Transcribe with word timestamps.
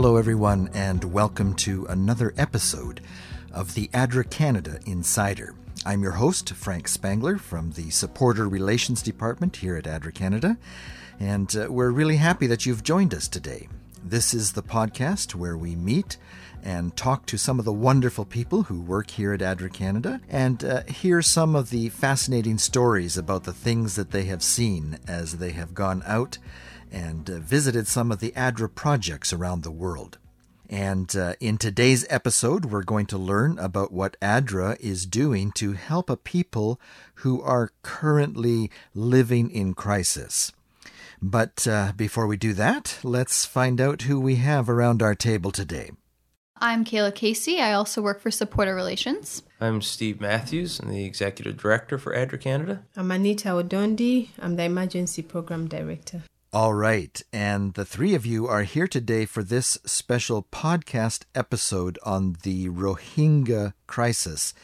Hello, 0.00 0.14
everyone, 0.16 0.70
and 0.74 1.02
welcome 1.12 1.54
to 1.54 1.84
another 1.86 2.32
episode 2.36 3.00
of 3.52 3.74
the 3.74 3.88
ADRA 3.92 4.30
Canada 4.30 4.78
Insider. 4.86 5.56
I'm 5.84 6.04
your 6.04 6.12
host, 6.12 6.50
Frank 6.50 6.86
Spangler 6.86 7.36
from 7.36 7.72
the 7.72 7.90
Supporter 7.90 8.48
Relations 8.48 9.02
Department 9.02 9.56
here 9.56 9.74
at 9.74 9.88
ADRA 9.88 10.14
Canada, 10.14 10.56
and 11.18 11.54
uh, 11.56 11.66
we're 11.68 11.90
really 11.90 12.18
happy 12.18 12.46
that 12.46 12.64
you've 12.64 12.84
joined 12.84 13.12
us 13.12 13.26
today. 13.26 13.66
This 14.00 14.32
is 14.32 14.52
the 14.52 14.62
podcast 14.62 15.34
where 15.34 15.58
we 15.58 15.74
meet 15.74 16.16
and 16.62 16.96
talk 16.96 17.26
to 17.26 17.36
some 17.36 17.58
of 17.58 17.64
the 17.64 17.72
wonderful 17.72 18.24
people 18.24 18.62
who 18.62 18.80
work 18.80 19.10
here 19.10 19.32
at 19.32 19.40
ADRA 19.40 19.72
Canada 19.72 20.20
and 20.28 20.62
uh, 20.62 20.84
hear 20.84 21.22
some 21.22 21.56
of 21.56 21.70
the 21.70 21.88
fascinating 21.88 22.58
stories 22.58 23.18
about 23.18 23.42
the 23.42 23.52
things 23.52 23.96
that 23.96 24.12
they 24.12 24.26
have 24.26 24.44
seen 24.44 25.00
as 25.08 25.38
they 25.38 25.50
have 25.50 25.74
gone 25.74 26.04
out 26.06 26.38
and 26.90 27.28
uh, 27.28 27.38
visited 27.38 27.86
some 27.86 28.10
of 28.12 28.20
the 28.20 28.32
ADRA 28.32 28.74
projects 28.74 29.32
around 29.32 29.62
the 29.62 29.70
world. 29.70 30.18
And 30.70 31.14
uh, 31.16 31.34
in 31.40 31.56
today's 31.56 32.04
episode, 32.10 32.66
we're 32.66 32.82
going 32.82 33.06
to 33.06 33.16
learn 33.16 33.58
about 33.58 33.90
what 33.90 34.18
ADRA 34.20 34.78
is 34.80 35.06
doing 35.06 35.50
to 35.52 35.72
help 35.72 36.10
a 36.10 36.16
people 36.16 36.78
who 37.16 37.40
are 37.40 37.72
currently 37.82 38.70
living 38.94 39.50
in 39.50 39.72
crisis. 39.72 40.52
But 41.22 41.66
uh, 41.66 41.92
before 41.96 42.26
we 42.26 42.36
do 42.36 42.52
that, 42.52 42.98
let's 43.02 43.46
find 43.46 43.80
out 43.80 44.02
who 44.02 44.20
we 44.20 44.36
have 44.36 44.68
around 44.68 45.02
our 45.02 45.14
table 45.14 45.50
today. 45.50 45.90
I'm 46.60 46.84
Kayla 46.84 47.14
Casey. 47.14 47.60
I 47.60 47.72
also 47.72 48.02
work 48.02 48.20
for 48.20 48.30
Supporter 48.30 48.74
Relations. 48.74 49.42
I'm 49.60 49.80
Steve 49.80 50.20
Matthews. 50.20 50.80
I'm 50.80 50.90
the 50.90 51.04
Executive 51.04 51.56
Director 51.56 51.98
for 51.98 52.12
ADRA 52.14 52.40
Canada. 52.40 52.84
I'm 52.96 53.10
Anita 53.10 53.48
Odondi. 53.48 54.30
I'm 54.38 54.56
the 54.56 54.64
Emergency 54.64 55.22
Program 55.22 55.68
Director. 55.68 56.24
All 56.50 56.72
right. 56.72 57.22
And 57.30 57.74
the 57.74 57.84
three 57.84 58.14
of 58.14 58.24
you 58.24 58.46
are 58.48 58.62
here 58.62 58.88
today 58.88 59.26
for 59.26 59.42
this 59.42 59.76
special 59.84 60.44
podcast 60.44 61.24
episode 61.34 61.98
on 62.06 62.36
the 62.42 62.70
Rohingya 62.70 63.74
crisis. 63.86 64.54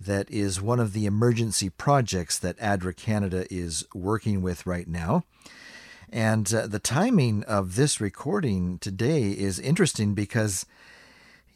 That 0.00 0.30
is 0.30 0.62
one 0.62 0.80
of 0.80 0.94
the 0.94 1.04
emergency 1.04 1.68
projects 1.68 2.38
that 2.38 2.56
ADRA 2.58 2.96
Canada 2.96 3.46
is 3.50 3.84
working 3.92 4.40
with 4.40 4.64
right 4.64 4.88
now. 4.88 5.24
And 6.10 6.52
uh, 6.54 6.68
the 6.68 6.78
timing 6.78 7.44
of 7.44 7.76
this 7.76 8.00
recording 8.00 8.78
today 8.78 9.32
is 9.32 9.58
interesting 9.58 10.14
because 10.14 10.64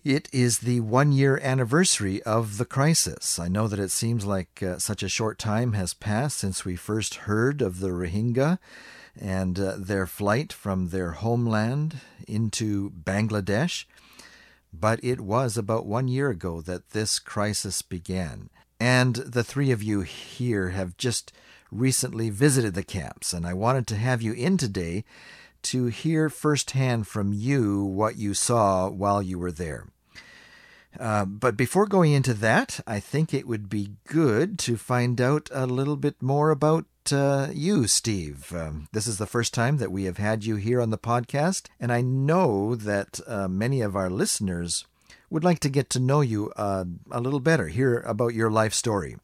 it 0.04 0.28
is 0.32 0.60
the 0.60 0.80
one 0.80 1.12
year 1.12 1.38
anniversary 1.42 2.22
of 2.22 2.56
the 2.56 2.64
crisis. 2.64 3.38
I 3.38 3.48
know 3.48 3.68
that 3.68 3.78
it 3.78 3.90
seems 3.90 4.24
like 4.24 4.62
uh, 4.62 4.78
such 4.78 5.02
a 5.02 5.08
short 5.08 5.38
time 5.38 5.74
has 5.74 5.92
passed 5.92 6.38
since 6.38 6.64
we 6.64 6.76
first 6.76 7.26
heard 7.26 7.60
of 7.60 7.80
the 7.80 7.88
Rohingya 7.88 8.58
and 9.20 9.58
uh, 9.58 9.74
their 9.76 10.06
flight 10.06 10.52
from 10.52 10.88
their 10.88 11.12
homeland 11.12 11.98
into 12.26 12.90
Bangladesh. 12.90 13.84
But 14.72 15.02
it 15.02 15.20
was 15.20 15.58
about 15.58 15.86
one 15.86 16.08
year 16.08 16.30
ago 16.30 16.60
that 16.62 16.90
this 16.90 17.18
crisis 17.18 17.82
began. 17.82 18.48
And 18.78 19.16
the 19.16 19.44
three 19.44 19.70
of 19.70 19.82
you 19.82 20.00
here 20.00 20.70
have 20.70 20.96
just 20.96 21.32
recently 21.70 22.30
visited 22.30 22.74
the 22.74 22.82
camps, 22.82 23.32
and 23.32 23.46
I 23.46 23.52
wanted 23.52 23.86
to 23.88 23.96
have 23.96 24.22
you 24.22 24.32
in 24.32 24.56
today 24.56 25.04
to 25.62 25.86
hear 25.86 26.28
firsthand 26.28 27.06
from 27.06 27.32
you 27.32 27.84
what 27.84 28.16
you 28.16 28.34
saw 28.34 28.88
while 28.88 29.22
you 29.22 29.38
were 29.38 29.52
there. 29.52 29.86
Uh, 30.98 31.24
but 31.24 31.56
before 31.56 31.86
going 31.86 32.12
into 32.12 32.34
that, 32.34 32.80
I 32.86 32.98
think 32.98 33.32
it 33.32 33.46
would 33.46 33.68
be 33.68 33.92
good 34.06 34.58
to 34.60 34.76
find 34.76 35.20
out 35.20 35.48
a 35.52 35.66
little 35.66 35.96
bit 35.96 36.20
more 36.20 36.50
about 36.50 36.86
uh, 37.12 37.48
you, 37.52 37.86
Steve. 37.86 38.52
Um, 38.52 38.88
this 38.92 39.06
is 39.06 39.18
the 39.18 39.26
first 39.26 39.54
time 39.54 39.76
that 39.78 39.92
we 39.92 40.04
have 40.04 40.18
had 40.18 40.44
you 40.44 40.56
here 40.56 40.80
on 40.80 40.90
the 40.90 40.98
podcast, 40.98 41.66
and 41.78 41.92
I 41.92 42.00
know 42.00 42.74
that 42.74 43.20
uh, 43.26 43.48
many 43.48 43.80
of 43.80 43.94
our 43.94 44.10
listeners 44.10 44.84
would 45.30 45.44
like 45.44 45.60
to 45.60 45.68
get 45.68 45.90
to 45.90 46.00
know 46.00 46.20
you 46.20 46.52
uh, 46.56 46.84
a 47.10 47.20
little 47.20 47.40
better, 47.40 47.68
hear 47.68 48.00
about 48.00 48.34
your 48.34 48.50
life 48.50 48.74
story. 48.74 49.16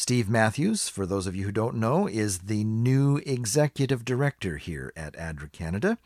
Steve 0.00 0.30
Matthews, 0.30 0.88
for 0.88 1.04
those 1.04 1.26
of 1.26 1.36
you 1.36 1.44
who 1.44 1.52
don't 1.52 1.76
know, 1.76 2.06
is 2.06 2.38
the 2.38 2.64
new 2.64 3.18
executive 3.26 4.02
director 4.02 4.56
here 4.56 4.94
at 4.96 5.12
ADRA 5.12 5.52
Canada. 5.52 5.98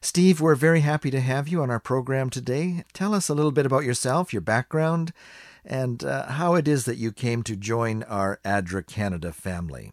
Steve, 0.00 0.40
we're 0.40 0.54
very 0.54 0.82
happy 0.82 1.10
to 1.10 1.20
have 1.20 1.48
you 1.48 1.60
on 1.60 1.68
our 1.68 1.80
program 1.80 2.30
today. 2.30 2.84
Tell 2.92 3.12
us 3.12 3.28
a 3.28 3.34
little 3.34 3.50
bit 3.50 3.66
about 3.66 3.82
yourself, 3.82 4.32
your 4.32 4.42
background, 4.42 5.12
and 5.64 6.04
uh, 6.04 6.26
how 6.26 6.54
it 6.54 6.68
is 6.68 6.84
that 6.84 6.98
you 6.98 7.10
came 7.10 7.42
to 7.42 7.56
join 7.56 8.04
our 8.04 8.38
ADRA 8.44 8.86
Canada 8.86 9.32
family. 9.32 9.92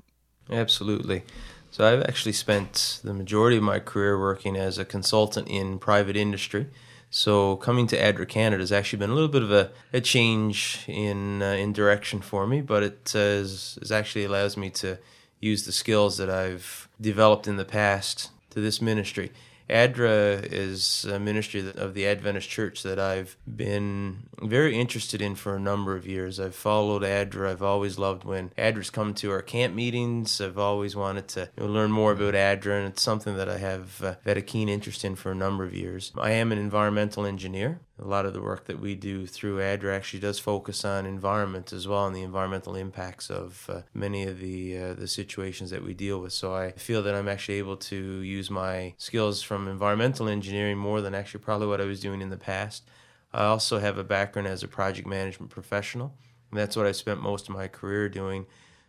Absolutely. 0.52 1.24
So, 1.72 1.92
I've 1.92 2.04
actually 2.04 2.34
spent 2.34 3.00
the 3.04 3.16
majority 3.16 3.58
of 3.58 3.64
my 3.64 3.80
career 3.80 4.20
working 4.20 4.56
as 4.56 4.78
a 4.78 4.86
consultant 4.86 5.48
in 5.48 5.80
private 5.80 6.16
industry. 6.16 6.68
So 7.16 7.58
coming 7.58 7.86
to 7.88 7.96
ADRA 7.96 8.28
Canada 8.28 8.64
has 8.64 8.72
actually 8.72 8.98
been 8.98 9.12
a 9.12 9.14
little 9.14 9.30
bit 9.30 9.44
of 9.44 9.52
a, 9.52 9.70
a 9.94 10.02
change 10.02 10.80
in 10.88 11.44
uh, 11.44 11.52
in 11.52 11.72
direction 11.72 12.22
for 12.22 12.48
me, 12.48 12.60
but 12.60 12.82
it 12.82 13.14
uh, 13.16 13.46
actually 13.94 14.26
allows 14.26 14.58
me 14.58 14.72
to 14.72 14.98
use 15.40 15.64
the 15.64 15.72
skills 15.72 16.18
that 16.18 16.32
I've 16.32 16.90
developed 17.00 17.48
in 17.48 17.58
the 17.58 17.66
past 17.66 18.32
to 18.50 18.62
this 18.62 18.82
ministry. 18.82 19.32
ADRA 19.70 20.44
is 20.52 21.06
a 21.06 21.20
ministry 21.20 21.72
of 21.76 21.94
the 21.94 22.08
Adventist 22.08 22.50
Church 22.50 22.84
that 22.84 23.00
I've 23.00 23.38
been 23.48 24.30
very 24.42 24.78
interested 24.78 25.22
in 25.22 25.36
for 25.36 25.56
a 25.56 25.60
number 25.60 25.96
of 25.96 26.06
years. 26.06 26.40
I've 26.40 26.56
followed 26.56 27.04
ADRA. 27.04 27.52
I've 27.52 27.64
always 27.64 27.98
loved 27.98 28.24
when 28.24 28.52
ADRA's 28.58 28.90
come 28.90 29.14
to 29.16 29.32
our 29.32 29.42
camp 29.42 29.74
meetings. 29.74 30.42
I've 30.42 30.58
always 30.58 30.96
wanted 30.96 31.28
to 31.30 31.50
you 31.58 31.64
know, 31.64 31.70
learn 31.72 31.92
more 31.92 32.12
about 32.12 32.36
ADRA, 32.36 32.80
and 32.80 32.88
it's 32.88 33.02
something 33.02 33.36
that 33.38 33.50
I 33.50 33.58
have 33.58 34.04
uh, 34.04 34.16
had 34.26 34.38
a 34.38 34.42
keen 34.42 34.70
interest 34.70 35.06
in 35.06 35.16
for 35.16 35.32
a 35.32 35.36
number 35.36 35.64
of 35.64 35.74
years. 35.74 36.12
I 36.18 36.32
am 36.32 36.52
an 36.52 36.58
environmental 36.58 37.26
engineer. 37.26 37.80
A 38.00 38.06
lot 38.06 38.26
of 38.26 38.34
the 38.34 38.42
work 38.42 38.66
that 38.66 38.80
we 38.80 38.96
do 38.96 39.28
through 39.28 39.60
ADRA 39.60 39.96
actually 39.96 40.20
does 40.20 40.40
focus 40.40 40.84
on 40.84 41.06
environment 41.06 41.72
as 41.72 41.88
well 41.88 42.08
and 42.08 42.16
the 42.16 42.24
environmental 42.24 42.76
impacts 42.76 43.30
of 43.30 43.70
uh, 43.70 43.82
many 43.94 44.24
of 44.24 44.40
the 44.40 44.78
uh, 44.78 44.94
the 44.94 45.08
situations 45.08 45.70
that 45.70 45.84
we 45.84 45.94
deal 45.94 46.20
with. 46.20 46.34
So 46.34 46.56
I 46.56 46.72
feel 46.72 47.04
that 47.04 47.14
I'm 47.14 47.30
actually 47.30 47.60
able 47.60 47.78
to 47.78 47.96
use 47.96 48.50
my 48.50 48.96
skills 48.98 49.44
from 49.44 49.68
environmental 49.68 50.28
engineering 50.28 50.80
more 50.80 51.02
than 51.02 51.14
actually 51.14 51.42
probably 51.42 51.68
what 51.68 51.82
I 51.82 51.86
was 51.86 52.00
doing 52.00 52.20
in 52.20 52.32
the 52.32 52.38
past. 52.38 52.84
I 53.32 53.46
also 53.46 53.80
have 53.80 53.98
a 53.98 54.04
background 54.04 54.48
as 54.48 54.64
a 54.64 54.68
project 54.68 55.08
management 55.08 55.52
professional, 55.52 56.16
and 56.52 56.60
that's 56.60 56.76
what 56.76 56.86
I 56.88 56.92
spent 56.92 57.22
most 57.22 57.48
of 57.48 57.56
my 57.56 57.68
career 57.68 58.10
doing, 58.10 58.46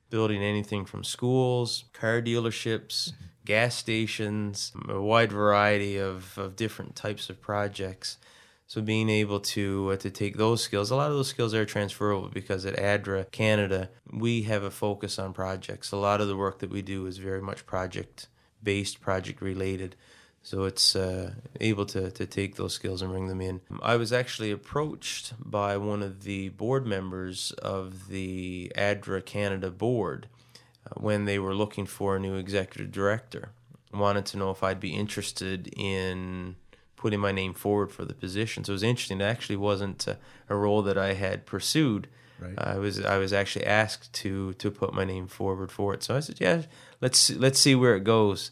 building 0.08 0.42
anything 0.42 0.84
from 0.84 1.04
schools, 1.04 1.84
car 1.92 2.20
dealerships, 2.20 3.10
mm-hmm. 3.10 3.24
gas 3.44 3.74
stations, 3.74 4.72
a 4.88 5.00
wide 5.00 5.32
variety 5.32 5.96
of, 5.98 6.36
of 6.38 6.56
different 6.56 6.94
types 6.94 7.30
of 7.30 7.40
projects. 7.40 8.18
So 8.66 8.80
being 8.80 9.10
able 9.10 9.40
to 9.40 9.90
uh, 9.92 9.96
to 9.96 10.10
take 10.10 10.36
those 10.36 10.62
skills, 10.62 10.90
a 10.90 10.96
lot 10.96 11.10
of 11.10 11.16
those 11.16 11.28
skills 11.28 11.54
are 11.54 11.66
transferable 11.66 12.28
because 12.28 12.64
at 12.64 12.78
ADRA 12.78 13.30
Canada 13.30 13.90
we 14.10 14.42
have 14.42 14.62
a 14.62 14.70
focus 14.70 15.18
on 15.18 15.32
projects. 15.32 15.92
A 15.92 15.96
lot 15.96 16.20
of 16.20 16.28
the 16.28 16.36
work 16.36 16.60
that 16.60 16.70
we 16.70 16.82
do 16.82 17.06
is 17.06 17.18
very 17.18 17.42
much 17.42 17.66
project 17.66 18.28
based, 18.62 19.00
project 19.00 19.42
related. 19.42 19.96
So 20.42 20.64
it's 20.64 20.94
uh, 20.94 21.32
able 21.58 21.86
to, 21.86 22.10
to 22.10 22.26
take 22.26 22.56
those 22.56 22.74
skills 22.74 23.00
and 23.00 23.10
bring 23.10 23.28
them 23.28 23.40
in. 23.40 23.62
I 23.82 23.96
was 23.96 24.12
actually 24.12 24.50
approached 24.50 25.32
by 25.38 25.78
one 25.78 26.02
of 26.02 26.24
the 26.24 26.50
board 26.50 26.86
members 26.86 27.50
of 27.52 28.08
the 28.08 28.70
ADRA 28.76 29.24
Canada 29.24 29.70
board 29.70 30.28
uh, 30.86 31.00
when 31.00 31.24
they 31.24 31.38
were 31.38 31.54
looking 31.54 31.86
for 31.86 32.16
a 32.16 32.20
new 32.20 32.34
executive 32.34 32.92
director. 32.92 33.52
Wanted 33.92 34.26
to 34.26 34.36
know 34.36 34.50
if 34.50 34.62
I'd 34.62 34.80
be 34.80 34.94
interested 34.94 35.72
in 35.78 36.56
putting 37.04 37.20
my 37.20 37.32
name 37.32 37.52
forward 37.52 37.92
for 37.92 38.06
the 38.06 38.14
position. 38.14 38.64
So 38.64 38.72
it 38.72 38.76
was 38.76 38.82
interesting. 38.82 39.20
It 39.20 39.24
actually 39.24 39.56
wasn't 39.56 40.06
a, 40.06 40.16
a 40.48 40.56
role 40.56 40.80
that 40.80 40.96
I 40.96 41.12
had 41.12 41.44
pursued. 41.44 42.08
Right. 42.40 42.54
I 42.56 42.78
was 42.78 43.04
I 43.04 43.18
was 43.18 43.30
actually 43.30 43.66
asked 43.66 44.14
to 44.22 44.54
to 44.54 44.70
put 44.70 44.94
my 44.94 45.04
name 45.04 45.26
forward 45.26 45.70
for 45.70 45.92
it. 45.92 46.02
So 46.02 46.16
I 46.16 46.20
said, 46.20 46.40
yeah, 46.40 46.62
let's 47.02 47.28
let's 47.28 47.60
see 47.60 47.74
where 47.74 47.94
it 47.94 48.04
goes. 48.04 48.50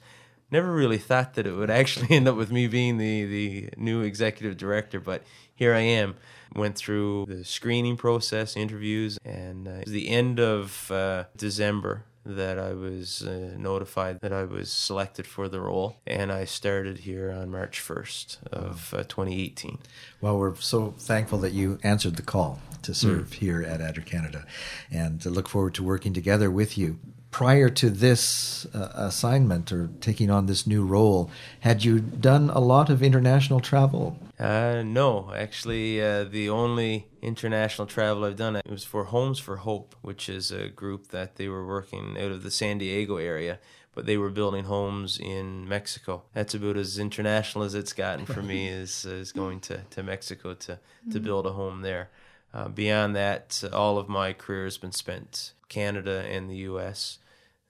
Never 0.50 0.70
really 0.70 0.98
thought 0.98 1.32
that 1.32 1.46
it 1.46 1.56
would 1.56 1.70
actually 1.80 2.14
end 2.14 2.28
up 2.28 2.36
with 2.36 2.52
me 2.52 2.66
being 2.66 2.98
the 2.98 3.24
the 3.24 3.70
new 3.78 4.02
executive 4.02 4.58
director, 4.58 5.00
but 5.00 5.22
here 5.54 5.72
I 5.72 5.80
am. 5.80 6.16
Went 6.54 6.76
through 6.76 7.24
the 7.28 7.46
screening 7.46 7.96
process, 7.96 8.54
interviews, 8.54 9.18
and 9.24 9.66
uh, 9.66 9.80
the 9.86 10.10
end 10.10 10.38
of 10.38 10.90
uh, 10.90 11.24
December 11.34 12.04
that 12.24 12.58
I 12.58 12.72
was 12.72 13.22
uh, 13.22 13.54
notified 13.56 14.20
that 14.20 14.32
I 14.32 14.44
was 14.44 14.70
selected 14.70 15.26
for 15.26 15.48
the 15.48 15.60
role, 15.60 15.96
and 16.06 16.30
I 16.30 16.44
started 16.44 16.98
here 16.98 17.30
on 17.30 17.50
March 17.50 17.80
1st 17.80 18.46
of 18.52 18.94
uh, 18.94 19.04
2018. 19.04 19.78
Well, 20.20 20.38
we're 20.38 20.54
so 20.56 20.94
thankful 20.98 21.38
that 21.38 21.52
you 21.52 21.78
answered 21.82 22.16
the 22.16 22.22
call 22.22 22.60
to 22.82 22.94
serve 22.94 23.30
mm. 23.30 23.34
here 23.34 23.62
at 23.62 23.80
ADRA 23.80 24.04
Canada, 24.04 24.44
and 24.90 25.20
to 25.20 25.30
look 25.30 25.48
forward 25.48 25.74
to 25.74 25.82
working 25.82 26.12
together 26.12 26.50
with 26.50 26.76
you. 26.76 26.98
Prior 27.30 27.70
to 27.70 27.88
this 27.88 28.66
uh, 28.74 28.92
assignment 28.94 29.72
or 29.72 29.88
taking 30.00 30.30
on 30.30 30.46
this 30.46 30.66
new 30.66 30.84
role, 30.84 31.30
had 31.60 31.82
you 31.82 31.98
done 31.98 32.50
a 32.50 32.60
lot 32.60 32.90
of 32.90 33.02
international 33.02 33.60
travel? 33.60 34.18
Uh, 34.38 34.82
no, 34.84 35.32
actually, 35.34 36.02
uh, 36.02 36.24
the 36.24 36.50
only 36.50 37.06
international 37.22 37.86
travel 37.86 38.24
I've 38.24 38.36
done. 38.36 38.56
It 38.56 38.68
was 38.68 38.84
for 38.84 39.04
Homes 39.04 39.38
for 39.38 39.58
Hope, 39.58 39.94
which 40.02 40.28
is 40.28 40.50
a 40.50 40.68
group 40.68 41.08
that 41.08 41.36
they 41.36 41.48
were 41.48 41.66
working 41.66 42.18
out 42.18 42.32
of 42.32 42.42
the 42.42 42.50
San 42.50 42.78
Diego 42.78 43.16
area, 43.16 43.60
but 43.94 44.06
they 44.06 44.16
were 44.16 44.30
building 44.30 44.64
homes 44.64 45.18
in 45.18 45.68
Mexico. 45.68 46.24
That's 46.34 46.54
about 46.54 46.76
as 46.76 46.98
international 46.98 47.64
as 47.64 47.74
it's 47.74 47.92
gotten 47.92 48.26
for 48.26 48.42
me 48.42 48.68
is, 48.82 49.04
is 49.04 49.32
going 49.32 49.60
to, 49.60 49.82
to 49.90 50.02
Mexico 50.02 50.54
to, 50.54 50.78
to 51.10 51.20
build 51.20 51.46
a 51.46 51.52
home 51.52 51.82
there. 51.82 52.10
Uh, 52.52 52.68
beyond 52.68 53.16
that, 53.16 53.62
all 53.72 53.96
of 53.96 54.08
my 54.08 54.32
career 54.32 54.64
has 54.64 54.76
been 54.76 54.92
spent 54.92 55.52
Canada 55.68 56.24
and 56.28 56.50
the 56.50 56.56
U.S. 56.56 57.18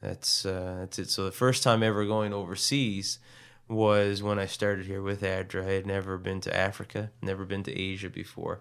That's 0.00 0.44
uh, 0.44 0.78
that's 0.80 0.98
it. 0.98 1.10
So 1.10 1.24
the 1.24 1.30
first 1.30 1.62
time 1.62 1.84
ever 1.84 2.04
going 2.04 2.32
overseas 2.32 3.20
was 3.68 4.22
when 4.22 4.40
I 4.40 4.46
started 4.46 4.86
here 4.86 5.00
with 5.00 5.22
ADRA. 5.22 5.64
I 5.64 5.72
had 5.72 5.86
never 5.86 6.18
been 6.18 6.40
to 6.40 6.56
Africa, 6.56 7.12
never 7.22 7.44
been 7.44 7.62
to 7.62 7.72
Asia 7.72 8.10
before. 8.10 8.60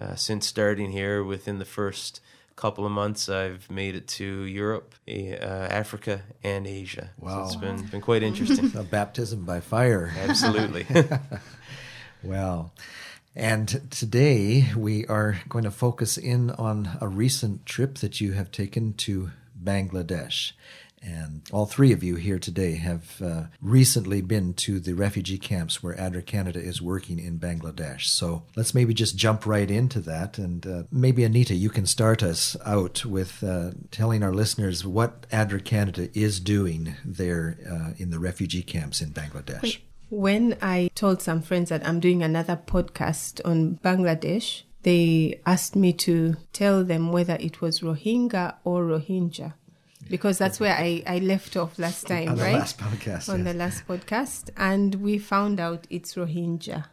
Uh, 0.00 0.14
since 0.14 0.46
starting 0.46 0.90
here, 0.90 1.22
within 1.22 1.58
the 1.58 1.64
first 1.64 2.20
couple 2.56 2.84
of 2.84 2.92
months, 2.92 3.28
I've 3.28 3.70
made 3.70 3.94
it 3.94 4.08
to 4.08 4.42
Europe, 4.44 4.94
uh, 5.08 5.12
Africa, 5.12 6.22
and 6.42 6.66
Asia. 6.66 7.10
Wow. 7.18 7.46
So 7.46 7.52
it's 7.52 7.56
been 7.56 7.86
been 7.86 8.00
quite 8.00 8.22
interesting. 8.22 8.72
A 8.76 8.82
baptism 8.82 9.44
by 9.44 9.60
fire. 9.60 10.12
Absolutely. 10.18 10.86
Well, 12.24 12.72
and 13.34 13.90
today 13.90 14.70
we 14.76 15.04
are 15.06 15.40
going 15.48 15.64
to 15.64 15.72
focus 15.72 16.16
in 16.16 16.50
on 16.52 16.98
a 17.00 17.08
recent 17.08 17.66
trip 17.66 17.98
that 17.98 18.20
you 18.20 18.32
have 18.32 18.52
taken 18.52 18.94
to 18.94 19.32
Bangladesh. 19.60 20.52
And 21.02 21.42
all 21.52 21.66
three 21.66 21.92
of 21.92 22.02
you 22.02 22.16
here 22.16 22.38
today 22.38 22.76
have 22.76 23.20
uh, 23.20 23.44
recently 23.60 24.20
been 24.20 24.54
to 24.54 24.78
the 24.78 24.94
refugee 24.94 25.38
camps 25.38 25.82
where 25.82 25.94
ADRA 25.96 26.24
Canada 26.24 26.60
is 26.60 26.80
working 26.80 27.18
in 27.18 27.38
Bangladesh. 27.38 28.06
So 28.06 28.44
let's 28.56 28.74
maybe 28.74 28.94
just 28.94 29.16
jump 29.16 29.44
right 29.44 29.70
into 29.70 30.00
that. 30.00 30.38
And 30.38 30.66
uh, 30.66 30.82
maybe, 30.90 31.24
Anita, 31.24 31.54
you 31.54 31.70
can 31.70 31.86
start 31.86 32.22
us 32.22 32.56
out 32.64 33.04
with 33.04 33.42
uh, 33.42 33.72
telling 33.90 34.22
our 34.22 34.32
listeners 34.32 34.86
what 34.86 35.28
ADRA 35.30 35.64
Canada 35.64 36.08
is 36.16 36.38
doing 36.38 36.94
there 37.04 37.58
uh, 37.68 37.94
in 37.98 38.10
the 38.10 38.18
refugee 38.18 38.62
camps 38.62 39.00
in 39.00 39.10
Bangladesh. 39.10 39.78
When 40.08 40.58
I 40.60 40.90
told 40.94 41.22
some 41.22 41.40
friends 41.40 41.70
that 41.70 41.86
I'm 41.86 41.98
doing 41.98 42.22
another 42.22 42.54
podcast 42.56 43.40
on 43.46 43.78
Bangladesh, 43.82 44.62
they 44.82 45.40
asked 45.46 45.74
me 45.74 45.92
to 45.94 46.36
tell 46.52 46.84
them 46.84 47.12
whether 47.12 47.36
it 47.40 47.60
was 47.60 47.80
Rohingya 47.80 48.56
or 48.64 48.82
Rohingya. 48.84 49.54
Because 50.12 50.36
that's 50.36 50.60
where 50.60 50.74
I, 50.74 51.02
I 51.06 51.20
left 51.20 51.56
off 51.56 51.78
last 51.78 52.06
time, 52.06 52.26
right? 52.26 52.28
On 52.28 52.36
the 52.36 52.42
right? 52.42 52.52
last 52.52 52.76
podcast, 52.76 53.30
On 53.30 53.38
yes. 53.38 53.48
the 53.48 53.54
last 53.54 53.88
podcast. 53.88 54.50
And 54.58 54.96
we 54.96 55.16
found 55.16 55.58
out 55.58 55.86
it's 55.88 56.16
Rohingya. 56.16 56.84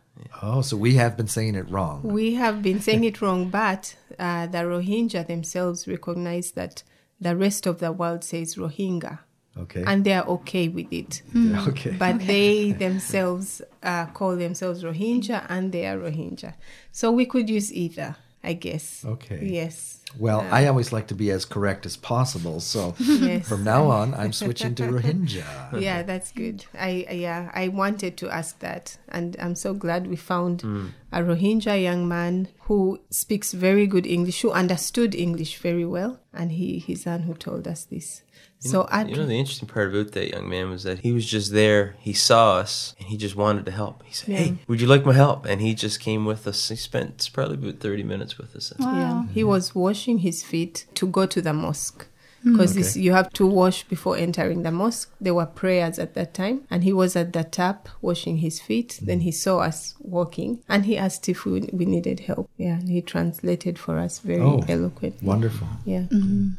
Oh, 0.41 0.61
so 0.61 0.77
we 0.77 0.95
have 0.95 1.17
been 1.17 1.27
saying 1.27 1.55
it 1.55 1.69
wrong. 1.69 2.01
We 2.01 2.35
have 2.35 2.61
been 2.61 2.79
saying 2.79 3.03
it 3.03 3.21
wrong, 3.21 3.49
but 3.49 3.93
uh, 4.17 4.47
the 4.47 4.59
Rohingya 4.59 5.27
themselves 5.27 5.85
recognize 5.85 6.51
that 6.51 6.83
the 7.19 7.35
rest 7.35 7.65
of 7.65 7.79
the 7.79 7.91
world 7.91 8.23
says 8.23 8.55
Rohingya. 8.55 9.19
Okay. 9.57 9.83
And 9.85 10.05
they 10.05 10.13
are 10.13 10.25
okay 10.25 10.69
with 10.69 10.87
it. 10.93 11.21
okay. 11.67 11.91
But 11.91 12.25
they 12.25 12.71
themselves 12.71 13.61
uh, 13.83 14.05
call 14.05 14.37
themselves 14.37 14.81
Rohingya 14.81 15.45
and 15.49 15.73
they 15.73 15.85
are 15.87 15.97
Rohingya. 15.97 16.53
So 16.93 17.11
we 17.11 17.25
could 17.25 17.49
use 17.49 17.73
either, 17.73 18.15
I 18.41 18.53
guess. 18.53 19.03
Okay. 19.05 19.39
Yes. 19.43 19.98
Well, 20.17 20.45
I 20.51 20.65
always 20.67 20.91
like 20.91 21.07
to 21.07 21.15
be 21.15 21.31
as 21.31 21.45
correct 21.45 21.85
as 21.85 21.97
possible, 21.97 22.59
so 22.59 22.95
Yes. 22.99 23.47
from 23.47 23.63
now 23.63 23.87
on, 23.87 24.13
I'm 24.13 24.33
switching 24.33 24.75
to 24.75 24.83
Rohingya. 24.83 25.45
yeah, 25.79 26.03
that's 26.03 26.31
good. 26.31 26.65
I 26.73 27.05
I- 27.09 27.13
yeah, 27.13 27.51
I 27.53 27.67
wanted 27.67 28.17
to 28.17 28.29
ask 28.29 28.59
that, 28.59 28.97
and 29.09 29.35
I'm 29.39 29.55
so 29.55 29.73
glad 29.73 30.07
we 30.07 30.15
found 30.15 30.61
hmm. 30.61 30.87
a 31.11 31.19
Rohingya 31.21 31.81
young 31.81 32.07
man 32.07 32.47
who 32.67 32.99
speaks 33.09 33.53
very 33.53 33.87
good 33.87 34.07
English, 34.07 34.41
who 34.41 34.51
understood 34.51 35.13
English 35.15 35.57
very 35.57 35.85
well, 35.85 36.19
and 36.33 36.51
he 36.51 36.79
his 36.79 37.03
son 37.03 37.23
who 37.23 37.33
told 37.33 37.67
us 37.67 37.85
this. 37.85 38.23
So 38.59 38.81
I 38.91 39.05
You 39.05 39.15
know, 39.15 39.25
the 39.25 39.39
interesting 39.39 39.69
part 39.69 39.87
about 39.89 40.11
that 40.11 40.31
young 40.31 40.49
man 40.49 40.69
was 40.69 40.83
that 40.83 40.99
he 40.99 41.13
was 41.13 41.25
just 41.25 41.53
there. 41.53 41.95
He 41.99 42.11
saw 42.11 42.57
us 42.57 42.93
and 42.99 43.07
he 43.07 43.15
just 43.15 43.35
wanted 43.35 43.65
to 43.67 43.71
help. 43.71 44.03
He 44.03 44.13
said, 44.13 44.35
Hey, 44.35 44.57
would 44.67 44.81
you 44.81 44.87
like 44.87 45.05
my 45.05 45.13
help? 45.13 45.45
And 45.45 45.61
he 45.61 45.73
just 45.73 46.01
came 46.01 46.25
with 46.25 46.45
us. 46.45 46.67
He 46.67 46.75
spent 46.75 47.29
probably 47.31 47.55
about 47.55 47.79
30 47.79 48.03
minutes 48.03 48.37
with 48.37 48.55
us. 48.57 48.73
Yeah, 48.77 49.27
he 49.33 49.45
was 49.45 49.73
washing 49.73 49.98
his 50.07 50.43
feet 50.43 50.85
to 50.95 51.05
go 51.05 51.25
to 51.25 51.41
the 51.41 51.53
mosque. 51.53 52.07
Hmm. 52.43 52.53
Because 52.53 52.73
this 52.73 52.95
you 52.95 53.11
have 53.11 53.31
to 53.33 53.45
wash 53.45 53.83
before 53.83 54.15
entering 54.15 54.63
the 54.63 54.71
mosque. 54.71 55.13
There 55.19 55.33
were 55.33 55.45
prayers 55.45 55.99
at 55.99 56.13
that 56.13 56.33
time, 56.33 56.61
and 56.71 56.83
he 56.83 56.93
was 56.93 57.15
at 57.15 57.33
the 57.33 57.43
tap 57.43 57.89
washing 58.01 58.37
his 58.37 58.59
feet. 58.59 58.97
Hmm. 58.99 59.05
Then 59.05 59.19
he 59.21 59.31
saw 59.31 59.59
us 59.59 59.95
walking, 59.99 60.63
and 60.69 60.85
he 60.85 60.97
asked 60.97 61.27
if 61.27 61.45
we, 61.45 61.69
we 61.73 61.85
needed 61.85 62.21
help. 62.21 62.49
Yeah, 62.57 62.79
and 62.79 62.89
he 62.89 63.01
translated 63.01 63.77
for 63.77 63.97
us 63.99 64.19
very 64.19 64.41
Oh, 64.41 64.63
eloquently. 64.67 65.27
Wonderful. 65.27 65.67
Yeah. 65.85 66.03
Mm-hmm. 66.03 66.49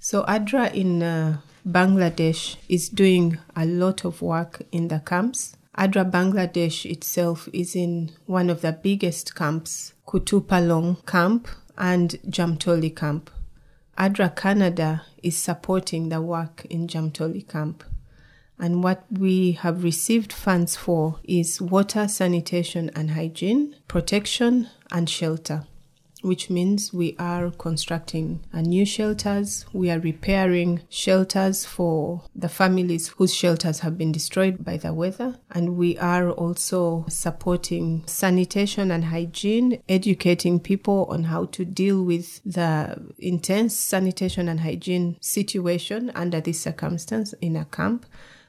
So 0.00 0.24
ADRA 0.24 0.72
in 0.72 1.02
uh, 1.02 1.38
Bangladesh 1.66 2.56
is 2.68 2.88
doing 2.88 3.38
a 3.56 3.66
lot 3.66 4.04
of 4.04 4.22
work 4.22 4.62
in 4.70 4.88
the 4.88 5.00
camps. 5.00 5.56
ADRA 5.76 6.10
Bangladesh 6.10 6.88
itself 6.88 7.48
is 7.52 7.74
in 7.74 8.12
one 8.26 8.48
of 8.48 8.62
the 8.62 8.72
biggest 8.72 9.34
camps, 9.34 9.92
Kutupalong 10.06 11.04
camp 11.06 11.48
and 11.78 12.10
Jamtoli 12.28 12.94
camp. 12.94 13.30
ADRA 13.98 14.34
Canada 14.34 15.02
is 15.22 15.36
supporting 15.36 16.08
the 16.08 16.20
work 16.20 16.66
in 16.68 16.86
Jamtoli 16.86 17.48
camp. 17.48 17.84
And 18.58 18.82
what 18.82 19.04
we 19.10 19.52
have 19.52 19.84
received 19.84 20.32
funds 20.32 20.76
for 20.76 21.20
is 21.24 21.60
water, 21.60 22.08
sanitation 22.08 22.90
and 22.94 23.10
hygiene, 23.10 23.76
protection 23.88 24.68
and 24.90 25.08
shelter 25.08 25.64
which 26.26 26.50
means 26.50 26.92
we 26.92 27.14
are 27.18 27.50
constructing 27.52 28.44
new 28.52 28.84
shelters. 28.84 29.64
We 29.72 29.90
are 29.90 30.00
repairing 30.00 30.82
shelters 30.88 31.64
for 31.64 32.24
the 32.34 32.48
families 32.48 33.08
whose 33.16 33.32
shelters 33.32 33.80
have 33.80 33.96
been 33.96 34.12
destroyed 34.12 34.64
by 34.64 34.76
the 34.76 34.92
weather. 34.92 35.38
And 35.52 35.76
we 35.76 35.96
are 35.98 36.30
also 36.30 37.06
supporting 37.08 38.02
sanitation 38.06 38.90
and 38.90 39.04
hygiene, 39.06 39.80
educating 39.88 40.58
people 40.58 41.06
on 41.08 41.24
how 41.24 41.46
to 41.46 41.64
deal 41.64 42.02
with 42.02 42.42
the 42.44 43.14
intense 43.18 43.76
sanitation 43.76 44.48
and 44.48 44.60
hygiene 44.60 45.16
situation 45.20 46.10
under 46.14 46.40
this 46.40 46.60
circumstance 46.60 47.32
in 47.34 47.56
a 47.56 47.64
camp 47.66 48.04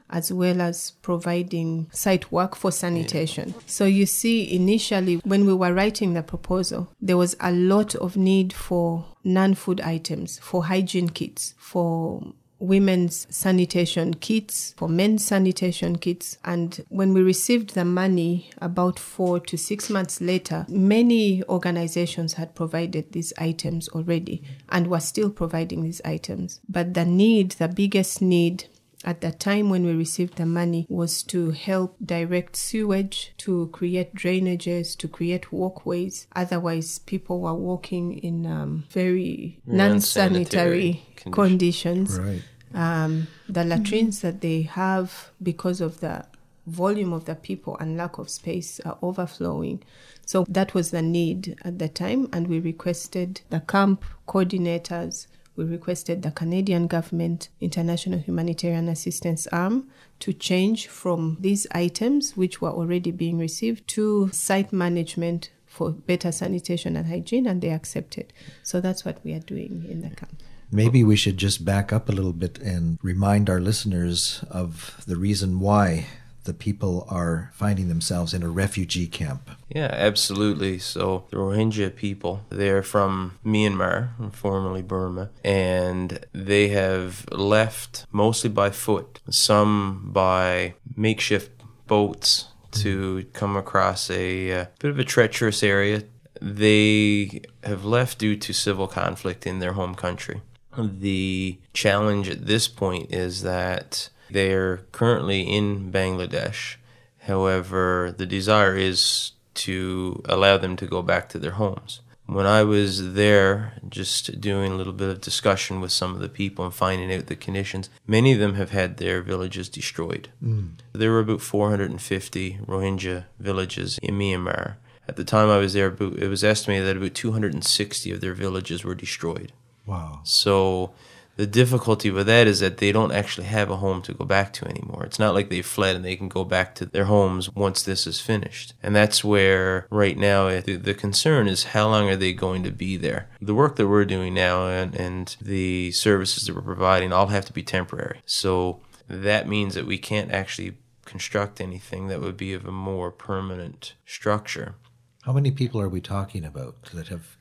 as 0.10 0.32
well 0.32 0.62
as 0.62 0.92
providing 1.02 1.88
site 1.92 2.32
work 2.32 2.56
for 2.56 2.72
sanitation. 2.72 3.54
So 3.66 3.86
you 3.86 4.06
see, 4.06 4.54
initially, 4.54 5.16
when 5.24 5.46
we 5.46 5.54
were 5.54 5.74
writing 5.74 6.14
the 6.14 6.24
proposal, 6.24 6.90
there 7.02 7.18
was 7.18 7.36
a 7.40 7.52
lot 7.52 7.96
of 7.96 8.18
need 8.18 8.54
for 8.54 9.06
non 9.24 9.54
food 9.54 9.82
items, 9.82 10.40
for 10.40 10.66
hygiene 10.66 11.10
kits, 11.10 11.54
for 11.58 12.34
women's 12.60 13.28
sanitation 13.36 14.14
kits, 14.16 14.74
for 14.78 14.90
men's 14.90 15.24
sanitation 15.24 15.98
kits. 15.98 16.38
And 16.44 16.84
when 16.90 17.14
we 17.14 17.22
received 17.22 17.74
the 17.74 17.86
money 17.86 18.50
about 18.60 19.00
four 19.00 19.40
to 19.42 19.58
six 19.58 19.90
months 19.90 20.22
later, 20.22 20.66
many 20.68 21.44
organizations 21.44 22.34
had 22.34 22.56
provided 22.56 23.12
these 23.12 23.34
items 23.38 23.90
already 23.90 24.44
and 24.70 24.88
were 24.88 25.00
still 25.00 25.30
providing 25.30 25.84
these 25.84 26.02
items. 26.04 26.60
But 26.68 26.94
the 26.94 27.06
need, 27.06 27.52
the 27.52 27.68
biggest 27.68 28.22
need, 28.22 28.66
at 29.08 29.22
the 29.22 29.32
time 29.32 29.70
when 29.70 29.86
we 29.86 29.94
received 29.94 30.36
the 30.36 30.46
money 30.46 30.86
was 30.90 31.24
to 31.24 31.52
help 31.52 31.96
direct 32.06 32.58
sewage, 32.58 33.34
to 33.38 33.70
create 33.72 34.14
drainages, 34.14 34.98
to 34.98 35.08
create 35.08 35.50
walkways. 35.50 36.28
Otherwise, 36.36 37.00
people 37.00 37.40
were 37.40 37.54
walking 37.54 38.18
in 38.20 38.46
um, 38.46 38.84
very 38.90 39.62
Very 39.66 39.78
non 39.78 39.92
unsanitary 39.92 40.46
sanitary 40.46 41.06
conditions. 41.16 42.18
conditions. 42.18 42.20
Right. 42.20 42.44
Um, 42.74 43.28
the 43.48 43.64
latrines 43.64 44.20
that 44.20 44.42
they 44.42 44.64
have, 44.64 45.32
because 45.42 45.80
of 45.80 46.02
the 46.02 46.26
volume 46.66 47.14
of 47.14 47.24
the 47.24 47.36
people 47.36 47.78
and 47.78 47.96
lack 47.96 48.18
of 48.18 48.30
space, 48.30 48.82
are 48.82 48.98
overflowing. 49.02 49.82
So 50.26 50.46
that 50.50 50.74
was 50.74 50.92
the 50.92 51.02
need 51.02 51.58
at 51.64 51.80
the 51.80 51.88
time, 51.88 52.28
and 52.34 52.48
we 52.48 52.60
requested 52.60 53.40
the 53.50 53.62
camp 53.62 54.04
coordinators 54.28 55.28
we 55.58 55.66
requested 55.66 56.22
the 56.22 56.32
Canadian 56.32 56.88
government 56.88 57.50
international 57.60 58.20
humanitarian 58.20 58.88
assistance 58.88 59.48
arm 59.48 59.90
to 60.20 60.32
change 60.32 60.88
from 60.88 61.38
these 61.40 61.68
items 61.72 62.38
which 62.38 62.62
were 62.62 62.70
already 62.70 63.12
being 63.12 63.38
received 63.38 63.88
to 63.88 64.30
site 64.32 64.72
management 64.72 65.50
for 65.66 65.92
better 65.92 66.32
sanitation 66.32 66.96
and 66.96 67.08
hygiene 67.08 67.48
and 67.48 67.62
they 67.62 67.70
accepted. 67.70 68.32
So 68.64 68.80
that's 68.80 69.04
what 69.04 69.20
we 69.24 69.34
are 69.34 69.40
doing 69.40 69.86
in 69.90 70.02
the 70.02 70.10
camp. 70.10 70.42
Maybe 70.72 71.04
we 71.04 71.16
should 71.16 71.38
just 71.38 71.66
back 71.66 71.94
up 71.94 72.10
a 72.10 72.12
little 72.12 72.34
bit 72.34 72.60
and 72.60 73.00
remind 73.02 73.50
our 73.50 73.62
listeners 73.62 74.44
of 74.50 75.02
the 75.08 75.16
reason 75.16 75.60
why 75.60 76.08
the 76.48 76.54
people 76.54 77.06
are 77.10 77.52
finding 77.54 77.90
themselves 77.90 78.34
in 78.34 78.42
a 78.42 78.50
refugee 78.50 79.06
camp. 79.06 79.52
Yeah, 79.70 79.90
absolutely. 79.92 80.80
So 80.80 81.26
the 81.30 81.38
Rohingya 81.38 81.96
people, 81.96 82.42
they're 82.50 82.82
from 82.82 83.38
Myanmar, 83.46 84.34
formerly 84.34 84.82
Burma, 84.82 85.30
and 85.44 86.26
they 86.34 86.70
have 86.70 87.26
left 87.32 88.08
mostly 88.12 88.50
by 88.50 88.72
foot, 88.72 89.20
some 89.30 90.10
by 90.12 90.74
makeshift 90.96 91.52
boats 91.86 92.48
to 92.72 93.26
come 93.34 93.56
across 93.56 94.10
a 94.10 94.52
uh, 94.52 94.66
bit 94.80 94.92
of 94.92 95.00
a 95.00 95.04
treacherous 95.04 95.62
area. 95.62 96.04
They 96.42 97.42
have 97.64 97.84
left 97.84 98.20
due 98.20 98.38
to 98.38 98.54
civil 98.54 98.88
conflict 98.88 99.46
in 99.46 99.60
their 99.60 99.74
home 99.74 99.96
country. 99.96 100.42
The 100.78 101.60
challenge 101.74 102.30
at 102.30 102.46
this 102.46 102.68
point 102.68 103.12
is 103.12 103.42
that 103.42 104.10
they're 104.30 104.78
currently 104.92 105.42
in 105.42 105.92
Bangladesh. 105.92 106.76
However, 107.20 108.14
the 108.16 108.26
desire 108.26 108.76
is 108.76 109.32
to 109.56 110.22
allow 110.26 110.58
them 110.58 110.76
to 110.78 110.86
go 110.86 111.02
back 111.02 111.30
to 111.30 111.40
their 111.40 111.52
homes. 111.52 112.02
When 112.28 112.46
I 112.46 112.64
was 112.64 113.14
there, 113.14 113.74
just 113.88 114.42
doing 114.42 114.74
a 114.74 114.76
little 114.76 114.94
bit 114.94 115.10
of 115.10 115.22
discussion 115.22 115.80
with 115.80 115.94
some 115.94 116.14
of 116.14 116.20
the 116.20 116.28
people 116.28 116.66
and 116.66 116.74
finding 116.74 117.14
out 117.14 117.28
the 117.28 117.38
conditions, 117.38 117.90
many 118.06 118.34
of 118.34 118.40
them 118.40 118.56
have 118.56 118.72
had 118.72 118.98
their 118.98 119.22
villages 119.22 119.70
destroyed. 119.70 120.28
Mm. 120.44 120.72
There 120.92 121.12
were 121.12 121.22
about 121.22 121.42
450 121.42 122.60
Rohingya 122.66 123.26
villages 123.40 123.98
in 124.04 124.20
Myanmar. 124.20 124.76
At 125.08 125.16
the 125.16 125.24
time 125.24 125.50
I 125.50 125.58
was 125.58 125.72
there, 125.72 125.88
it 125.88 126.28
was 126.28 126.44
estimated 126.44 126.86
that 126.86 126.98
about 126.98 127.14
260 127.14 128.12
of 128.12 128.20
their 128.20 128.34
villages 128.34 128.84
were 128.84 128.96
destroyed. 128.96 129.54
Wow. 129.86 130.20
So 130.24 130.92
the 131.38 131.48
difficulty 131.48 132.10
with 132.10 132.26
that 132.28 132.48
is 132.48 132.60
that 132.60 132.78
they 132.78 132.92
don't 132.92 133.12
actually 133.12 133.48
have 133.48 133.70
a 133.70 133.78
home 133.78 134.02
to 134.02 134.14
go 134.14 134.26
back 134.26 134.52
to 134.54 134.68
anymore. 134.68 135.04
It's 135.06 135.20
not 135.20 135.36
like 135.36 135.50
they've 135.50 135.66
fled 135.66 135.96
and 135.96 136.04
they 136.04 136.16
can 136.16 136.30
go 136.30 136.44
back 136.44 136.76
to 136.76 136.86
their 136.86 137.06
homes 137.06 137.54
once 137.56 137.84
this 137.84 138.08
is 138.08 138.20
finished. 138.20 138.74
And 138.82 138.96
that's 138.96 139.24
where, 139.24 139.88
right 139.92 140.18
now, 140.18 140.50
the, 140.60 140.76
the 140.76 140.96
concern 140.96 141.48
is 141.48 141.66
how 141.66 141.88
long 141.90 142.10
are 142.10 142.16
they 142.16 142.34
going 142.34 142.64
to 142.64 142.72
be 142.72 142.98
there? 142.98 143.30
The 143.40 143.56
work 143.56 143.76
that 143.76 143.88
we're 143.88 144.06
doing 144.06 144.34
now 144.34 144.68
and, 144.68 144.96
and 144.96 145.36
the 145.40 145.92
services 145.92 146.48
that 146.48 146.56
we're 146.56 146.62
providing 146.62 147.14
all 147.14 147.28
have 147.28 147.46
to 147.46 147.54
be 147.54 147.64
temporary. 147.64 148.22
So 148.26 148.82
that 149.08 149.48
means 149.48 149.76
that 149.76 149.86
we 149.86 150.00
can't 150.00 150.32
actually 150.32 150.78
construct 151.06 151.62
anything 151.62 152.08
that 152.08 152.20
would 152.20 152.36
be 152.36 152.54
of 152.54 152.66
a 152.66 152.72
more 152.72 153.12
permanent 153.12 153.94
structure. 154.06 154.76
How 155.22 155.34
many 155.34 155.52
people 155.52 155.80
are 155.82 155.90
we 155.90 156.02
talking 156.02 156.44
about 156.44 156.82
that 156.94 157.10
have 157.10 157.38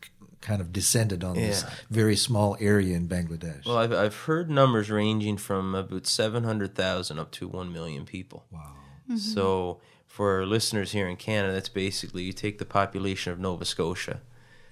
kind 0.47 0.61
of 0.61 0.73
descended 0.73 1.25
on 1.25 1.35
yeah. 1.35 1.49
this 1.49 1.65
very 1.91 2.15
small 2.15 2.57
area 2.61 2.97
in 2.97 3.09
Bangladesh. 3.09 3.67
Well, 3.67 3.76
I've, 3.76 3.93
I've 3.93 4.15
heard 4.15 4.49
numbers 4.49 4.91
ranging 4.91 5.38
from 5.38 5.75
about 5.75 6.07
700,000 6.07 7.19
up 7.19 7.33
to 7.33 7.49
1 7.49 7.73
million 7.73 8.07
people. 8.07 8.47
Wow. 8.53 8.61
Mm-hmm. 9.11 9.17
So, 9.17 9.81
for 10.07 10.47
listeners 10.47 10.93
here 10.93 11.09
in 11.09 11.17
Canada, 11.17 11.53
that's 11.53 11.69
basically 11.69 12.23
you 12.23 12.33
take 12.33 12.59
the 12.59 12.65
population 12.65 13.33
of 13.33 13.41
Nova 13.41 13.65
Scotia 13.65 14.21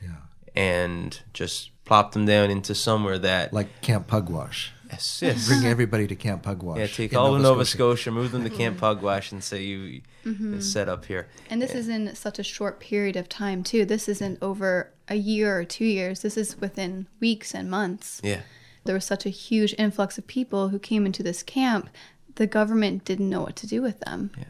yeah. 0.01 0.11
and 0.55 1.21
just 1.33 1.71
plop 1.85 2.13
them 2.13 2.25
down 2.25 2.51
into 2.51 2.75
somewhere 2.75 3.19
that. 3.19 3.53
Like 3.53 3.81
Camp 3.83 4.07
Pugwash. 4.07 4.71
Yes, 4.91 5.21
yes. 5.23 5.49
Bring 5.49 5.67
everybody 5.67 6.07
to 6.07 6.15
Camp 6.15 6.45
Pugwash. 6.45 6.79
Yeah, 6.79 6.87
take 6.87 7.15
all 7.15 7.33
Nova 7.33 7.37
of 7.37 7.43
Nova 7.43 7.65
Scotia. 7.65 8.03
Scotia. 8.03 8.11
move 8.13 8.31
them 8.31 8.45
to 8.45 8.51
Camp 8.51 8.79
Pugwash, 8.79 9.33
and 9.33 9.43
say 9.43 9.63
you 9.63 10.03
mm-hmm. 10.25 10.61
set 10.61 10.89
up 10.89 11.05
here. 11.07 11.29
And 11.51 11.61
this 11.61 11.75
is 11.75 11.89
in 11.89 12.15
such 12.15 12.39
a 12.39 12.45
short 12.45 12.79
period 12.81 13.17
of 13.17 13.29
time 13.29 13.65
too. 13.65 13.85
This 13.85 14.09
isn't 14.09 14.39
over 14.41 14.94
a 15.09 15.17
year 15.17 15.59
or 15.59 15.65
two 15.65 15.85
years. 15.85 16.23
This 16.23 16.37
is 16.37 16.61
within 16.61 17.07
weeks 17.21 17.55
and 17.55 17.71
months. 17.71 18.21
Yeah. 18.25 18.41
There 18.85 18.95
was 18.95 19.05
such 19.05 19.27
a 19.27 19.31
huge 19.31 19.75
influx 19.79 20.19
of 20.19 20.27
people 20.27 20.69
who 20.69 20.79
came 20.79 21.07
into 21.07 21.23
this 21.23 21.43
camp. 21.43 21.89
The 22.35 22.47
government 22.47 23.05
didn't 23.05 23.31
know 23.31 23.43
what 23.43 23.57
to 23.57 23.67
do 23.67 23.81
with 23.81 24.01
them. 24.01 24.31
Yeah. 24.37 24.45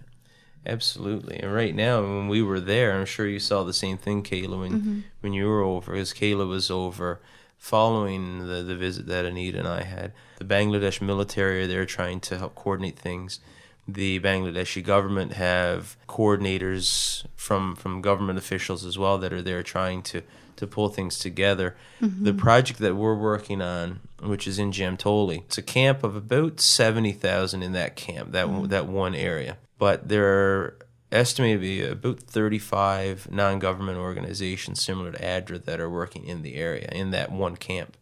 Absolutely. 0.66 1.38
And 1.40 1.52
right 1.52 1.74
now, 1.74 2.00
when 2.00 2.28
we 2.28 2.42
were 2.42 2.60
there, 2.60 2.92
I'm 2.92 3.04
sure 3.04 3.26
you 3.26 3.38
saw 3.38 3.64
the 3.64 3.74
same 3.74 3.98
thing, 3.98 4.22
Kayla, 4.22 4.58
when, 4.58 4.72
mm-hmm. 4.72 5.00
when 5.20 5.32
you 5.34 5.46
were 5.46 5.60
over, 5.60 5.92
because 5.92 6.14
Kayla 6.14 6.48
was 6.48 6.70
over 6.70 7.20
following 7.58 8.46
the, 8.46 8.62
the 8.62 8.76
visit 8.76 9.06
that 9.06 9.24
Anita 9.24 9.58
and 9.58 9.68
I 9.68 9.82
had. 9.82 10.12
The 10.38 10.44
Bangladesh 10.44 11.00
military 11.00 11.62
are 11.62 11.66
there 11.66 11.86
trying 11.86 12.20
to 12.20 12.38
help 12.38 12.54
coordinate 12.54 12.98
things. 12.98 13.40
The 13.86 14.20
Bangladeshi 14.20 14.82
government 14.82 15.34
have 15.34 15.96
coordinators 16.08 17.26
from, 17.36 17.76
from 17.76 18.00
government 18.00 18.38
officials 18.38 18.84
as 18.84 18.96
well 18.96 19.18
that 19.18 19.32
are 19.32 19.42
there 19.42 19.62
trying 19.62 20.02
to, 20.04 20.22
to 20.56 20.66
pull 20.66 20.88
things 20.88 21.18
together. 21.18 21.76
Mm-hmm. 22.00 22.24
The 22.24 22.34
project 22.34 22.78
that 22.80 22.96
we're 22.96 23.16
working 23.16 23.60
on, 23.62 24.00
which 24.22 24.46
is 24.46 24.58
in 24.58 24.72
Jamtoli, 24.72 25.42
it's 25.44 25.58
a 25.58 25.62
camp 25.62 26.04
of 26.04 26.16
about 26.16 26.60
70,000 26.60 27.62
in 27.62 27.72
that 27.72 27.96
camp, 27.96 28.32
that, 28.32 28.46
mm-hmm. 28.46 28.66
that 28.66 28.86
one 28.86 29.14
area. 29.14 29.58
But 29.78 30.08
there 30.08 30.26
are 30.26 30.78
estimated 31.12 31.60
to 31.60 31.66
be 31.66 31.82
about 31.82 32.20
35 32.20 33.30
non-government 33.30 33.98
organizations 33.98 34.82
similar 34.82 35.12
to 35.12 35.18
ADRA 35.18 35.64
that 35.64 35.80
are 35.80 35.90
working 35.90 36.24
in 36.24 36.42
the 36.42 36.56
area 36.56 36.88
in 36.90 37.10
that 37.10 37.30
one 37.30 37.56
camp. 37.56 37.96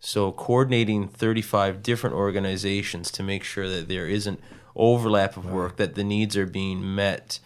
So 0.00 0.32
coordinating 0.32 1.08
35 1.08 1.82
different 1.82 2.16
organizations 2.16 3.10
to 3.12 3.22
make 3.22 3.44
sure 3.44 3.68
that 3.68 3.88
there 3.88 4.06
isn't 4.06 4.40
overlap 4.74 5.36
of 5.36 5.44
work, 5.44 5.76
that 5.76 5.94
the 5.94 6.04
needs 6.04 6.36
are 6.36 6.46
being 6.46 6.94
met, 6.94 7.38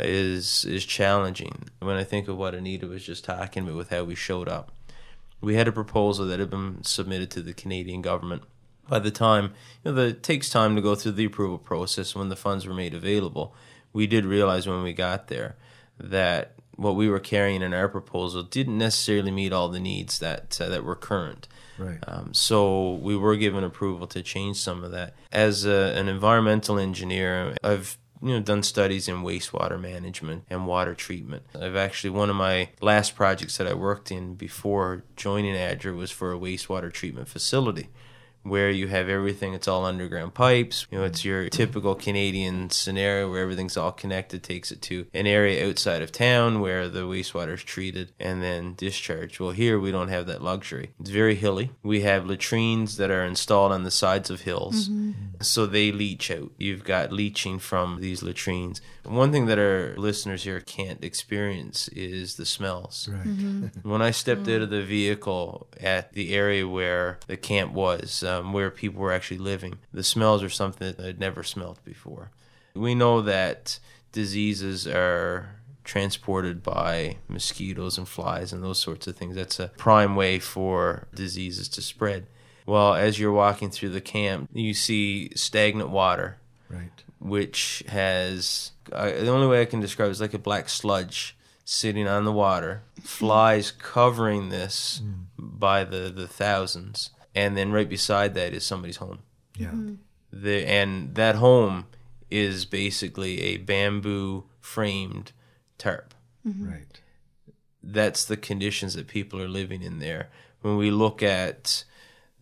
is 0.00 0.64
is 0.64 0.84
challenging. 0.84 1.68
When 1.80 1.96
I 1.96 2.04
think 2.04 2.28
of 2.28 2.36
what 2.36 2.54
Anita 2.54 2.86
was 2.86 3.04
just 3.04 3.24
talking 3.24 3.64
about 3.64 3.76
with 3.76 3.90
how 3.90 4.04
we 4.04 4.14
showed 4.14 4.48
up, 4.48 4.72
we 5.40 5.54
had 5.54 5.68
a 5.68 5.72
proposal 5.72 6.26
that 6.26 6.40
had 6.40 6.50
been 6.50 6.82
submitted 6.84 7.30
to 7.32 7.42
the 7.42 7.54
Canadian 7.54 8.02
government. 8.02 8.42
By 8.88 8.98
the 9.00 9.10
time 9.10 9.52
you 9.84 9.90
know, 9.90 9.92
the, 9.92 10.06
it 10.08 10.22
takes 10.22 10.48
time 10.48 10.74
to 10.76 10.82
go 10.82 10.94
through 10.94 11.12
the 11.12 11.26
approval 11.26 11.58
process 11.58 12.14
when 12.14 12.30
the 12.30 12.36
funds 12.36 12.66
were 12.66 12.74
made 12.74 12.94
available 12.94 13.54
we 13.92 14.06
did 14.06 14.24
realize 14.24 14.66
when 14.66 14.82
we 14.82 14.92
got 14.92 15.28
there 15.28 15.56
that 15.98 16.52
what 16.76 16.94
we 16.94 17.08
were 17.08 17.20
carrying 17.20 17.62
in 17.62 17.74
our 17.74 17.88
proposal 17.88 18.42
didn't 18.42 18.78
necessarily 18.78 19.30
meet 19.30 19.52
all 19.52 19.68
the 19.68 19.80
needs 19.80 20.18
that 20.20 20.60
uh, 20.60 20.68
that 20.68 20.84
were 20.84 20.94
current. 20.94 21.48
Right. 21.76 21.98
Um, 22.06 22.34
so 22.34 22.94
we 22.94 23.16
were 23.16 23.36
given 23.36 23.64
approval 23.64 24.06
to 24.08 24.22
change 24.22 24.56
some 24.58 24.84
of 24.84 24.90
that. 24.92 25.14
As 25.32 25.64
a, 25.64 25.92
an 25.96 26.08
environmental 26.08 26.78
engineer, 26.78 27.56
I've 27.62 27.98
you 28.22 28.30
know 28.30 28.40
done 28.40 28.62
studies 28.62 29.08
in 29.08 29.22
wastewater 29.22 29.80
management 29.80 30.44
and 30.50 30.66
water 30.66 30.94
treatment. 30.94 31.44
I've 31.54 31.76
actually 31.76 32.10
one 32.10 32.30
of 32.30 32.36
my 32.36 32.70
last 32.80 33.14
projects 33.14 33.56
that 33.58 33.66
I 33.66 33.74
worked 33.74 34.10
in 34.10 34.34
before 34.34 35.04
joining 35.16 35.54
ADRA 35.54 35.96
was 35.96 36.10
for 36.10 36.32
a 36.32 36.38
wastewater 36.38 36.92
treatment 36.92 37.28
facility 37.28 37.88
where 38.48 38.70
you 38.70 38.88
have 38.88 39.08
everything 39.08 39.54
it's 39.54 39.68
all 39.68 39.84
underground 39.84 40.34
pipes. 40.34 40.86
You 40.90 40.98
know 40.98 41.04
it's 41.04 41.24
your 41.24 41.48
typical 41.48 41.94
canadian 41.94 42.70
scenario 42.70 43.30
where 43.30 43.42
everything's 43.42 43.76
all 43.76 43.92
connected 43.92 44.42
takes 44.42 44.70
it 44.70 44.82
to 44.82 45.06
an 45.14 45.26
area 45.26 45.68
outside 45.68 46.02
of 46.02 46.12
town 46.12 46.60
where 46.60 46.88
the 46.88 47.00
wastewater 47.00 47.54
is 47.54 47.64
treated 47.64 48.12
and 48.18 48.42
then 48.42 48.74
discharged. 48.74 49.40
Well 49.40 49.50
here 49.50 49.78
we 49.78 49.90
don't 49.90 50.08
have 50.08 50.26
that 50.26 50.42
luxury. 50.42 50.90
It's 51.00 51.10
very 51.10 51.34
hilly. 51.34 51.70
We 51.82 52.02
have 52.02 52.26
latrines 52.26 52.96
that 52.96 53.10
are 53.10 53.24
installed 53.24 53.72
on 53.72 53.84
the 53.84 53.90
sides 53.90 54.30
of 54.30 54.42
hills. 54.42 54.88
Mm-hmm. 54.88 55.12
so 55.40 55.66
they 55.66 55.92
leach 55.92 56.30
out. 56.30 56.50
You've 56.58 56.84
got 56.84 57.12
leaching 57.12 57.58
from 57.58 58.00
these 58.00 58.22
latrines 58.22 58.80
one 59.08 59.32
thing 59.32 59.46
that 59.46 59.58
our 59.58 59.94
listeners 59.96 60.44
here 60.44 60.60
can't 60.60 61.02
experience 61.02 61.88
is 61.88 62.36
the 62.36 62.46
smells 62.46 63.08
right. 63.10 63.26
mm-hmm. 63.26 63.66
when 63.88 64.02
i 64.02 64.10
stepped 64.10 64.42
mm-hmm. 64.42 64.56
out 64.56 64.62
of 64.62 64.70
the 64.70 64.82
vehicle 64.82 65.66
at 65.80 66.12
the 66.12 66.34
area 66.34 66.66
where 66.66 67.18
the 67.26 67.36
camp 67.36 67.72
was 67.72 68.22
um, 68.22 68.52
where 68.52 68.70
people 68.70 69.00
were 69.00 69.12
actually 69.12 69.38
living. 69.38 69.78
The 69.92 70.04
smells 70.04 70.42
are 70.42 70.48
something 70.48 70.94
that 70.94 71.04
I'd 71.04 71.20
never 71.20 71.42
smelled 71.42 71.80
before. 71.84 72.30
We 72.74 72.94
know 72.94 73.22
that 73.22 73.78
diseases 74.12 74.86
are 74.86 75.56
transported 75.84 76.62
by 76.62 77.16
mosquitoes 77.28 77.96
and 77.96 78.06
flies 78.08 78.52
and 78.52 78.62
those 78.62 78.78
sorts 78.78 79.06
of 79.06 79.16
things. 79.16 79.34
That's 79.34 79.58
a 79.58 79.68
prime 79.68 80.16
way 80.16 80.38
for 80.38 81.08
diseases 81.14 81.68
to 81.70 81.82
spread. 81.82 82.26
Well, 82.66 82.94
as 82.94 83.18
you're 83.18 83.32
walking 83.32 83.70
through 83.70 83.90
the 83.90 84.00
camp, 84.00 84.50
you 84.52 84.74
see 84.74 85.30
stagnant 85.34 85.88
water, 85.88 86.36
right? 86.68 86.90
Which 87.20 87.82
has 87.88 88.72
uh, 88.92 89.10
the 89.10 89.28
only 89.28 89.48
way 89.48 89.60
I 89.60 89.64
can 89.64 89.80
describe 89.80 90.08
it 90.08 90.12
is 90.12 90.20
like 90.20 90.34
a 90.34 90.38
black 90.38 90.68
sludge 90.68 91.36
sitting 91.64 92.06
on 92.06 92.24
the 92.24 92.32
water, 92.32 92.82
flies 93.02 93.70
covering 93.72 94.48
this 94.48 95.02
mm. 95.04 95.24
by 95.38 95.84
the 95.84 96.12
the 96.14 96.28
thousands 96.28 97.10
and 97.38 97.56
then 97.56 97.70
right 97.70 97.88
beside 97.88 98.34
that 98.34 98.52
is 98.52 98.64
somebody's 98.64 98.96
home. 98.96 99.20
Yeah. 99.56 99.68
Mm-hmm. 99.68 99.94
The 100.32 100.66
and 100.66 101.14
that 101.14 101.36
home 101.36 101.86
is 102.30 102.64
basically 102.64 103.40
a 103.42 103.58
bamboo 103.58 104.44
framed 104.60 105.30
tarp. 105.78 106.14
Mm-hmm. 106.46 106.68
Right. 106.68 107.00
That's 107.80 108.24
the 108.24 108.36
conditions 108.36 108.94
that 108.94 109.06
people 109.06 109.40
are 109.40 109.48
living 109.48 109.82
in 109.82 110.00
there. 110.00 110.30
When 110.62 110.76
we 110.76 110.90
look 110.90 111.22
at 111.22 111.84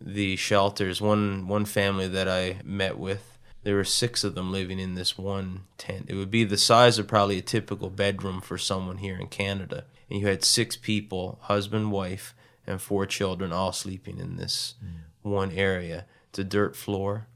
the 0.01 0.35
shelters, 0.35 0.99
one 0.99 1.47
one 1.47 1.65
family 1.65 2.07
that 2.07 2.27
I 2.27 2.59
met 2.63 2.97
with, 2.97 3.36
there 3.67 3.75
were 3.75 3.83
six 3.83 4.23
of 4.23 4.33
them 4.33 4.49
living 4.49 4.79
in 4.79 4.95
this 4.95 5.17
one 5.17 5.65
tent. 5.77 6.05
It 6.07 6.15
would 6.15 6.31
be 6.31 6.45
the 6.45 6.57
size 6.57 6.97
of 6.97 7.05
probably 7.09 7.37
a 7.37 7.41
typical 7.41 7.89
bedroom 7.89 8.39
for 8.39 8.57
someone 8.57 8.99
here 8.99 9.17
in 9.17 9.27
Canada. 9.27 9.83
And 10.09 10.21
you 10.21 10.27
had 10.27 10.45
six 10.45 10.77
people, 10.77 11.37
husband, 11.41 11.91
wife, 11.91 12.33
and 12.65 12.81
four 12.81 13.05
children 13.05 13.51
all 13.51 13.73
sleeping 13.73 14.19
in 14.19 14.37
this 14.37 14.75
mm. 14.81 15.01
one 15.21 15.51
area. 15.51 16.05
It's 16.29 16.39
a 16.39 16.45
dirt 16.45 16.77
floor, 16.77 17.27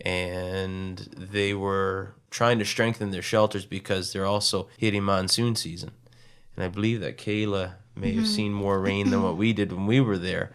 and 0.00 0.98
they 1.16 1.52
were 1.52 2.14
trying 2.30 2.60
to 2.60 2.64
strengthen 2.64 3.10
their 3.10 3.20
shelters 3.20 3.66
because 3.66 4.12
they're 4.12 4.24
also 4.24 4.68
hitting 4.78 5.02
monsoon 5.02 5.56
season. 5.56 5.90
And 6.54 6.64
I 6.64 6.68
believe 6.68 7.00
that 7.00 7.18
Kayla 7.18 7.72
may 7.96 8.10
mm-hmm. 8.10 8.20
have 8.20 8.28
seen 8.28 8.52
more 8.52 8.78
rain 8.78 9.10
than 9.10 9.24
what 9.24 9.36
we 9.36 9.52
did 9.52 9.72
when 9.72 9.86
we 9.86 10.00
were 10.00 10.18
there. 10.18 10.52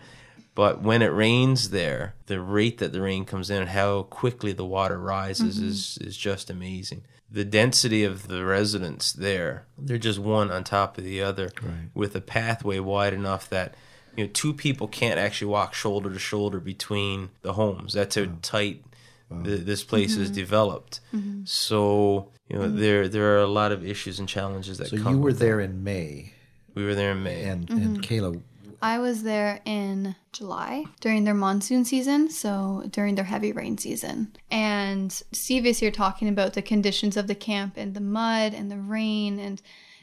But 0.54 0.82
when 0.82 1.02
it 1.02 1.08
rains 1.14 1.70
there, 1.70 2.16
the 2.26 2.42
rate 2.42 2.80
that 2.80 2.92
the 2.92 3.02
rain 3.02 3.24
comes 3.26 3.50
in 3.50 3.62
and 3.62 3.70
how 3.70 4.04
quickly 4.04 4.52
the 4.52 4.66
water 4.66 5.00
rises 5.00 5.58
mm-hmm. 5.58 5.70
is, 5.70 5.98
is 6.02 6.18
just 6.18 6.50
amazing. 6.50 7.04
The 7.30 7.46
density 7.46 8.04
of 8.04 8.28
the 8.28 8.44
residents 8.44 9.14
there, 9.14 9.66
they're 9.78 9.98
just 9.98 10.20
one 10.20 10.52
on 10.52 10.66
top 10.66 10.98
of 10.98 11.06
the 11.06 11.22
other 11.22 11.52
Right. 11.62 11.90
with 11.94 12.16
a 12.18 12.22
pathway 12.22 12.80
wide 12.80 13.14
enough 13.14 13.50
that 13.50 13.76
you 14.18 14.26
know 14.26 14.30
two 14.34 14.54
people 14.54 14.90
can't 14.90 15.18
actually 15.18 15.48
walk 15.48 15.74
shoulder 15.74 16.12
to 16.12 16.20
shoulder 16.20 16.60
between 16.60 17.30
the 17.42 17.54
homes. 17.54 17.94
That's 17.94 18.16
how 18.16 18.26
tight 18.42 18.84
the, 19.32 19.56
this 19.56 19.82
place 19.86 20.18
is 20.18 20.28
mm-hmm. 20.28 20.36
developed. 20.36 21.00
Mm-hmm. 21.16 21.44
So 21.46 22.32
you 22.50 22.58
know 22.58 22.68
there 22.70 23.08
there 23.08 23.38
are 23.38 23.42
a 23.42 23.48
lot 23.48 23.72
of 23.72 23.86
issues 23.86 24.20
and 24.20 24.28
challenges 24.28 24.80
that 24.80 24.90
So 24.90 24.98
come. 24.98 25.14
you 25.16 25.22
were 25.22 25.32
there 25.32 25.62
in 25.62 25.86
May. 25.86 26.34
We 26.76 26.84
were 26.84 26.96
there 26.96 27.12
in 27.14 27.24
May. 27.24 27.44
and 27.46 27.70
and 27.70 28.02
Kayla, 28.04 28.42
I 28.82 28.98
was 28.98 29.24
there 29.24 29.62
in 29.64 30.16
July 30.32 30.86
during 31.02 31.24
their 31.24 31.36
monsoon 31.36 31.86
season, 31.86 32.30
so 32.30 32.84
during 32.90 33.16
their 33.16 33.26
heavy 33.26 33.52
rain 33.52 33.78
season. 33.78 34.36
And 34.50 35.12
Steve 35.32 35.66
is 35.66 35.80
here 35.80 35.92
talking 35.92 36.28
about 36.28 36.54
the 36.54 36.62
conditions 36.64 37.16
of 37.16 37.28
the 37.28 37.36
camp 37.36 37.76
and 37.78 37.94
the 37.94 38.02
mud 38.02 38.54
and 38.54 38.72
the 38.72 38.80
rain 38.80 39.40
and 39.40 39.62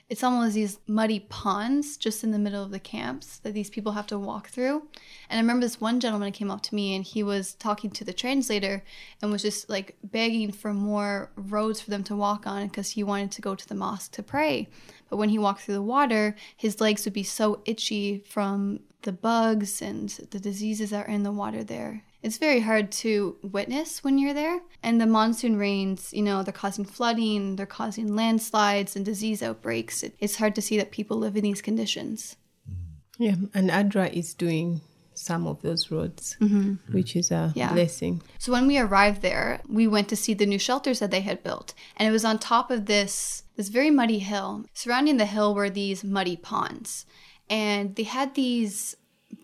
it's 0.08 0.24
almost 0.24 0.54
these 0.54 0.78
muddy 0.86 1.20
ponds 1.20 1.98
just 1.98 2.24
in 2.24 2.30
the 2.30 2.38
middle 2.38 2.62
of 2.62 2.70
the 2.70 2.80
camps 2.80 3.38
that 3.40 3.52
these 3.52 3.68
people 3.68 3.92
have 3.92 4.06
to 4.06 4.18
walk 4.18 4.48
through. 4.48 4.86
And 5.28 5.38
I 5.38 5.40
remember 5.40 5.66
this 5.66 5.82
one 5.82 6.00
gentleman 6.00 6.32
came 6.32 6.50
up 6.50 6.62
to 6.62 6.74
me 6.74 6.96
and 6.96 7.04
he 7.04 7.22
was 7.22 7.52
talking 7.54 7.90
to 7.90 8.04
the 8.04 8.14
translator 8.14 8.82
and 9.20 9.30
was 9.30 9.42
just 9.42 9.68
like 9.68 9.96
begging 10.02 10.50
for 10.50 10.72
more 10.72 11.30
roads 11.36 11.82
for 11.82 11.90
them 11.90 12.04
to 12.04 12.16
walk 12.16 12.46
on 12.46 12.68
because 12.68 12.92
he 12.92 13.04
wanted 13.04 13.30
to 13.32 13.42
go 13.42 13.54
to 13.54 13.68
the 13.68 13.74
mosque 13.74 14.12
to 14.12 14.22
pray. 14.22 14.68
But 15.10 15.18
when 15.18 15.28
he 15.28 15.38
walked 15.38 15.62
through 15.62 15.74
the 15.74 15.82
water, 15.82 16.36
his 16.56 16.80
legs 16.80 17.04
would 17.04 17.14
be 17.14 17.22
so 17.22 17.60
itchy 17.66 18.24
from 18.26 18.80
the 19.02 19.12
bugs 19.12 19.82
and 19.82 20.08
the 20.30 20.40
diseases 20.40 20.90
that 20.90 21.06
are 21.06 21.10
in 21.10 21.22
the 21.22 21.32
water 21.32 21.62
there. 21.62 22.02
It's 22.22 22.38
very 22.38 22.60
hard 22.60 22.90
to 22.92 23.37
witness 23.42 24.02
when 24.02 24.18
you're 24.18 24.34
there. 24.34 24.60
And 24.82 25.00
the 25.00 25.06
monsoon 25.06 25.56
rains, 25.56 26.12
you 26.12 26.22
know, 26.22 26.42
they're 26.42 26.52
causing 26.52 26.84
flooding, 26.84 27.56
they're 27.56 27.66
causing 27.66 28.14
landslides 28.14 28.96
and 28.96 29.04
disease 29.04 29.42
outbreaks. 29.42 30.02
It, 30.02 30.16
it's 30.18 30.37
hard 30.37 30.54
to 30.56 30.62
see 30.62 30.76
that 30.78 30.90
people 30.90 31.16
live 31.16 31.37
in 31.37 31.44
these 31.44 31.62
conditions. 31.62 32.37
Mm-hmm. 32.68 33.22
Yeah, 33.22 33.34
and 33.54 33.70
ADRA 33.70 34.12
is 34.12 34.34
doing 34.34 34.80
some 35.14 35.46
of 35.46 35.60
those 35.62 35.90
roads, 35.90 36.37
mm-hmm. 36.40 36.75
which 36.92 37.16
is 37.16 37.30
a 37.30 37.52
Yeah. 37.54 37.72
blessing. 37.72 38.22
So 38.38 38.52
when 38.52 38.66
we 38.66 38.78
arrived 38.78 39.22
there, 39.22 39.60
we 39.68 39.87
went 39.88 40.08
to 40.10 40.16
see 40.16 40.34
the 40.34 40.46
new 40.46 40.58
shelters 40.58 41.00
that 41.00 41.10
they 41.10 41.22
had 41.22 41.42
built, 41.42 41.75
and 41.96 42.08
it 42.08 42.12
was 42.12 42.25
on 42.25 42.38
top 42.38 42.70
of 42.70 42.87
this 42.87 43.42
this 43.56 43.68
very 43.68 43.90
muddy 43.90 44.20
hill. 44.20 44.64
Surrounding 44.72 45.16
the 45.16 45.26
hill 45.26 45.52
were 45.52 45.68
these 45.70 46.04
muddy 46.04 46.37
ponds, 46.37 47.04
and 47.50 47.96
they 47.96 48.04
had 48.04 48.34
these 48.34 48.96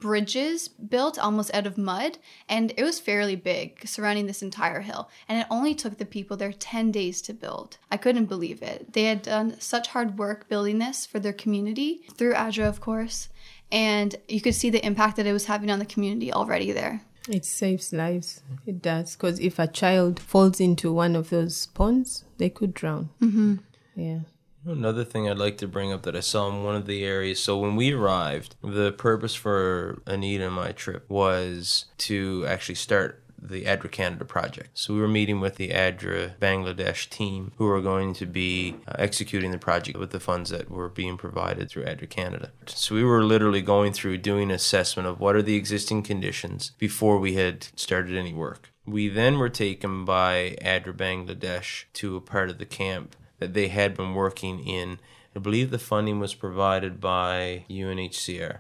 bridges 0.05 0.69
built 0.69 1.19
almost 1.19 1.55
out 1.55 1.67
of 1.67 1.79
mud, 1.79 2.19
and 2.47 2.75
it 2.77 2.83
was 2.83 3.01
fairly 3.01 3.37
big 3.37 3.89
surrounding 3.89 4.27
this 4.27 4.43
entire 4.43 4.83
hill. 4.83 5.09
And 5.27 5.41
it 5.41 5.47
only 5.51 5.75
took 5.75 5.97
the 5.97 6.05
people 6.05 6.37
there 6.37 6.53
10 6.53 6.93
days 6.93 7.23
to 7.23 7.33
build. 7.33 7.79
I 7.91 7.97
couldn't 7.97 8.27
believe 8.27 8.63
it. 8.63 8.93
They 8.93 9.05
had 9.05 9.23
done 9.23 9.59
such 9.61 9.89
hard 9.89 10.19
work 10.19 10.47
building 10.47 10.79
this 10.79 11.07
for 11.07 11.19
their 11.19 11.33
community 11.33 12.03
through 12.19 12.35
ADRA, 12.35 12.69
of 12.69 12.83
course, 12.83 13.31
and 13.73 14.15
you 14.29 14.43
could 14.43 14.55
see 14.55 14.69
the 14.69 14.85
impact 14.85 15.17
that 15.17 15.27
it 15.27 15.33
was 15.33 15.47
having 15.47 15.71
on 15.71 15.79
the 15.79 15.87
community 15.87 16.31
already 16.31 16.71
there. 16.71 17.01
It 17.27 17.47
saves 17.47 17.91
lives. 17.91 18.43
It 18.67 18.83
does. 18.83 19.17
Because 19.17 19.41
if 19.41 19.59
a 19.59 19.67
child 19.67 20.21
falls 20.21 20.61
into 20.61 20.93
one 20.93 21.17
of 21.17 21.31
those 21.31 21.65
ponds, 21.69 22.25
they 22.37 22.51
could 22.51 22.75
drown. 22.75 23.09
Mm-hmm. 23.23 23.55
Yeah. 23.97 24.19
Another 24.66 25.04
thing 25.04 25.28
I'd 25.28 25.37
like 25.37 25.59
to 25.59 25.68
bring 25.68 25.92
up 25.92 26.02
that 26.02 26.16
I 26.16 26.21
saw 26.21 26.49
in 26.49 26.64
one 26.64 26.75
of 26.75 26.87
the 26.87 27.04
areas. 27.04 27.42
So 27.42 27.59
when 27.59 27.76
we 27.76 27.92
arrived, 27.92 28.56
the 28.62 28.92
purpose 28.92 29.35
for 29.35 30.00
Anita 30.06 30.47
and 30.47 30.54
my 30.54 30.73
trip 30.73 31.09
was 31.11 31.85
to 31.99 32.44
actually 32.49 32.76
start 32.76 33.21
the 33.44 33.66
ADRA 33.66 33.90
Canada 33.90 34.25
project. 34.25 34.71
So 34.73 34.94
we 34.94 35.00
were 35.00 35.09
meeting 35.09 35.38
with 35.38 35.56
the 35.56 35.68
ADRA 35.68 36.37
Bangladesh 36.38 37.11
team 37.11 37.52
who 37.56 37.66
were 37.66 37.83
going 37.83 38.14
to 38.14 38.26
be 38.26 38.76
uh, 38.88 38.94
executing 38.99 39.50
the 39.50 39.59
project 39.59 39.99
with 39.99 40.12
the 40.12 40.21
funds 40.21 40.49
that 40.49 40.71
were 40.71 40.88
being 40.88 41.18
provided 41.18 41.68
through 41.68 41.85
ADRA 41.85 42.09
Canada. 42.09 42.52
So 42.66 42.94
we 42.94 43.04
were 43.04 43.23
literally 43.23 43.61
going 43.61 43.92
through 43.92 44.18
doing 44.18 44.50
assessment 44.50 45.06
of 45.06 45.21
what 45.21 45.37
are 45.37 45.42
the 45.42 45.56
existing 45.56 46.04
conditions 46.04 46.73
before 46.78 47.18
we 47.18 47.35
had 47.35 47.68
started 47.76 48.16
any 48.16 48.33
work. 48.33 48.71
We 48.87 49.09
then 49.09 49.38
were 49.38 49.50
taken 49.50 50.06
by 50.06 50.56
ADRA 50.62 50.94
Bangladesh 50.94 51.85
to 51.94 52.16
a 52.16 52.22
part 52.22 52.48
of 52.48 52.57
the 52.57 52.66
camp 52.66 53.14
that 53.38 53.55
they 53.55 53.68
had 53.68 53.97
been 53.97 54.14
working 54.14 54.61
in. 54.61 54.99
I 55.35 55.38
believe 55.38 55.70
the 55.70 55.79
funding 55.79 56.20
was 56.20 56.35
provided 56.35 57.01
by 57.01 57.64
UNHCR. 57.68 58.59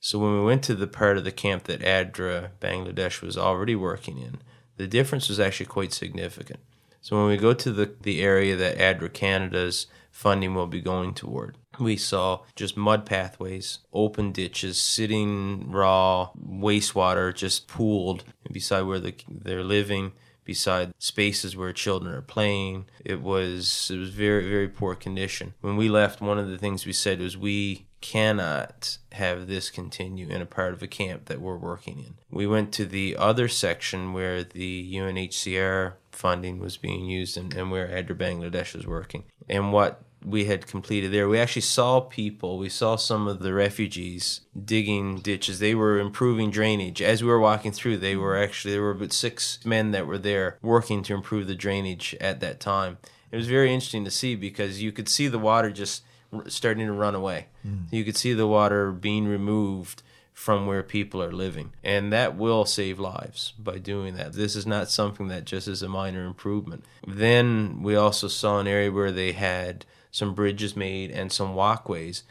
So 0.00 0.18
when 0.18 0.34
we 0.34 0.44
went 0.44 0.62
to 0.64 0.74
the 0.74 0.86
part 0.86 1.16
of 1.16 1.24
the 1.24 1.32
camp 1.32 1.64
that 1.64 1.80
ADRA 1.80 2.50
Bangladesh 2.60 3.22
was 3.22 3.38
already 3.38 3.74
working 3.74 4.18
in, 4.18 4.38
the 4.76 4.86
difference 4.86 5.28
was 5.28 5.40
actually 5.40 5.66
quite 5.66 5.92
significant. 5.92 6.60
So 7.00 7.16
when 7.16 7.28
we 7.28 7.36
go 7.36 7.54
to 7.54 7.72
the, 7.72 7.94
the 8.00 8.22
area 8.22 8.56
that 8.56 8.78
ADRA 8.78 9.12
Canada's 9.12 9.86
funding 10.10 10.54
will 10.54 10.66
be 10.66 10.80
going 10.80 11.14
toward, 11.14 11.56
we 11.78 11.96
saw 11.96 12.40
just 12.54 12.76
mud 12.76 13.04
pathways, 13.06 13.78
open 13.92 14.32
ditches, 14.32 14.80
sitting 14.80 15.70
raw 15.70 16.30
wastewater 16.38 17.34
just 17.34 17.66
pooled 17.66 18.24
beside 18.50 18.82
where 18.82 19.00
the, 19.00 19.14
they're 19.28 19.64
living 19.64 20.12
beside 20.44 20.92
spaces 20.98 21.56
where 21.56 21.72
children 21.72 22.14
are 22.14 22.22
playing. 22.22 22.86
It 23.04 23.20
was 23.22 23.90
it 23.92 23.98
was 23.98 24.10
very 24.10 24.48
very 24.48 24.68
poor 24.68 24.94
condition. 24.94 25.54
When 25.60 25.76
we 25.76 25.88
left, 25.88 26.20
one 26.20 26.38
of 26.38 26.48
the 26.48 26.58
things 26.58 26.86
we 26.86 26.92
said 26.92 27.20
was 27.20 27.36
we 27.36 27.86
cannot 28.04 28.98
have 29.12 29.46
this 29.46 29.70
continue 29.70 30.28
in 30.28 30.42
a 30.42 30.46
part 30.46 30.74
of 30.74 30.82
a 30.82 30.86
camp 30.86 31.24
that 31.24 31.40
we're 31.40 31.56
working 31.56 32.00
in. 32.00 32.14
We 32.30 32.46
went 32.46 32.70
to 32.72 32.84
the 32.84 33.16
other 33.16 33.48
section 33.48 34.12
where 34.12 34.44
the 34.44 34.94
UNHCR 34.94 35.94
funding 36.12 36.58
was 36.58 36.76
being 36.76 37.06
used 37.06 37.38
and, 37.38 37.54
and 37.54 37.70
where 37.70 37.88
ADRA 37.88 38.14
Bangladesh 38.14 38.74
was 38.74 38.86
working. 38.86 39.24
And 39.48 39.72
what 39.72 40.03
we 40.24 40.46
had 40.46 40.66
completed 40.66 41.12
there. 41.12 41.28
We 41.28 41.38
actually 41.38 41.62
saw 41.62 42.00
people, 42.00 42.58
we 42.58 42.68
saw 42.68 42.96
some 42.96 43.28
of 43.28 43.40
the 43.40 43.52
refugees 43.52 44.40
digging 44.64 45.18
ditches. 45.18 45.58
They 45.58 45.74
were 45.74 45.98
improving 45.98 46.50
drainage. 46.50 47.02
As 47.02 47.22
we 47.22 47.28
were 47.28 47.40
walking 47.40 47.72
through, 47.72 47.98
they 47.98 48.16
were 48.16 48.36
actually, 48.36 48.72
there 48.72 48.82
were 48.82 48.92
about 48.92 49.12
six 49.12 49.58
men 49.64 49.90
that 49.90 50.06
were 50.06 50.18
there 50.18 50.58
working 50.62 51.02
to 51.04 51.14
improve 51.14 51.46
the 51.46 51.54
drainage 51.54 52.16
at 52.20 52.40
that 52.40 52.60
time. 52.60 52.98
It 53.30 53.36
was 53.36 53.48
very 53.48 53.72
interesting 53.72 54.04
to 54.04 54.10
see 54.10 54.34
because 54.34 54.82
you 54.82 54.92
could 54.92 55.08
see 55.08 55.28
the 55.28 55.38
water 55.38 55.70
just 55.70 56.02
starting 56.48 56.86
to 56.86 56.92
run 56.92 57.14
away. 57.14 57.46
Hmm. 57.62 57.82
You 57.90 58.04
could 58.04 58.16
see 58.16 58.32
the 58.32 58.46
water 58.46 58.90
being 58.92 59.26
removed 59.26 60.02
from 60.32 60.66
where 60.66 60.82
people 60.82 61.22
are 61.22 61.32
living. 61.32 61.72
And 61.84 62.12
that 62.12 62.36
will 62.36 62.64
save 62.64 62.98
lives 62.98 63.52
by 63.58 63.78
doing 63.78 64.16
that. 64.16 64.32
This 64.32 64.56
is 64.56 64.66
not 64.66 64.90
something 64.90 65.28
that 65.28 65.44
just 65.44 65.68
is 65.68 65.82
a 65.82 65.88
minor 65.88 66.24
improvement. 66.24 66.84
Then 67.06 67.82
we 67.82 67.94
also 67.94 68.26
saw 68.26 68.58
an 68.58 68.66
area 68.66 68.90
where 68.90 69.12
they 69.12 69.32
had 69.32 69.86
some 70.14 70.32
bridges 70.32 70.76
made 70.76 71.10
and 71.10 71.32
some 71.32 71.56
walkways. 71.56 72.22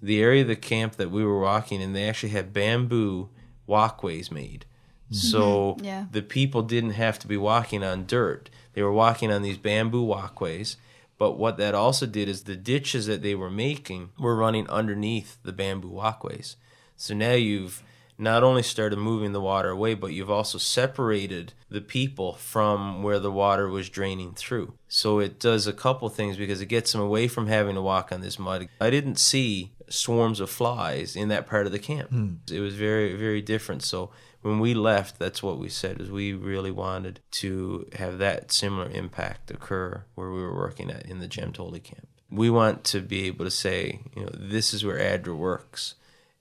The 0.00 0.22
area 0.22 0.40
of 0.40 0.48
the 0.48 0.56
camp 0.56 0.96
that 0.96 1.10
we 1.10 1.22
were 1.22 1.38
walking 1.40 1.82
in, 1.82 1.92
they 1.92 2.08
actually 2.08 2.30
had 2.30 2.54
bamboo 2.54 3.28
walkways 3.66 4.30
made. 4.32 4.64
Mm-hmm. 5.12 5.14
So 5.16 5.76
Yeah. 5.82 6.06
the 6.10 6.22
people 6.22 6.62
didn't 6.62 6.92
have 6.92 7.18
to 7.18 7.28
be 7.28 7.36
walking 7.36 7.84
on 7.84 8.06
dirt. 8.06 8.48
They 8.72 8.82
were 8.82 8.92
walking 8.92 9.30
on 9.30 9.42
these 9.42 9.58
bamboo 9.58 10.02
walkways. 10.04 10.78
But 11.18 11.32
what 11.32 11.58
that 11.58 11.74
also 11.74 12.06
did 12.06 12.28
is 12.30 12.44
the 12.44 12.56
ditches 12.56 13.04
that 13.06 13.20
they 13.22 13.34
were 13.34 13.50
making 13.50 14.10
were 14.18 14.36
running 14.36 14.66
underneath 14.70 15.36
the 15.42 15.52
bamboo 15.52 15.88
walkways. 15.90 16.56
So 16.96 17.12
now 17.12 17.32
you've 17.34 17.82
not 18.18 18.42
only 18.42 18.62
started 18.62 18.98
moving 18.98 19.32
the 19.32 19.40
water 19.40 19.70
away, 19.70 19.94
but 19.94 20.12
you've 20.12 20.30
also 20.30 20.58
separated 20.58 21.52
the 21.70 21.80
people 21.80 22.34
from 22.34 23.02
where 23.02 23.20
the 23.20 23.30
water 23.30 23.68
was 23.68 23.88
draining 23.88 24.34
through. 24.34 24.74
So 24.88 25.20
it 25.20 25.38
does 25.38 25.66
a 25.66 25.72
couple 25.72 26.08
things 26.08 26.36
because 26.36 26.60
it 26.60 26.66
gets 26.66 26.90
them 26.92 27.00
away 27.00 27.28
from 27.28 27.46
having 27.46 27.76
to 27.76 27.82
walk 27.82 28.10
on 28.10 28.20
this 28.20 28.38
mud. 28.38 28.68
I 28.80 28.90
didn't 28.90 29.20
see 29.20 29.70
swarms 29.88 30.40
of 30.40 30.50
flies 30.50 31.14
in 31.14 31.28
that 31.28 31.46
part 31.46 31.66
of 31.66 31.72
the 31.72 31.78
camp. 31.78 32.10
Hmm. 32.10 32.34
It 32.50 32.60
was 32.60 32.74
very, 32.74 33.14
very 33.14 33.40
different. 33.40 33.84
So 33.84 34.10
when 34.42 34.58
we 34.58 34.74
left, 34.74 35.18
that's 35.18 35.42
what 35.42 35.58
we 35.58 35.68
said 35.68 36.00
is 36.00 36.10
we 36.10 36.32
really 36.32 36.72
wanted 36.72 37.20
to 37.30 37.88
have 37.94 38.18
that 38.18 38.50
similar 38.50 38.90
impact 38.90 39.50
occur 39.50 40.04
where 40.16 40.30
we 40.30 40.40
were 40.40 40.54
working 40.54 40.90
at 40.90 41.06
in 41.06 41.20
the 41.20 41.28
Jamtoli 41.28 41.82
camp. 41.82 42.08
We 42.30 42.50
want 42.50 42.84
to 42.84 43.00
be 43.00 43.26
able 43.26 43.44
to 43.44 43.50
say, 43.50 44.00
you 44.14 44.24
know, 44.24 44.30
this 44.34 44.74
is 44.74 44.84
where 44.84 44.98
ADRA 44.98 45.34
works 45.34 45.94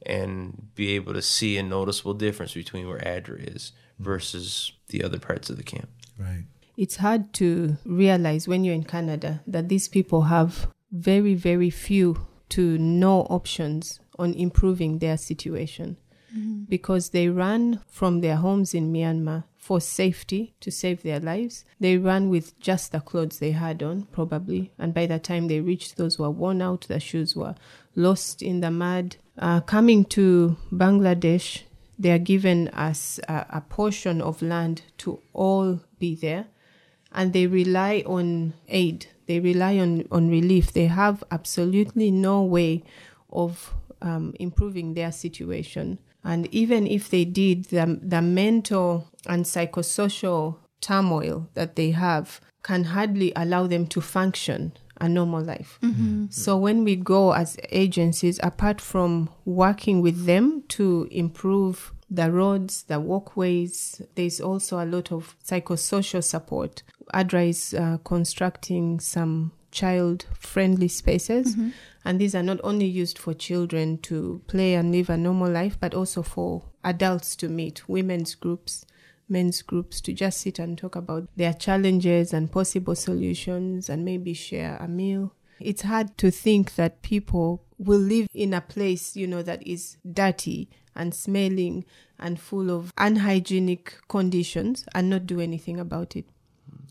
and 0.05 0.69
be 0.75 0.95
able 0.95 1.13
to 1.13 1.21
see 1.21 1.57
a 1.57 1.63
noticeable 1.63 2.13
difference 2.13 2.53
between 2.53 2.87
where 2.87 2.99
ADRA 2.99 3.55
is 3.55 3.71
versus 3.99 4.71
the 4.89 5.03
other 5.03 5.19
parts 5.19 5.49
of 5.49 5.57
the 5.57 5.63
camp. 5.63 5.89
right? 6.17 6.45
It's 6.77 6.97
hard 6.97 7.33
to 7.33 7.77
realize 7.85 8.47
when 8.47 8.63
you're 8.63 8.75
in 8.75 8.83
Canada 8.83 9.41
that 9.47 9.67
these 9.67 9.87
people 9.87 10.23
have 10.23 10.67
very, 10.91 11.33
very 11.33 11.71
few 11.71 12.27
to 12.49 12.77
no 12.77 13.21
options 13.21 13.99
on 14.19 14.33
improving 14.33 14.99
their 14.99 15.17
situation 15.17 15.97
mm-hmm. 16.35 16.63
because 16.69 17.09
they 17.09 17.29
ran 17.29 17.81
from 17.87 18.21
their 18.21 18.37
homes 18.37 18.73
in 18.73 18.93
Myanmar 18.93 19.45
for 19.55 19.81
safety 19.81 20.53
to 20.61 20.71
save 20.71 21.03
their 21.03 21.19
lives. 21.19 21.65
They 21.79 21.97
ran 21.97 22.29
with 22.29 22.59
just 22.59 22.91
the 22.91 22.99
clothes 22.99 23.39
they 23.39 23.51
had 23.51 23.83
on, 23.83 24.03
probably, 24.11 24.71
and 24.77 24.93
by 24.93 25.07
the 25.07 25.19
time 25.19 25.47
they 25.47 25.59
reached, 25.59 25.97
those 25.97 26.17
were 26.17 26.29
worn 26.31 26.61
out, 26.61 26.81
the 26.87 26.99
shoes 26.99 27.35
were 27.35 27.55
lost 27.95 28.41
in 28.41 28.61
the 28.61 28.71
mud. 28.71 29.17
Uh, 29.37 29.61
coming 29.61 30.03
to 30.03 30.57
Bangladesh, 30.71 31.61
They 31.99 32.11
are 32.11 32.19
given 32.19 32.67
us 32.69 33.19
a, 33.27 33.45
a 33.49 33.61
portion 33.61 34.21
of 34.21 34.41
land 34.41 34.83
to 34.99 35.19
all 35.33 35.81
be 35.99 36.15
there, 36.15 36.45
and 37.11 37.33
they 37.33 37.47
rely 37.47 38.03
on 38.05 38.53
aid. 38.67 39.07
They 39.25 39.39
rely 39.39 39.79
on, 39.79 40.07
on 40.11 40.29
relief. 40.29 40.71
They 40.71 40.85
have 40.85 41.23
absolutely 41.31 42.11
no 42.11 42.43
way 42.43 42.83
of 43.31 43.73
um, 44.01 44.33
improving 44.39 44.93
their 44.93 45.11
situation. 45.11 45.99
And 46.23 46.47
even 46.53 46.85
if 46.85 47.09
they 47.09 47.25
did, 47.25 47.65
the, 47.65 47.99
the 48.01 48.21
mental 48.21 49.07
and 49.25 49.45
psychosocial 49.45 50.57
turmoil 50.81 51.49
that 51.55 51.75
they 51.75 51.91
have 51.91 52.39
can 52.63 52.85
hardly 52.85 53.33
allow 53.35 53.65
them 53.65 53.87
to 53.87 54.01
function 54.01 54.73
a 54.99 55.09
normal 55.09 55.43
life. 55.43 55.79
Mm-hmm. 55.81 56.25
Mm. 56.25 56.33
So 56.33 56.57
when 56.57 56.83
we 56.83 56.95
go 56.95 57.33
as 57.33 57.57
agencies, 57.69 58.39
apart 58.43 58.81
from 58.81 59.29
working 59.45 60.01
with 60.01 60.25
them 60.25 60.63
to 60.69 61.07
improve 61.11 61.93
the 62.09 62.31
roads, 62.31 62.83
the 62.83 62.99
walkways, 62.99 64.01
there's 64.15 64.39
also 64.39 64.83
a 64.83 64.85
lot 64.85 65.11
of 65.11 65.35
psychosocial 65.45 66.23
support. 66.23 66.83
ADRA 67.13 67.49
is 67.49 67.73
uh, 67.73 67.97
constructing 68.03 68.99
some 68.99 69.51
child 69.71 70.25
friendly 70.33 70.87
spaces. 70.87 71.55
Mm-hmm. 71.55 71.69
And 72.05 72.21
these 72.21 72.33
are 72.35 72.43
not 72.43 72.59
only 72.63 72.85
used 72.85 73.17
for 73.17 73.33
children 73.33 73.97
to 73.99 74.41
play 74.47 74.75
and 74.75 74.93
live 74.93 75.09
a 75.09 75.17
normal 75.17 75.51
life, 75.51 75.77
but 75.79 75.93
also 75.93 76.23
for 76.23 76.63
adults 76.83 77.35
to 77.37 77.49
meet, 77.49 77.87
women's 77.89 78.33
groups, 78.33 78.85
men's 79.29 79.61
groups 79.61 80.01
to 80.01 80.13
just 80.13 80.41
sit 80.41 80.59
and 80.59 80.77
talk 80.77 80.95
about 80.95 81.27
their 81.35 81.53
challenges 81.53 82.33
and 82.33 82.51
possible 82.51 82.95
solutions 82.95 83.89
and 83.89 84.05
maybe 84.05 84.33
share 84.33 84.77
a 84.77 84.87
meal. 84.87 85.33
It's 85.59 85.81
hard 85.81 86.17
to 86.19 86.31
think 86.31 86.75
that 86.75 87.01
people 87.01 87.63
will 87.77 87.99
live 87.99 88.27
in 88.33 88.53
a 88.53 88.61
place, 88.61 89.15
you 89.15 89.27
know, 89.27 89.41
that 89.43 89.65
is 89.65 89.97
dirty 90.11 90.69
and 90.95 91.13
smelling 91.13 91.85
and 92.19 92.39
full 92.39 92.71
of 92.71 92.91
unhygienic 92.97 93.97
conditions 94.07 94.85
and 94.93 95.09
not 95.09 95.27
do 95.27 95.39
anything 95.39 95.79
about 95.79 96.15
it. 96.15 96.25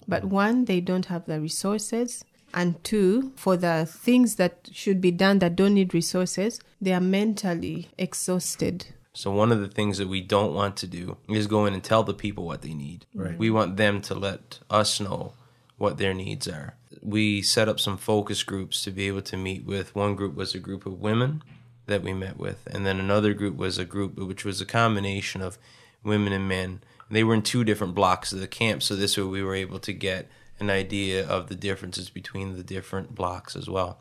But 0.09 0.25
one, 0.25 0.67
they 0.67 0.81
don't 0.81 1.07
have 1.07 1.27
the 1.27 1.41
resources. 1.41 2.25
And 2.55 2.83
two, 2.85 3.33
for 3.37 3.57
the 3.57 3.87
things 3.87 4.37
that 4.37 4.71
should 4.73 5.01
be 5.01 5.11
done 5.11 5.41
that 5.41 5.57
don't 5.57 5.75
need 5.75 5.93
resources, 5.93 6.61
they 6.81 6.93
are 6.93 7.01
mentally 7.01 7.89
exhausted. 7.99 8.87
So 9.17 9.31
one 9.31 9.51
of 9.51 9.61
the 9.61 9.69
things 9.69 9.97
that 9.97 10.09
we 10.09 10.21
don't 10.21 10.53
want 10.53 10.77
to 10.77 10.87
do 10.87 11.17
is 11.27 11.47
go 11.47 11.65
in 11.65 11.73
and 11.73 11.83
tell 11.83 12.03
the 12.03 12.13
people 12.13 12.45
what 12.45 12.61
they 12.61 12.75
need. 12.75 13.07
Right. 13.15 13.39
We 13.39 13.49
want 13.49 13.79
them 13.79 14.03
to 14.03 14.15
let 14.15 14.59
us 14.69 15.01
know 15.01 15.33
what 15.79 15.97
their 15.97 16.13
needs 16.13 16.47
are. 16.47 16.75
We 17.01 17.41
set 17.41 17.67
up 17.67 17.81
some 17.81 17.97
focus 17.97 18.43
groups 18.43 18.85
to 18.85 18.91
be 18.91 19.09
able 19.09 19.23
to 19.23 19.39
meet 19.39 19.65
with. 19.65 19.95
One 19.95 20.17
group 20.17 20.35
was 20.35 20.55
a 20.55 20.59
group 20.59 20.85
of 20.85 21.01
women 21.01 21.43
that 21.87 22.03
we 22.03 22.13
met 22.13 22.37
with, 22.37 22.69
and 22.71 22.85
then 22.85 23.01
another 23.01 23.33
group 23.33 23.57
was 23.57 23.79
a 23.79 23.87
group 23.87 24.19
which 24.19 24.45
was 24.45 24.61
a 24.61 24.67
combination 24.67 25.41
of 25.41 25.57
women 26.05 26.35
and 26.35 26.47
men. 26.47 26.83
They 27.11 27.25
were 27.25 27.35
in 27.35 27.43
two 27.43 27.65
different 27.65 27.95
blocks 27.95 28.35
of 28.35 28.41
the 28.41 28.47
camp, 28.47 28.83
so 28.83 28.95
this 28.95 29.17
way 29.17 29.23
we 29.23 29.43
were 29.43 29.55
able 29.55 29.79
to 29.79 29.95
get 29.95 30.29
an 30.61 30.69
idea 30.69 31.27
of 31.27 31.49
the 31.49 31.55
differences 31.55 32.11
between 32.11 32.55
the 32.55 32.63
different 32.63 33.15
blocks 33.15 33.57
as 33.57 33.67
well. 33.67 33.99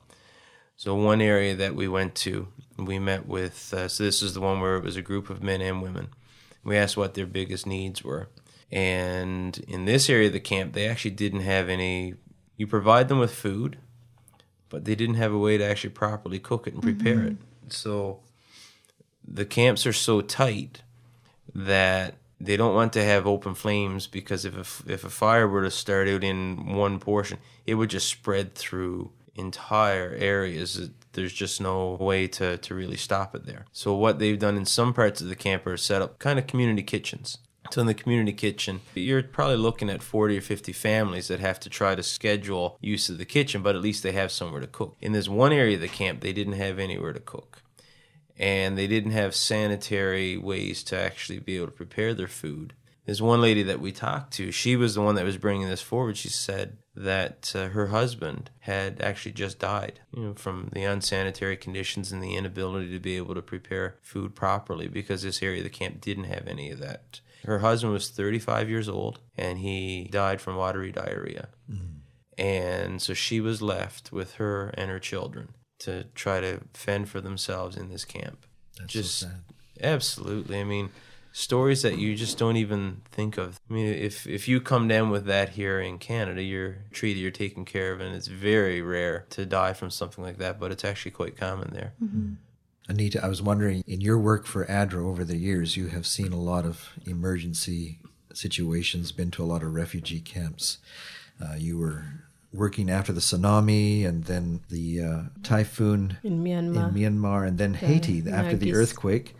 So 0.77 0.95
one 0.95 1.21
area 1.21 1.55
that 1.55 1.75
we 1.75 1.87
went 1.87 2.15
to, 2.15 2.47
we 2.77 2.99
met 2.99 3.27
with. 3.27 3.73
Uh, 3.73 3.87
so 3.87 4.03
this 4.03 4.21
is 4.21 4.33
the 4.33 4.41
one 4.41 4.59
where 4.59 4.75
it 4.75 4.83
was 4.83 4.97
a 4.97 5.01
group 5.01 5.29
of 5.29 5.41
men 5.41 5.61
and 5.61 5.81
women. 5.81 6.09
We 6.63 6.77
asked 6.77 6.97
what 6.97 7.13
their 7.13 7.27
biggest 7.27 7.65
needs 7.65 8.03
were, 8.03 8.27
and 8.71 9.57
in 9.67 9.85
this 9.85 10.09
area 10.09 10.27
of 10.27 10.33
the 10.33 10.39
camp, 10.39 10.73
they 10.73 10.87
actually 10.87 11.11
didn't 11.11 11.41
have 11.41 11.69
any. 11.69 12.15
You 12.57 12.67
provide 12.67 13.07
them 13.07 13.19
with 13.19 13.33
food, 13.33 13.77
but 14.69 14.85
they 14.85 14.95
didn't 14.95 15.15
have 15.15 15.31
a 15.31 15.37
way 15.37 15.57
to 15.57 15.63
actually 15.63 15.91
properly 15.91 16.39
cook 16.39 16.67
it 16.67 16.73
and 16.73 16.81
prepare 16.81 17.21
it. 17.23 17.37
So 17.69 18.19
the 19.27 19.45
camps 19.45 19.85
are 19.85 19.93
so 19.93 20.21
tight 20.21 20.81
that 21.53 22.15
they 22.39 22.57
don't 22.57 22.75
want 22.75 22.93
to 22.93 23.03
have 23.03 23.25
open 23.25 23.55
flames 23.55 24.07
because 24.07 24.45
if 24.45 24.55
a, 24.55 24.91
if 24.91 25.03
a 25.03 25.09
fire 25.09 25.47
were 25.47 25.63
to 25.63 25.71
start 25.71 26.07
out 26.07 26.23
in 26.23 26.73
one 26.75 26.99
portion, 26.99 27.37
it 27.65 27.75
would 27.75 27.89
just 27.89 28.07
spread 28.07 28.55
through 28.55 29.11
entire 29.35 30.15
areas. 30.17 30.89
There's 31.13 31.33
just 31.33 31.61
no 31.61 31.93
way 31.93 32.27
to, 32.29 32.57
to 32.57 32.75
really 32.75 32.97
stop 32.97 33.35
it 33.35 33.45
there. 33.45 33.65
So 33.71 33.95
what 33.95 34.19
they've 34.19 34.39
done 34.39 34.57
in 34.57 34.65
some 34.65 34.93
parts 34.93 35.21
of 35.21 35.27
the 35.27 35.35
camp 35.35 35.65
are 35.67 35.77
set 35.77 36.01
up 36.01 36.19
kind 36.19 36.39
of 36.39 36.47
community 36.47 36.83
kitchens. 36.83 37.37
So 37.71 37.81
in 37.81 37.87
the 37.87 37.93
community 37.93 38.33
kitchen, 38.33 38.81
you're 38.93 39.23
probably 39.23 39.57
looking 39.57 39.89
at 39.89 40.03
40 40.03 40.37
or 40.37 40.41
50 40.41 40.71
families 40.71 41.27
that 41.29 41.39
have 41.39 41.59
to 41.61 41.69
try 41.69 41.95
to 41.95 42.03
schedule 42.03 42.77
use 42.79 43.09
of 43.09 43.17
the 43.17 43.25
kitchen, 43.25 43.63
but 43.63 43.75
at 43.75 43.81
least 43.81 44.03
they 44.03 44.11
have 44.11 44.31
somewhere 44.31 44.61
to 44.61 44.67
cook. 44.67 44.95
In 45.01 45.13
this 45.13 45.27
one 45.27 45.51
area 45.51 45.75
of 45.75 45.81
the 45.81 45.87
camp, 45.87 46.21
they 46.21 46.31
didn't 46.31 46.53
have 46.53 46.77
anywhere 46.77 47.13
to 47.13 47.19
cook 47.19 47.63
and 48.37 48.77
they 48.77 48.87
didn't 48.87 49.11
have 49.11 49.35
sanitary 49.35 50.37
ways 50.37 50.83
to 50.83 50.99
actually 50.99 51.39
be 51.39 51.55
able 51.55 51.67
to 51.67 51.71
prepare 51.71 52.13
their 52.13 52.27
food. 52.27 52.73
There's 53.05 53.21
one 53.21 53.41
lady 53.41 53.63
that 53.63 53.79
we 53.79 53.91
talked 53.91 54.33
to. 54.33 54.51
She 54.51 54.75
was 54.75 54.95
the 54.95 55.01
one 55.01 55.15
that 55.15 55.25
was 55.25 55.37
bringing 55.37 55.67
this 55.67 55.81
forward. 55.81 56.17
She 56.17 56.29
said 56.29 56.77
that 56.95 57.51
uh, 57.55 57.69
her 57.69 57.87
husband 57.87 58.49
had 58.61 59.01
actually 59.01 59.33
just 59.33 59.59
died, 59.59 59.99
you 60.15 60.23
know, 60.23 60.33
from 60.33 60.69
the 60.73 60.83
unsanitary 60.83 61.57
conditions 61.57 62.11
and 62.11 62.23
the 62.23 62.35
inability 62.35 62.89
to 62.91 62.99
be 62.99 63.17
able 63.17 63.35
to 63.35 63.41
prepare 63.41 63.95
food 64.01 64.33
properly 64.33 64.87
because 64.87 65.21
this 65.21 65.43
area 65.43 65.59
of 65.59 65.65
the 65.65 65.69
camp 65.69 65.99
didn't 66.01 66.23
have 66.25 66.47
any 66.47 66.71
of 66.71 66.79
that. 66.79 67.19
Her 67.43 67.59
husband 67.59 67.93
was 67.93 68.09
35 68.09 68.69
years 68.69 68.89
old 68.89 69.19
and 69.37 69.59
he 69.59 70.07
died 70.11 70.41
from 70.41 70.55
watery 70.55 70.91
diarrhea. 70.91 71.49
And 72.37 73.01
so 73.01 73.13
she 73.13 73.39
was 73.39 73.61
left 73.61 74.11
with 74.11 74.35
her 74.35 74.69
and 74.69 74.89
her 74.89 74.99
children 74.99 75.49
to 75.79 76.05
try 76.15 76.39
to 76.39 76.61
fend 76.73 77.09
for 77.09 77.21
themselves 77.21 77.77
in 77.77 77.89
this 77.89 78.03
camp. 78.05 78.45
That's 78.77 78.91
just 78.93 79.19
so 79.19 79.27
sad. 79.27 79.41
absolutely. 79.81 80.59
I 80.59 80.63
mean, 80.63 80.89
stories 81.35 81.81
that 81.81 81.97
you 81.97 82.15
just 82.15 82.37
don't 82.37 82.55
even 82.55 83.01
think 83.11 83.37
of. 83.37 83.59
I 83.69 83.73
mean, 83.73 83.87
if 83.87 84.25
if 84.25 84.47
you 84.47 84.61
come 84.61 84.87
down 84.87 85.09
with 85.09 85.25
that 85.25 85.49
here 85.49 85.81
in 85.81 85.97
Canada, 85.99 86.41
you're 86.41 86.77
treated, 86.91 87.19
you're 87.19 87.29
taken 87.31 87.65
care 87.65 87.91
of, 87.91 87.99
and 87.99 88.15
it's 88.15 88.27
very 88.27 88.81
rare 88.81 89.25
to 89.31 89.45
die 89.45 89.73
from 89.73 89.89
something 89.91 90.23
like 90.23 90.37
that. 90.37 90.59
But 90.59 90.71
it's 90.71 90.85
actually 90.85 91.11
quite 91.11 91.35
common 91.35 91.71
there. 91.73 91.93
Anita, 92.87 93.23
I 93.23 93.27
was 93.27 93.41
wondering, 93.41 93.83
in 93.87 93.99
your 93.99 94.17
work 94.17 94.45
for 94.45 94.63
ADRA 94.65 95.03
over 95.03 95.23
the 95.25 95.37
years, 95.37 95.75
you 95.75 95.87
have 95.87 96.05
seen 96.05 96.31
a 96.31 96.39
lot 96.39 96.65
of 96.65 96.91
emergency 97.05 97.99
situations, 98.33 99.11
been 99.11 99.31
to 99.31 99.43
a 99.43 99.45
lot 99.53 99.63
of 99.63 99.73
refugee 99.73 100.19
camps. 100.21 100.77
Uh, 101.43 101.55
you 101.57 101.77
were 101.77 102.05
working 102.53 102.89
after 102.89 103.11
the 103.11 103.19
tsunami 103.21 104.05
and 104.07 104.25
then 104.25 104.61
the 104.69 105.01
uh, 105.01 105.21
typhoon 105.43 106.17
In 106.23 106.43
Myanmar. 106.43 106.89
in 106.89 106.93
Myanmar 106.93 107.45
and 107.47 107.57
then 107.57 107.73
Haiti 107.73 108.19
after 108.31 108.55
the 108.55 108.71
Nargis. 108.71 108.75
earthquake. 108.75 109.35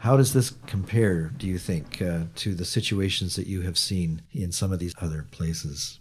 How 0.00 0.16
does 0.16 0.32
this 0.32 0.52
compare, 0.66 1.30
do 1.36 1.46
you 1.46 1.58
think, 1.58 2.00
uh, 2.00 2.24
to 2.36 2.54
the 2.54 2.64
situations 2.64 3.36
that 3.36 3.46
you 3.46 3.60
have 3.62 3.76
seen 3.76 4.22
in 4.32 4.50
some 4.50 4.72
of 4.72 4.78
these 4.78 4.94
other 5.00 5.26
places? 5.30 5.98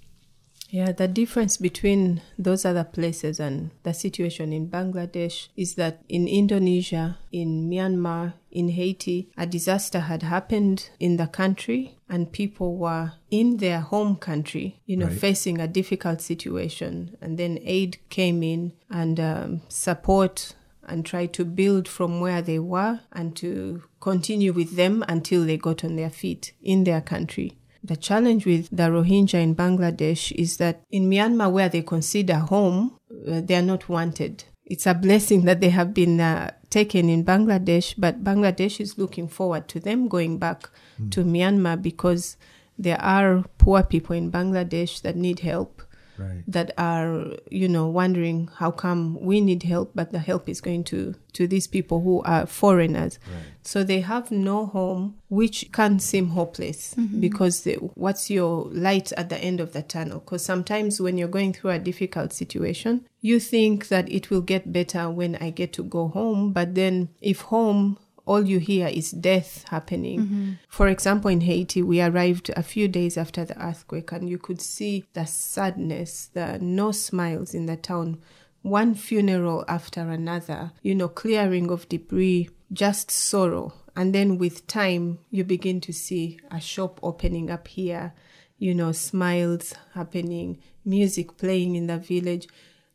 Yeah, 0.70 0.92
the 0.92 1.08
difference 1.08 1.58
between 1.58 2.22
those 2.38 2.64
other 2.64 2.84
places 2.84 3.40
and 3.40 3.72
the 3.84 3.94
situation 3.94 4.54
in 4.54 4.70
Bangladesh 4.70 5.48
is 5.58 5.76
that 5.76 6.04
in 6.08 6.28
Indonesia, 6.28 7.18
in 7.32 7.70
Myanmar, 7.70 8.34
in 8.52 8.70
Haiti, 8.70 9.30
a 9.36 9.46
disaster 9.48 10.02
had 10.02 10.22
happened 10.24 10.90
in 11.00 11.18
the 11.18 11.28
country 11.28 11.98
and 12.08 12.32
people 12.32 12.78
were 12.78 13.14
in 13.32 13.58
their 13.58 13.80
home 13.82 14.16
country, 14.16 14.80
you 14.86 14.96
know, 14.96 15.08
Right. 15.08 15.20
facing 15.20 15.60
a 15.60 15.68
difficult 15.68 16.22
situation. 16.22 17.18
And 17.20 17.38
then 17.40 17.60
aid 17.64 17.98
came 18.10 18.44
in 18.44 18.74
and 18.90 19.20
um, 19.20 19.62
support 19.70 20.56
and 20.90 21.06
try 21.06 21.26
to 21.28 21.46
build 21.46 21.88
from 21.88 22.20
where 22.20 22.42
they 22.42 22.60
were 22.60 23.00
and 23.12 23.36
to 23.38 23.84
continue 24.00 24.54
with 24.54 24.76
them 24.76 25.04
until 25.08 25.46
they 25.46 25.58
got 25.58 25.84
on 25.84 25.96
their 25.96 26.10
feet 26.10 26.54
in 26.62 26.84
their 26.84 27.02
country. 27.02 27.54
The 27.84 27.96
challenge 27.96 28.46
with 28.46 28.70
the 28.70 28.84
Rohingya 28.84 29.42
in 29.42 29.56
Bangladesh 29.56 30.32
is 30.34 30.58
that 30.58 30.82
in 30.92 31.10
Myanmar, 31.10 31.52
where 31.52 31.70
they 31.70 31.82
consider 31.82 32.36
home, 32.36 32.98
uh, 33.28 33.42
they 33.42 33.56
are 33.56 33.62
not 33.62 33.88
wanted. 33.88 34.44
It's 34.66 34.86
a 34.86 34.94
blessing 34.94 35.46
that 35.46 35.62
they 35.62 35.70
have 35.70 35.94
been 35.94 36.20
uh, 36.20 36.52
taken 36.70 37.10
in 37.10 37.24
Bangladesh, 37.24 37.96
but 37.98 38.24
Bangladesh 38.24 38.80
is 38.80 38.98
looking 38.98 39.28
forward 39.28 39.68
to 39.70 39.80
them 39.80 40.08
going 40.08 40.38
back 40.38 40.70
to 41.12 41.24
Myanmar 41.24 41.82
because 41.82 42.38
there 42.78 43.02
are 43.02 43.46
poor 43.58 43.84
people 43.84 44.16
in 44.16 44.32
Bangladesh 44.32 45.02
that 45.02 45.16
need 45.16 45.40
help 45.40 45.82
Right. 46.20 46.44
that 46.48 46.72
are 46.78 47.26
you 47.50 47.70
know 47.70 47.88
wondering 47.88 48.50
how 48.58 48.72
come 48.72 49.20
we 49.22 49.40
need 49.40 49.64
help 49.64 49.92
but 49.96 50.12
the 50.12 50.20
help 50.20 50.50
is 50.50 50.60
going 50.62 50.84
to 50.86 51.16
to 51.34 51.48
these 51.48 51.68
people 51.68 52.02
who 52.02 52.22
are 52.24 52.46
foreigners. 52.46 53.20
So 53.62 53.84
they 53.84 54.02
have 54.02 54.32
no 54.32 54.66
home 54.66 55.16
which 55.30 55.72
can 55.72 56.00
seem 56.00 56.30
hopeless 56.30 56.96
mm-hmm. 56.96 57.20
because 57.20 57.64
they, 57.64 57.76
what's 57.76 58.32
your 58.32 58.66
light 58.72 59.12
at 59.14 59.30
the 59.30 59.38
end 59.38 59.60
of 59.60 59.74
the 59.74 59.84
tunnel? 59.84 60.20
Because 60.20 60.44
sometimes 60.44 61.00
when 61.00 61.20
you're 61.20 61.28
going 61.28 61.54
through 61.54 61.72
a 61.72 61.80
difficult 61.80 62.34
situation 62.34 63.06
you 63.22 63.40
think 63.40 63.90
that 63.90 64.10
it 64.12 64.30
will 64.30 64.42
get 64.42 64.72
better 64.72 65.10
when 65.10 65.36
i 65.38 65.50
get 65.50 65.74
to 65.74 65.84
go 65.84 66.08
home 66.08 66.52
but 66.52 66.76
then 66.76 67.10
if 67.22 67.42
home 67.42 67.98
all 68.26 68.46
you 68.46 68.60
hear 68.60 68.88
is 68.88 69.12
death 69.12 69.66
happening. 69.70 70.20
Mm-hmm. 70.20 70.52
For 70.68 70.88
example, 70.88 71.30
in 71.30 71.42
Haiti, 71.42 71.82
we 71.82 72.02
arrived 72.02 72.50
a 72.56 72.64
few 72.64 72.88
days 72.88 73.18
after 73.18 73.46
the 73.46 73.60
earthquake, 73.62 74.12
and 74.12 74.30
you 74.30 74.38
could 74.38 74.62
see 74.62 75.06
the 75.14 75.26
sadness, 75.26 76.30
the 76.34 76.60
no 76.60 76.92
smiles 76.92 77.54
in 77.54 77.66
the 77.66 77.78
town, 77.78 78.22
one 78.62 78.94
funeral 78.94 79.66
after 79.68 80.02
another, 80.02 80.72
you 80.82 80.94
know, 80.96 81.08
clearing 81.08 81.72
of 81.72 81.88
debris, 81.90 82.50
just 82.72 83.10
sorrow 83.10 83.74
And 83.96 84.16
then 84.16 84.38
with 84.38 84.66
time, 84.68 85.20
you 85.30 85.44
begin 85.44 85.82
to 85.82 85.92
see 85.92 86.40
a 86.52 86.62
shop 86.62 87.02
opening 87.04 87.50
up 87.50 87.68
here, 87.68 88.14
you 88.58 88.74
know, 88.74 88.94
smiles 88.94 89.74
happening, 89.94 90.60
music 90.86 91.38
playing 91.38 91.76
in 91.76 91.88
the 91.88 91.98
village. 91.98 92.48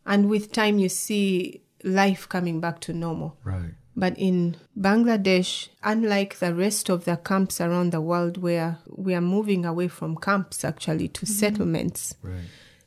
And 0.07 0.31
with 0.31 0.53
time, 0.53 0.79
you 0.79 0.89
see 0.89 1.63
life 1.83 2.27
coming 2.27 2.59
back 2.59 2.81
to 2.81 2.95
normal. 2.95 3.37
Right. 3.45 3.75
But 3.97 4.19
in 4.19 4.57
Bangladesh, 4.79 5.69
unlike 5.83 6.39
the 6.39 6.55
rest 6.55 6.89
of 6.89 7.05
the 7.05 7.17
camps 7.17 7.61
around 7.61 7.93
the 7.93 8.01
world 8.01 8.39
where 8.39 8.79
we 8.89 9.15
are 9.15 9.21
moving 9.21 9.65
away 9.65 9.89
from 9.89 10.17
camps 10.17 10.65
actually 10.65 11.09
to 11.09 11.27
settlements 11.27 12.15
Right. 12.23 12.45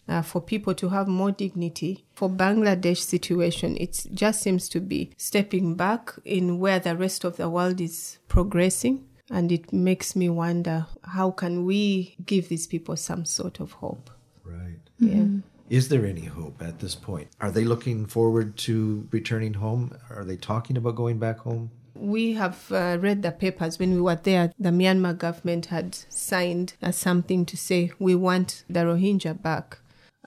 uh, 0.10 0.22
for 0.22 0.41
people 0.41 0.74
to 0.76 0.89
have 0.89 1.08
more 1.08 1.32
dignity, 1.32 2.06
for 2.13 2.30
Bangladesh 2.30 2.98
situation, 2.98 3.78
it 3.78 4.06
just 4.13 4.41
seems 4.41 4.67
to 4.70 4.80
be 4.82 5.12
stepping 5.17 5.76
back 5.76 6.13
in 6.26 6.60
where 6.60 6.80
the 6.80 6.96
rest 6.96 7.24
of 7.24 7.38
the 7.38 7.50
world 7.50 7.80
is 7.82 8.17
progressing. 8.28 9.06
And 9.30 9.52
it 9.52 9.74
makes 9.74 10.15
me 10.15 10.30
wonder 10.30 10.88
how 11.04 11.32
can 11.32 11.65
we 11.65 12.15
give 12.26 12.48
these 12.48 12.65
people 12.67 12.96
some 12.96 13.26
sort 13.26 13.60
of 13.60 13.74
hope? 13.74 14.10
Right. 14.46 14.80
Yeah. 15.00 15.26
Is 15.69 15.89
there 15.89 16.06
any 16.06 16.25
hope 16.25 16.62
at 16.62 16.80
this 16.80 16.95
point? 16.95 17.27
Are 17.41 17.51
they 17.51 17.65
looking 17.65 18.06
forward 18.06 18.56
to 18.60 19.08
returning 19.12 19.56
home? 19.56 19.97
Are 20.10 20.23
they 20.23 20.38
talking 20.38 20.77
about 20.77 20.95
going 20.95 21.19
back 21.19 21.39
home? 21.39 21.71
We 21.93 22.34
have 22.34 22.71
uh, 22.71 22.97
read 23.01 23.21
the 23.21 23.32
papers 23.32 23.77
when 23.77 23.93
we 23.93 24.01
were 24.01 24.15
there. 24.15 24.53
The 24.58 24.69
Myanmar 24.69 25.17
government 25.17 25.65
had 25.67 25.95
signed 26.10 26.75
uh, 26.82 26.91
something 26.91 27.45
to 27.47 27.58
say 27.58 27.91
we 27.99 28.15
want 28.15 28.63
the 28.69 28.82
Rohingya 28.82 29.41
back. 29.41 29.80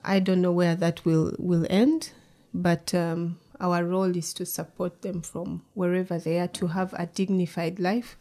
I 0.03 0.19
don't 0.19 0.41
know 0.41 0.51
where 0.51 0.75
that 0.75 1.05
will, 1.05 1.33
will 1.39 1.65
end, 1.69 2.11
but 2.53 2.93
um, 2.93 3.39
our 3.59 3.83
role 3.83 4.15
is 4.15 4.33
to 4.35 4.45
support 4.45 5.01
them 5.01 5.21
from 5.21 5.63
wherever 5.73 6.19
they 6.19 6.39
are 6.39 6.47
to 6.49 6.67
have 6.67 6.93
a 6.93 7.07
dignified 7.07 7.79
life 7.79 8.17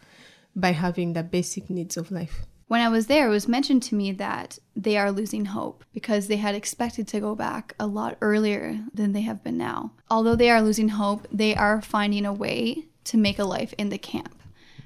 by 0.57 0.73
having 0.73 1.13
the 1.13 1.23
basic 1.23 1.69
needs 1.69 1.97
of 1.97 2.11
life. 2.11 2.47
When 2.71 2.83
I 2.83 2.89
was 2.89 3.09
there, 3.09 3.27
it 3.27 3.31
was 3.31 3.49
mentioned 3.49 3.83
to 3.83 3.97
me 3.97 4.13
that 4.13 4.61
they 4.77 4.97
are 4.97 5.11
losing 5.11 5.47
hope 5.47 5.85
because 5.93 6.29
they 6.29 6.37
had 6.37 6.55
expected 6.55 7.09
to 7.09 7.19
go 7.19 7.35
back 7.35 7.75
a 7.81 7.87
lot 7.89 8.17
earlier 8.21 8.79
than 8.95 9.13
they 9.13 9.23
have 9.23 9.43
been 9.43 9.59
now. 9.59 9.91
Although 10.09 10.37
they 10.37 10.51
are 10.51 10.63
losing 10.63 10.91
hope, 10.91 11.27
they 11.33 11.53
are 11.57 11.83
finding 11.83 12.25
a 12.25 12.33
way 12.33 12.85
to 13.07 13.17
make 13.17 13.41
a 13.41 13.45
life 13.45 13.75
in 13.77 13.89
the 13.89 13.99
camp. 13.99 14.41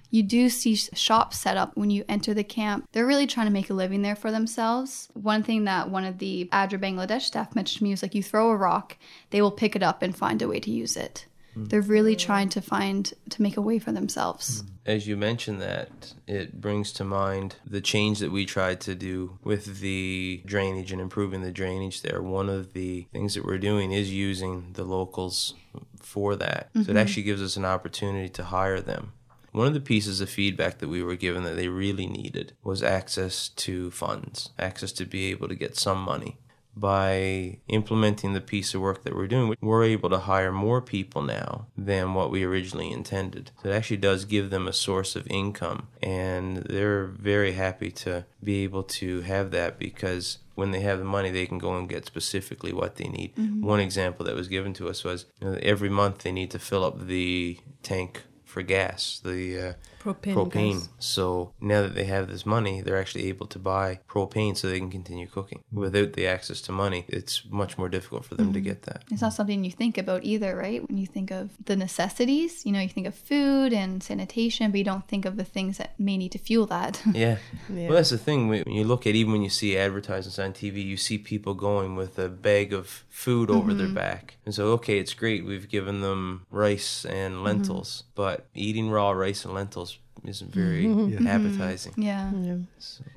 You 0.08 0.22
do 0.22 0.48
see 0.48 0.76
shops 0.76 1.36
set 1.36 1.58
up 1.58 1.76
when 1.76 1.90
you 1.90 2.06
enter 2.08 2.32
the 2.32 2.42
camp. 2.42 2.88
They're 2.92 3.04
really 3.04 3.26
trying 3.26 3.48
to 3.48 3.52
make 3.52 3.68
a 3.68 3.74
living 3.74 4.00
there 4.00 4.16
for 4.16 4.30
themselves. 4.30 5.10
One 5.12 5.42
thing 5.42 5.64
that 5.64 5.90
one 5.90 6.04
of 6.04 6.16
the 6.16 6.48
Adra 6.54 6.80
Bangladesh 6.80 7.20
staff 7.20 7.54
mentioned 7.54 7.80
to 7.80 7.84
me 7.84 7.90
was 7.90 8.02
like, 8.02 8.14
you 8.14 8.22
throw 8.22 8.48
a 8.48 8.56
rock, 8.56 8.96
they 9.28 9.42
will 9.42 9.52
pick 9.52 9.76
it 9.76 9.82
up 9.82 10.00
and 10.00 10.16
find 10.16 10.40
a 10.40 10.48
way 10.48 10.58
to 10.58 10.70
use 10.70 10.96
it. 10.96 11.26
Mm. 11.56 11.68
They're 11.68 11.80
really 11.80 12.16
trying 12.16 12.48
to 12.50 12.60
find 12.60 13.12
to 13.30 13.42
make 13.42 13.56
a 13.56 13.60
way 13.60 13.78
for 13.78 13.92
themselves. 13.92 14.62
Mm. 14.62 14.68
As 14.86 15.06
you 15.06 15.16
mentioned 15.16 15.62
that, 15.62 16.12
it 16.26 16.60
brings 16.60 16.92
to 16.94 17.04
mind 17.04 17.56
the 17.66 17.80
change 17.80 18.18
that 18.18 18.30
we 18.30 18.44
tried 18.44 18.80
to 18.82 18.94
do 18.94 19.38
with 19.42 19.80
the 19.80 20.42
drainage 20.44 20.92
and 20.92 21.00
improving 21.00 21.40
the 21.40 21.52
drainage 21.52 22.02
there. 22.02 22.20
One 22.20 22.50
of 22.50 22.74
the 22.74 23.06
things 23.12 23.34
that 23.34 23.46
we're 23.46 23.58
doing 23.58 23.92
is 23.92 24.12
using 24.12 24.72
the 24.74 24.84
locals 24.84 25.54
for 26.00 26.36
that. 26.36 26.68
So 26.74 26.80
it 26.80 26.86
mm-hmm. 26.86 26.96
actually 26.98 27.22
gives 27.22 27.42
us 27.42 27.56
an 27.56 27.64
opportunity 27.64 28.28
to 28.28 28.44
hire 28.44 28.80
them. 28.80 29.12
One 29.52 29.68
of 29.68 29.74
the 29.74 29.80
pieces 29.80 30.20
of 30.20 30.28
feedback 30.28 30.78
that 30.78 30.88
we 30.88 31.02
were 31.02 31.14
given 31.14 31.44
that 31.44 31.54
they 31.54 31.68
really 31.68 32.06
needed 32.06 32.54
was 32.64 32.82
access 32.82 33.48
to 33.50 33.92
funds, 33.92 34.50
access 34.58 34.90
to 34.92 35.06
be 35.06 35.30
able 35.30 35.46
to 35.48 35.54
get 35.54 35.76
some 35.76 36.02
money. 36.02 36.38
By 36.76 37.58
implementing 37.68 38.32
the 38.32 38.40
piece 38.40 38.74
of 38.74 38.80
work 38.80 39.04
that 39.04 39.14
we're 39.14 39.28
doing, 39.28 39.54
we're 39.60 39.84
able 39.84 40.10
to 40.10 40.18
hire 40.18 40.52
more 40.52 40.80
people 40.80 41.22
now 41.22 41.66
than 41.76 42.14
what 42.14 42.30
we 42.30 42.42
originally 42.44 42.90
intended. 42.90 43.50
So 43.62 43.68
it 43.68 43.74
actually 43.74 43.98
does 43.98 44.24
give 44.24 44.50
them 44.50 44.66
a 44.66 44.72
source 44.72 45.14
of 45.14 45.26
income, 45.28 45.88
and 46.02 46.58
they're 46.58 47.04
very 47.06 47.52
happy 47.52 47.90
to 47.92 48.26
be 48.42 48.64
able 48.64 48.82
to 48.82 49.20
have 49.22 49.50
that 49.52 49.78
because 49.78 50.38
when 50.54 50.70
they 50.70 50.80
have 50.80 50.98
the 50.98 51.04
money, 51.04 51.30
they 51.30 51.46
can 51.46 51.58
go 51.58 51.76
and 51.76 51.88
get 51.88 52.06
specifically 52.06 52.72
what 52.72 52.96
they 52.96 53.08
need. 53.08 53.32
One 53.62 53.80
example 53.80 54.24
that 54.26 54.34
was 54.34 54.48
given 54.48 54.72
to 54.74 54.88
us 54.88 55.04
was 55.04 55.26
you 55.40 55.50
know, 55.50 55.58
every 55.62 55.88
month 55.88 56.18
they 56.18 56.32
need 56.32 56.50
to 56.52 56.58
fill 56.58 56.84
up 56.84 57.06
the 57.06 57.58
tank 57.82 58.22
for 58.44 58.62
gas, 58.62 59.20
the 59.24 59.60
uh, 59.60 59.72
Propane 60.04 60.34
propane. 60.34 60.72
gas. 60.74 60.88
So 60.98 61.52
now 61.60 61.82
that 61.82 61.94
they 61.94 62.04
have 62.04 62.28
this 62.28 62.44
money, 62.44 62.82
they're 62.82 63.00
actually 63.00 63.28
able 63.28 63.46
to 63.46 63.58
buy 63.58 64.00
propane 64.08 64.56
so 64.56 64.68
they 64.68 64.78
can 64.78 64.90
continue 64.90 65.26
cooking. 65.26 65.62
Hmm. 65.70 65.80
Without 65.80 66.12
the 66.12 66.26
access 66.26 66.60
to 66.62 66.72
money, 66.72 67.06
it's 67.08 67.42
much 67.48 67.78
more 67.78 67.88
difficult 67.88 68.26
for 68.26 68.34
them 68.34 68.52
to 68.52 68.58
hmm. 68.58 68.64
get 68.64 68.82
that. 68.82 69.04
It's 69.10 69.22
not 69.22 69.32
something 69.32 69.64
you 69.64 69.70
think 69.70 69.96
about 69.96 70.24
either, 70.24 70.54
right? 70.54 70.86
When 70.86 70.98
you 70.98 71.06
think 71.06 71.30
of 71.30 71.50
the 71.64 71.76
necessities, 71.76 72.66
you 72.66 72.72
know, 72.72 72.80
you 72.80 72.88
think 72.88 73.06
of 73.06 73.14
food 73.14 73.72
and 73.72 74.02
sanitation, 74.02 74.70
but 74.70 74.78
you 74.78 74.84
don't 74.84 75.08
think 75.08 75.24
of 75.24 75.36
the 75.36 75.44
things 75.44 75.78
that 75.78 75.98
may 75.98 76.16
need 76.16 76.32
to 76.32 76.38
fuel 76.38 76.66
that. 76.66 77.00
Yeah. 77.14 77.38
Yeah. 77.72 77.88
Well, 77.88 77.96
that's 77.96 78.10
the 78.10 78.18
thing. 78.18 78.48
When 78.48 78.64
you 78.66 78.82
look 78.82 79.06
at 79.06 79.14
even 79.14 79.32
when 79.32 79.42
you 79.42 79.48
see 79.48 79.78
advertisements 79.78 80.38
on 80.38 80.52
TV, 80.52 80.84
you 80.84 80.96
see 80.96 81.16
people 81.16 81.54
going 81.54 81.94
with 81.94 82.18
a 82.18 82.28
bag 82.28 82.72
of 82.72 83.04
food 83.08 83.50
over 83.50 83.72
their 83.72 83.86
mm-hmm. 83.86 83.94
back. 83.94 84.33
And 84.44 84.54
so, 84.54 84.68
okay, 84.72 84.98
it's 84.98 85.14
great. 85.14 85.44
We've 85.44 85.68
given 85.68 86.00
them 86.00 86.46
rice 86.50 87.04
and 87.04 87.34
mm-hmm. 87.34 87.44
lentils, 87.44 88.04
but 88.14 88.46
eating 88.54 88.90
raw 88.90 89.10
rice 89.10 89.44
and 89.44 89.54
lentils 89.54 89.98
isn't 90.24 90.52
very 90.52 90.84
mm-hmm. 90.84 91.14
Mm-hmm. 91.14 91.26
appetizing. 91.26 91.94
yeah. 91.96 92.30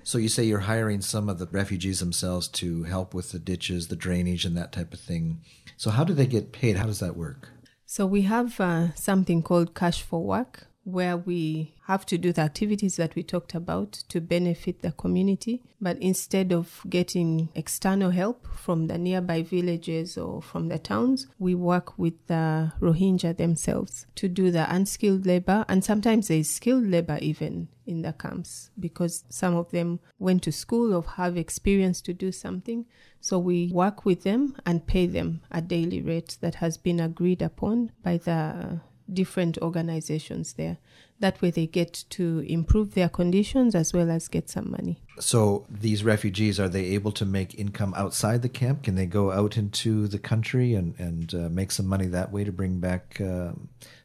So 0.04 0.18
you 0.18 0.30
say 0.30 0.44
you're 0.44 0.60
hiring 0.60 1.02
some 1.02 1.30
of 1.30 1.40
the 1.40 1.48
refugees 1.48 2.00
themselves 2.00 2.48
to 2.50 2.84
help 2.84 3.13
with 3.13 3.32
the 3.32 3.40
ditches, 3.40 3.88
the 3.88 3.96
drainage, 3.96 4.46
and 4.46 4.56
that 4.58 4.72
type 4.72 4.94
of 4.94 5.00
thing. 5.00 5.42
So 5.78 5.90
how 5.90 6.04
do 6.04 6.13
they 6.13 6.28
get 6.28 6.52
paid? 6.52 6.78
How 6.78 6.86
does 6.86 7.00
that 7.00 7.16
work? 7.16 7.50
So 7.86 8.06
we 8.06 8.24
have 8.24 8.60
uh, 8.60 8.94
something 8.96 9.42
called 9.42 9.74
cash 9.74 10.02
for 10.02 10.22
work, 10.24 10.68
where 10.88 11.17
we 11.17 11.76
have 11.86 12.06
to 12.06 12.17
do 12.17 12.32
the 12.32 12.39
activities 12.41 12.95
that 12.95 13.13
we 13.13 13.21
talked 13.21 13.54
about 13.54 13.91
to 13.91 14.21
benefit 14.21 14.82
the 14.82 14.93
community. 14.93 15.62
But 15.82 15.97
instead 15.97 16.54
of 16.54 16.82
getting 16.88 17.50
external 17.56 18.12
help 18.12 18.47
from 18.56 18.88
the 18.88 18.97
nearby 18.97 19.43
villages 19.43 20.17
or 20.17 20.41
from 20.41 20.69
the 20.69 20.80
towns, 20.80 21.28
we 21.39 21.54
work 21.56 22.00
with 22.00 22.13
the 22.28 22.71
Rohingya 22.80 23.36
themselves 23.36 24.08
to 24.15 24.30
do 24.30 24.50
the 24.50 24.73
unskilled 24.73 25.26
labor. 25.26 25.65
And 25.67 25.84
sometimes 25.84 26.30
there 26.30 26.38
is 26.38 26.50
skilled 26.50 26.88
labor 26.88 27.19
even 27.21 27.67
in 27.86 28.02
the 28.04 28.13
camps 28.13 28.69
because 28.80 29.26
some 29.28 29.58
of 29.58 29.71
them 29.71 30.00
went 30.19 30.41
to 30.43 30.54
school 30.54 30.93
or 30.93 31.04
have 31.04 31.36
experience 31.36 32.00
to 32.04 32.13
do 32.13 32.32
something. 32.32 32.86
So 33.19 33.39
we 33.39 33.71
work 33.73 34.06
with 34.06 34.23
them 34.23 34.56
and 34.65 34.88
pay 34.88 35.06
them 35.06 35.41
a 35.52 35.62
daily 35.62 36.02
rate 36.02 36.38
that 36.39 36.56
has 36.56 36.78
been 36.78 37.02
agreed 37.02 37.41
upon 37.41 37.91
by 38.02 38.17
the 38.17 38.80
different 39.12 39.58
organizations 39.60 40.54
there. 40.54 40.78
That 41.20 41.41
way 41.41 41.50
they 41.50 41.65
get 41.65 42.04
to 42.12 42.39
improve 42.48 42.93
their 42.93 43.10
conditions 43.10 43.74
as 43.74 43.91
well 43.93 44.12
as 44.12 44.28
get 44.28 44.50
some 44.50 44.70
money. 44.70 45.02
So 45.20 45.65
these 45.70 46.04
refugees 46.04 46.60
are 46.60 46.70
they 46.70 46.86
able 46.86 47.12
to 47.13 47.26
make 47.26 47.58
income 47.58 47.93
outside 47.98 48.43
the 48.43 48.50
camp? 48.50 48.84
Can 48.84 48.96
they 48.96 49.08
go 49.08 49.32
out 49.32 49.58
into 49.58 50.08
the 50.08 50.20
country 50.20 50.76
and 50.76 50.93
and 51.00 51.34
uh, 51.34 51.50
make 51.50 51.72
some 51.72 51.88
money 51.88 52.08
that 52.08 52.32
way 52.32 52.43
to 52.43 52.52
bring 52.52 52.80
back 52.80 53.20
uh, 53.20 53.54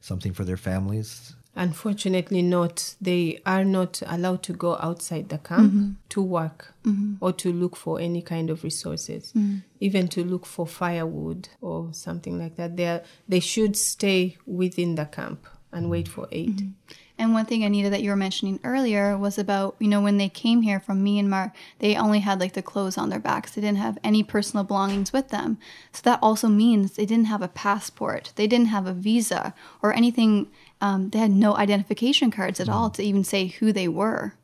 something 0.01 0.33
for 0.33 0.45
their 0.45 0.57
families? 0.57 1.35
Unfortunately, 1.55 2.41
not. 2.41 2.95
They 3.01 3.41
are 3.45 3.65
not 3.65 4.03
allowed 4.07 4.43
to 4.45 4.53
go 4.55 4.77
outside 4.81 5.29
the 5.29 5.39
camp 5.39 5.73
mm-hmm. 5.73 5.91
to 6.09 6.23
work 6.23 6.73
mm-hmm. 6.85 7.17
or 7.21 7.33
to 7.35 7.53
look 7.53 7.77
for 7.77 8.01
any 8.01 8.23
kind 8.23 8.49
of 8.49 8.65
resources, 8.65 9.33
mm-hmm. 9.37 9.59
even 9.79 10.09
to 10.09 10.25
look 10.25 10.47
for 10.47 10.67
firewood 10.67 11.51
or 11.61 11.91
something 11.93 12.39
like 12.39 12.57
that. 12.57 12.77
They 12.77 12.87
are, 12.87 13.03
they 13.29 13.41
should 13.41 13.77
stay 13.77 14.39
within 14.47 14.95
the 14.95 15.05
camp 15.05 15.47
and 15.71 15.91
wait 15.91 16.09
for 16.09 16.27
aid. 16.33 16.73
And 17.19 17.35
one 17.35 17.45
thing, 17.45 17.63
Anita, 17.63 17.91
that 17.91 18.03
you 18.03 18.11
were 18.11 18.17
mentioning 18.17 18.59
earlier 18.65 19.17
was 19.17 19.39
about, 19.39 19.77
you 19.79 19.87
know, 19.87 20.01
when 20.01 20.17
they 20.17 20.29
came 20.29 20.63
here 20.63 20.81
from 20.81 21.05
Myanmar, 21.05 21.53
they 21.79 21.97
only 21.97 22.21
had 22.21 22.41
like 22.41 22.55
the 22.55 22.63
clothes 22.63 22.99
on 22.99 23.11
their 23.11 23.21
backs. 23.21 23.53
They 23.53 23.61
didn't 23.61 23.79
have 23.79 23.99
any 24.03 24.23
personal 24.23 24.65
belongings 24.65 25.13
with 25.13 25.29
them. 25.29 25.59
So 25.93 26.01
that 26.05 26.19
also 26.23 26.49
means 26.49 26.93
they 26.93 27.07
didn't 27.07 27.27
have 27.27 27.43
a 27.43 27.49
passport, 27.49 28.33
they 28.37 28.47
didn't 28.47 28.67
have 28.67 28.87
a 28.87 28.93
visa 28.93 29.55
or 29.83 29.93
anything. 29.93 30.51
Um, 30.81 31.11
they 31.11 31.19
had 31.19 31.31
no 31.31 31.57
identification 31.57 32.31
cards 32.31 32.59
at 32.59 32.69
all 32.69 32.91
to 32.91 33.03
even 33.03 33.23
say 33.23 33.47
who 33.47 33.73
they 33.73 33.87
were. 33.87 34.35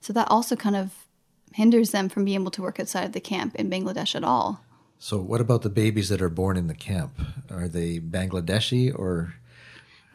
So 0.00 0.12
that 0.14 0.30
also 0.30 0.56
kind 0.56 0.76
of 0.76 1.06
hinders 1.52 1.90
them 1.90 2.08
from 2.08 2.24
being 2.24 2.40
able 2.40 2.50
to 2.52 2.62
work 2.62 2.80
outside 2.80 3.04
of 3.04 3.12
the 3.12 3.20
camp 3.20 3.54
in 3.56 3.68
Bangladesh 3.68 4.14
at 4.14 4.24
all. 4.24 4.64
So 4.98 5.18
what 5.18 5.40
about 5.40 5.62
the 5.62 5.68
babies 5.68 6.08
that 6.08 6.22
are 6.22 6.30
born 6.30 6.56
in 6.56 6.68
the 6.68 6.74
camp? 6.74 7.20
Are 7.50 7.68
they 7.68 7.98
Bangladeshi 7.98 8.96
or 8.96 9.34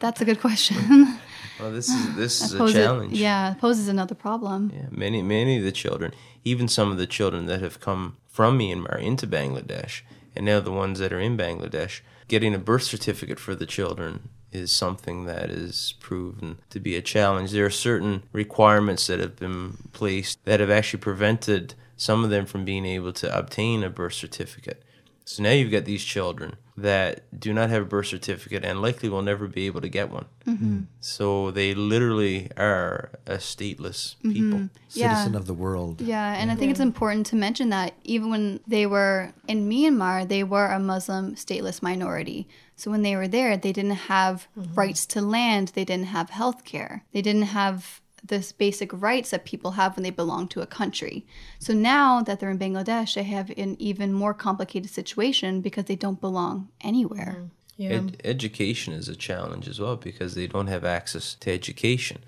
That's 0.00 0.20
a 0.20 0.24
good 0.24 0.40
question. 0.40 1.18
Well, 1.60 1.72
this 1.72 1.88
is 1.88 2.14
this 2.14 2.40
is 2.40 2.54
a 2.54 2.72
challenge. 2.72 3.14
yeah, 3.14 3.54
poses 3.60 3.88
another 3.88 4.14
problem. 4.14 4.70
Yeah, 4.72 4.86
many 4.90 5.22
many 5.22 5.58
of 5.58 5.64
the 5.64 5.72
children, 5.72 6.12
even 6.44 6.68
some 6.68 6.92
of 6.92 6.98
the 6.98 7.06
children 7.06 7.46
that 7.46 7.60
have 7.62 7.80
come 7.80 8.16
from 8.28 8.56
Myanmar 8.58 9.00
into 9.02 9.26
Bangladesh, 9.26 10.02
and 10.36 10.46
now 10.46 10.60
the 10.60 10.70
ones 10.70 11.00
that 11.00 11.12
are 11.12 11.18
in 11.18 11.36
Bangladesh, 11.36 12.00
getting 12.28 12.54
a 12.54 12.58
birth 12.58 12.84
certificate 12.84 13.40
for 13.40 13.56
the 13.56 13.66
children 13.66 14.28
is 14.52 14.70
something 14.70 15.24
that 15.24 15.50
is 15.50 15.94
proven 15.98 16.58
to 16.70 16.78
be 16.78 16.94
a 16.94 17.02
challenge. 17.02 17.50
There 17.50 17.66
are 17.66 17.70
certain 17.70 18.22
requirements 18.32 19.08
that 19.08 19.18
have 19.18 19.36
been 19.36 19.78
placed 19.92 20.38
that 20.44 20.60
have 20.60 20.70
actually 20.70 21.00
prevented 21.00 21.74
some 21.96 22.22
of 22.22 22.30
them 22.30 22.46
from 22.46 22.64
being 22.64 22.86
able 22.86 23.12
to 23.14 23.36
obtain 23.36 23.82
a 23.82 23.90
birth 23.90 24.14
certificate. 24.14 24.82
So 25.28 25.42
now 25.42 25.50
you've 25.50 25.70
got 25.70 25.84
these 25.84 26.04
children 26.04 26.56
that 26.78 27.38
do 27.38 27.52
not 27.52 27.68
have 27.68 27.82
a 27.82 27.84
birth 27.84 28.06
certificate 28.06 28.64
and 28.64 28.80
likely 28.80 29.10
will 29.10 29.20
never 29.20 29.46
be 29.46 29.66
able 29.66 29.82
to 29.82 29.88
get 29.90 30.10
one. 30.10 30.24
Mm-hmm. 30.46 30.78
So 31.00 31.50
they 31.50 31.74
literally 31.74 32.50
are 32.56 33.10
a 33.26 33.34
stateless 33.36 34.16
Mm-hmm. 34.24 34.32
people. 34.32 34.70
Citizen 34.88 35.32
Yeah. 35.34 35.38
of 35.38 35.46
the 35.46 35.52
world. 35.52 36.00
Yeah, 36.00 36.32
and 36.40 36.50
I 36.50 36.54
think 36.54 36.70
it's 36.70 36.80
important 36.80 37.26
to 37.26 37.36
mention 37.36 37.68
that 37.68 37.92
even 38.04 38.30
when 38.30 38.60
they 38.66 38.86
were 38.86 39.34
in 39.46 39.68
Myanmar, 39.68 40.26
they 40.26 40.44
were 40.44 40.68
a 40.68 40.78
Muslim 40.78 41.34
stateless 41.34 41.82
minority. 41.82 42.48
So 42.76 42.90
when 42.90 43.02
they 43.02 43.14
were 43.14 43.28
there, 43.28 43.58
they 43.58 43.72
didn't 43.72 44.08
have 44.14 44.48
rights 44.56 45.04
to 45.12 45.20
land, 45.20 45.72
they 45.74 45.84
didn't 45.84 46.06
have 46.06 46.30
health 46.30 46.64
care, 46.64 47.04
they 47.12 47.20
didn't 47.20 47.48
have 47.60 48.00
this 48.24 48.52
basic 48.52 48.90
rights 48.92 49.30
that 49.30 49.44
people 49.44 49.72
have 49.72 49.96
when 49.96 50.02
they 50.02 50.10
belong 50.10 50.48
to 50.48 50.60
a 50.60 50.66
country. 50.66 51.26
So 51.58 51.72
now 51.72 52.22
that 52.22 52.40
they're 52.40 52.50
in 52.50 52.58
Bangladesh, 52.58 53.14
they 53.14 53.22
have 53.24 53.50
an 53.56 53.76
even 53.78 54.12
more 54.12 54.34
complicated 54.34 54.90
situation 54.90 55.60
because 55.60 55.84
they 55.84 55.96
don't 55.96 56.20
belong 56.20 56.68
anywhere. 56.80 57.36
Mm-hmm. 57.38 57.46
Yeah. 57.76 57.90
Ed- 57.90 58.20
education 58.24 58.92
is 58.92 59.08
a 59.08 59.14
challenge 59.14 59.68
as 59.68 59.80
well 59.80 59.96
because 59.96 60.34
they 60.34 60.48
don't 60.48 60.66
have 60.66 60.84
access 60.84 61.34
to 61.36 61.52
education. 61.52 62.18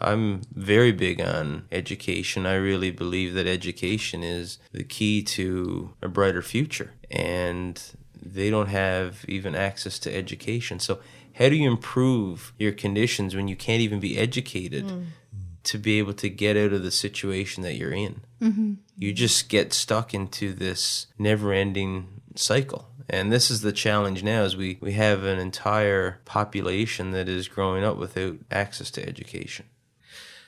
I'm 0.00 0.42
very 0.54 0.92
big 0.92 1.20
on 1.20 1.66
education. 1.70 2.46
I 2.46 2.54
really 2.54 2.90
believe 2.90 3.34
that 3.34 3.46
education 3.46 4.22
is 4.22 4.58
the 4.72 4.84
key 4.84 5.22
to 5.24 5.94
a 6.00 6.08
brighter 6.08 6.42
future. 6.42 6.92
And 7.10 7.82
they 8.22 8.50
don't 8.50 8.68
have 8.68 9.24
even 9.28 9.54
access 9.54 9.98
to 10.00 10.14
education. 10.14 10.78
So, 10.78 11.00
how 11.34 11.48
do 11.48 11.56
you 11.56 11.70
improve 11.70 12.52
your 12.58 12.72
conditions 12.72 13.34
when 13.34 13.48
you 13.48 13.56
can't 13.56 13.80
even 13.80 14.00
be 14.00 14.18
educated 14.18 14.84
mm. 14.86 15.06
To 15.70 15.78
be 15.78 15.98
able 15.98 16.14
to 16.14 16.28
get 16.28 16.56
out 16.56 16.72
of 16.72 16.82
the 16.82 16.90
situation 16.90 17.62
that 17.62 17.76
you're 17.76 17.92
in? 17.92 18.20
Mm-hmm. 18.40 18.74
you 18.96 19.12
just 19.12 19.50
get 19.50 19.74
stuck 19.74 20.14
into 20.14 20.54
this 20.54 21.06
never 21.18 21.52
ending 21.52 22.22
cycle. 22.36 22.88
And 23.08 23.30
this 23.30 23.50
is 23.50 23.60
the 23.60 23.72
challenge 23.72 24.22
now 24.22 24.44
is 24.44 24.56
we, 24.56 24.78
we 24.80 24.92
have 24.92 25.24
an 25.24 25.38
entire 25.38 26.20
population 26.24 27.10
that 27.10 27.28
is 27.28 27.48
growing 27.48 27.84
up 27.84 27.96
without 27.96 28.38
access 28.50 28.90
to 28.92 29.06
education. 29.06 29.66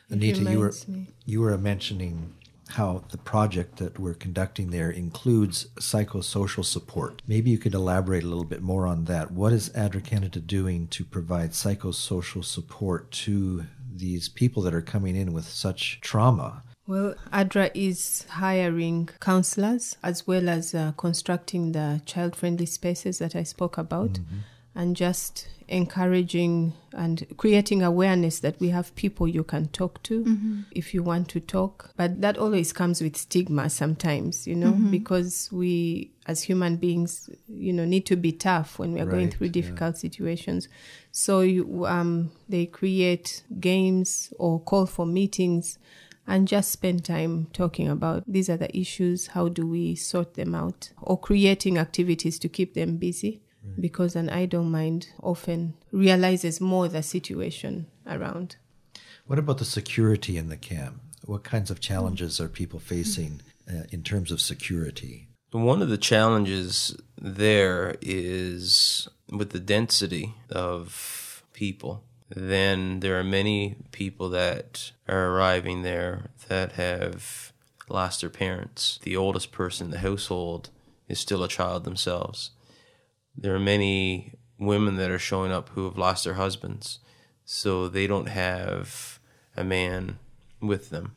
Anita, 0.09 0.43
you 0.43 0.59
were 0.61 0.73
me. 0.87 1.09
you 1.27 1.41
were 1.41 1.59
mentioning 1.59 2.35
how 2.69 3.05
the 3.11 3.19
project 3.19 3.77
that 3.77 3.99
we're 3.99 4.15
conducting 4.15 4.71
there 4.71 4.91
includes 4.91 5.67
psychosocial 5.77 6.65
support. 6.65 7.21
Maybe 7.27 7.51
you 7.51 7.59
could 7.59 7.75
elaborate 7.75 8.23
a 8.23 8.29
little 8.29 8.45
bit 8.45 8.63
more 8.63 8.87
on 8.87 9.05
that. 9.07 9.31
What 9.31 9.53
is 9.53 9.71
ADRA 9.71 10.05
Canada 10.05 10.41
doing 10.41 10.87
to 10.89 11.05
provide 11.05 11.51
psychosocial 11.51 12.45
support 12.45 13.11
to 13.11 13.67
these 13.97 14.29
people 14.29 14.63
that 14.63 14.75
are 14.75 14.83
coming 14.83 15.17
in 15.17 15.33
with 15.33 15.47
such 15.47 16.01
trauma? 16.01 16.63
Well, 16.87 17.15
ADRA 17.33 17.71
is 17.75 18.27
hiring 18.29 19.09
counselors 19.21 19.97
as 20.03 20.27
well 20.27 20.49
as 20.49 20.75
uh, 20.75 20.93
constructing 20.97 21.73
the 21.73 22.03
child 22.07 22.35
friendly 22.35 22.67
spaces 22.67 23.19
that 23.19 23.37
I 23.37 23.45
spoke 23.45 23.79
about 23.79 24.15
mm-hmm. 24.15 24.39
and 24.75 24.97
just 24.97 25.49
encouraging 25.69 26.75
and 26.93 27.27
creating 27.37 27.83
awareness 27.83 28.41
that 28.41 28.59
we 28.61 28.69
have 28.69 28.95
people 28.97 29.27
you 29.27 29.45
can 29.45 29.69
talk 29.69 30.03
to 30.03 30.25
mm-hmm. 30.25 30.61
if 30.73 30.93
you 30.93 31.03
want 31.03 31.29
to 31.29 31.41
talk. 31.41 31.91
But 31.97 32.21
that 32.21 32.37
always 32.37 32.73
comes 32.73 33.01
with 33.01 33.17
stigma 33.17 33.71
sometimes, 33.71 34.47
you 34.47 34.55
know, 34.55 34.73
mm-hmm. 34.73 34.91
because 34.91 35.51
we 35.53 36.11
as 36.27 36.43
human 36.43 36.77
beings, 36.77 37.31
you 37.49 37.73
know, 37.73 37.85
need 37.85 38.07
to 38.07 38.17
be 38.17 38.33
tough 38.33 38.79
when 38.79 38.93
we 38.93 39.01
are 39.01 39.07
going 39.07 39.27
Right, 39.27 39.35
through 39.35 39.47
yeah. 39.49 39.53
difficult 39.53 39.99
situations. 39.99 40.69
So 41.13 41.41
you, 41.41 41.87
um, 41.87 42.33
they 42.49 42.67
create 42.67 43.43
games 43.61 44.33
or 44.39 44.59
call 44.61 44.87
for 44.87 45.07
meetings 45.07 45.79
and 46.27 46.49
just 46.49 46.71
spend 46.71 47.05
time 47.05 47.49
talking 47.53 47.89
about 47.89 48.25
these 48.27 48.49
are 48.49 48.57
the 48.57 48.75
issues, 48.77 49.29
how 49.29 49.49
do 49.49 49.67
we 49.67 49.95
sort 49.95 50.35
them 50.35 50.55
out, 50.55 50.91
or 51.03 51.19
creating 51.19 51.77
activities 51.79 52.39
to 52.39 52.49
keep 52.49 52.75
them 52.75 52.97
busy. 52.97 53.43
Because 53.79 54.17
an 54.17 54.29
idle 54.29 54.65
mind 54.65 55.09
often 55.23 55.75
realizes 55.93 56.61
more 56.61 56.89
the 56.89 57.03
situation 57.03 57.87
around. 58.07 58.57
What 59.27 59.39
about 59.39 59.59
the 59.59 59.65
security 59.65 60.37
in 60.37 60.49
the 60.49 60.57
camp? 60.57 61.01
What 61.27 61.45
kinds 61.45 61.71
of 61.71 61.79
challenges 61.79 62.41
are 62.41 62.49
people 62.49 62.81
facing 62.81 63.41
uh, 63.71 63.85
in 63.91 64.03
terms 64.03 64.33
of 64.33 64.41
security? 64.41 65.29
One 65.53 65.81
of 65.81 65.91
the 65.91 65.99
challenges 65.99 66.97
there 67.21 67.97
is 68.01 69.07
with 69.33 69.51
the 69.51 69.61
density 69.61 70.35
of 70.51 71.43
people, 71.53 72.05
then 72.29 73.01
there 73.01 73.19
are 73.19 73.25
many 73.25 73.77
people 73.91 74.29
that 74.31 74.93
are 75.09 75.31
arriving 75.31 75.83
there 75.83 76.31
that 76.49 76.73
have 76.73 77.53
lost 77.89 78.21
their 78.21 78.31
parents. 78.31 78.99
The 79.03 79.17
oldest 79.17 79.53
person 79.53 79.87
in 79.87 79.91
the 79.91 79.99
household 79.99 80.71
is 81.09 81.19
still 81.19 81.43
a 81.43 81.49
child 81.49 81.85
themselves. 81.85 82.51
There 83.37 83.55
are 83.55 83.61
many 83.61 84.35
women 84.59 84.97
that 84.97 85.11
are 85.11 85.19
showing 85.19 85.53
up 85.53 85.71
who 85.71 85.85
have 85.85 85.99
lost 85.99 86.25
their 86.25 86.35
husbands, 86.35 87.01
so 87.45 87.89
they 87.89 88.07
don't 88.07 88.29
have 88.29 89.19
a 89.57 89.65
man 89.65 90.19
with 90.61 90.91
them. 90.91 91.15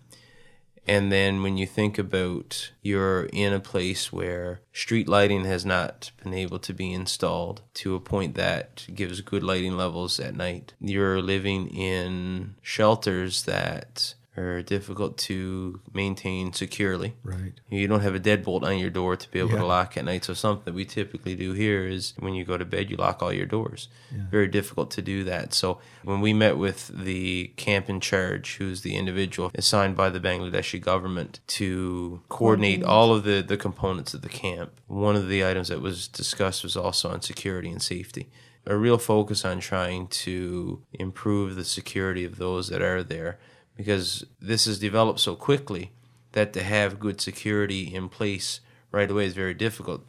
And 0.87 1.11
then 1.11 1.41
when 1.41 1.57
you 1.57 1.65
think 1.65 1.97
about 1.97 2.71
you're 2.81 3.25
in 3.33 3.53
a 3.53 3.59
place 3.59 4.13
where 4.13 4.61
street 4.71 5.09
lighting 5.09 5.45
has 5.45 5.65
not 5.65 6.11
been 6.23 6.33
able 6.33 6.59
to 6.59 6.73
be 6.73 6.93
installed 6.93 7.61
to 7.75 7.95
a 7.95 7.99
point 7.99 8.35
that 8.35 8.85
gives 8.93 9.21
good 9.21 9.43
lighting 9.43 9.75
levels 9.75 10.19
at 10.19 10.35
night, 10.35 10.73
you're 10.79 11.21
living 11.21 11.67
in 11.69 12.55
shelters 12.61 13.43
that 13.43 14.13
are 14.37 14.61
difficult 14.61 15.17
to 15.17 15.79
maintain 15.93 16.51
securely. 16.53 17.13
Right. 17.23 17.53
You 17.69 17.87
don't 17.87 18.01
have 18.01 18.15
a 18.15 18.19
deadbolt 18.19 18.63
on 18.63 18.77
your 18.77 18.89
door 18.89 19.15
to 19.15 19.31
be 19.31 19.39
able 19.39 19.51
Yeah. 19.51 19.59
to 19.59 19.65
lock 19.65 19.95
at 19.97 20.05
night. 20.05 20.25
So 20.25 20.33
something 20.33 20.65
that 20.65 20.73
we 20.73 20.83
typically 20.85 21.35
do 21.35 21.53
here 21.53 21.87
is 21.87 22.13
when 22.19 22.33
you 22.33 22.43
go 22.43 22.57
to 22.57 22.65
bed, 22.65 22.89
you 22.89 22.97
lock 22.97 23.21
all 23.23 23.31
your 23.31 23.45
doors. 23.45 23.87
Very 24.31 24.47
difficult 24.47 24.91
to 24.91 25.01
do 25.01 25.23
that. 25.25 25.53
So 25.53 25.79
when 26.03 26.19
we 26.21 26.33
met 26.33 26.57
with 26.57 26.87
the 26.93 27.51
camp 27.55 27.89
in 27.89 27.99
charge, 27.99 28.57
who's 28.57 28.81
the 28.81 28.95
individual 28.95 29.51
assigned 29.55 29.95
by 29.95 30.09
the 30.09 30.19
Bangladeshi 30.19 30.81
government 30.81 31.39
to 31.47 32.21
coordinate 32.29 32.83
all 32.83 33.13
of 33.13 33.23
the, 33.23 33.41
the 33.41 33.57
components 33.57 34.13
of 34.13 34.21
the 34.21 34.29
camp, 34.29 34.71
one 34.87 35.15
of 35.15 35.27
the 35.29 35.45
items 35.45 35.67
that 35.69 35.81
was 35.81 36.07
discussed 36.07 36.63
was 36.63 36.75
also 36.75 37.09
on 37.09 37.21
security 37.21 37.69
and 37.69 37.81
safety. 37.81 38.29
A 38.67 38.75
real 38.75 38.97
focus 38.97 39.45
on 39.45 39.59
trying 39.59 40.07
to 40.07 40.81
improve 40.93 41.55
the 41.55 41.63
security 41.63 42.25
of 42.25 42.37
those 42.37 42.67
that 42.69 42.81
are 42.81 43.03
there 43.03 43.37
because 43.75 44.25
this 44.39 44.65
has 44.65 44.79
developed 44.79 45.19
so 45.19 45.35
quickly 45.35 45.91
that 46.31 46.53
to 46.53 46.63
have 46.63 46.99
good 46.99 47.21
security 47.21 47.93
in 47.93 48.09
place 48.09 48.59
right 48.91 49.09
away 49.09 49.25
is 49.25 49.33
very 49.33 49.53
difficult. 49.53 50.05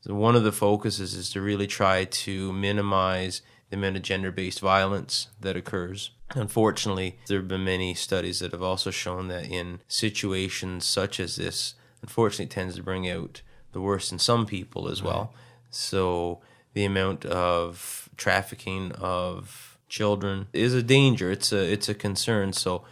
So 0.00 0.14
one 0.14 0.36
of 0.36 0.44
the 0.44 0.52
focuses 0.52 1.14
is 1.14 1.30
to 1.30 1.40
really 1.40 1.66
try 1.66 2.04
to 2.04 2.52
minimize 2.52 3.42
the 3.70 3.76
amount 3.76 3.96
of 3.96 4.02
gender-based 4.02 4.60
violence 4.60 5.28
that 5.40 5.56
occurs. 5.56 6.10
Unfortunately, 6.34 7.18
there 7.26 7.38
have 7.38 7.48
been 7.48 7.64
many 7.64 7.94
studies 7.94 8.40
that 8.40 8.52
have 8.52 8.62
also 8.62 8.90
shown 8.90 9.28
that 9.28 9.46
in 9.46 9.80
situations 9.88 10.84
such 10.84 11.20
as 11.20 11.36
this, 11.36 11.74
unfortunately, 12.02 12.46
it 12.46 12.50
tends 12.50 12.76
to 12.76 12.82
bring 12.82 13.08
out 13.08 13.42
the 13.72 13.80
worst 13.80 14.12
in 14.12 14.18
some 14.18 14.46
people 14.46 14.88
as 14.88 15.02
well. 15.02 15.34
So 15.70 16.40
the 16.74 16.84
amount 16.84 17.24
of 17.24 18.08
trafficking 18.16 18.92
of 18.92 19.67
children 19.88 20.46
is 20.52 20.74
a 20.74 20.82
danger. 20.82 21.30
It's 21.30 21.52
a 21.52 21.72
it's 21.72 21.88
a 21.88 21.94
concern. 21.94 22.52
So 22.52 22.84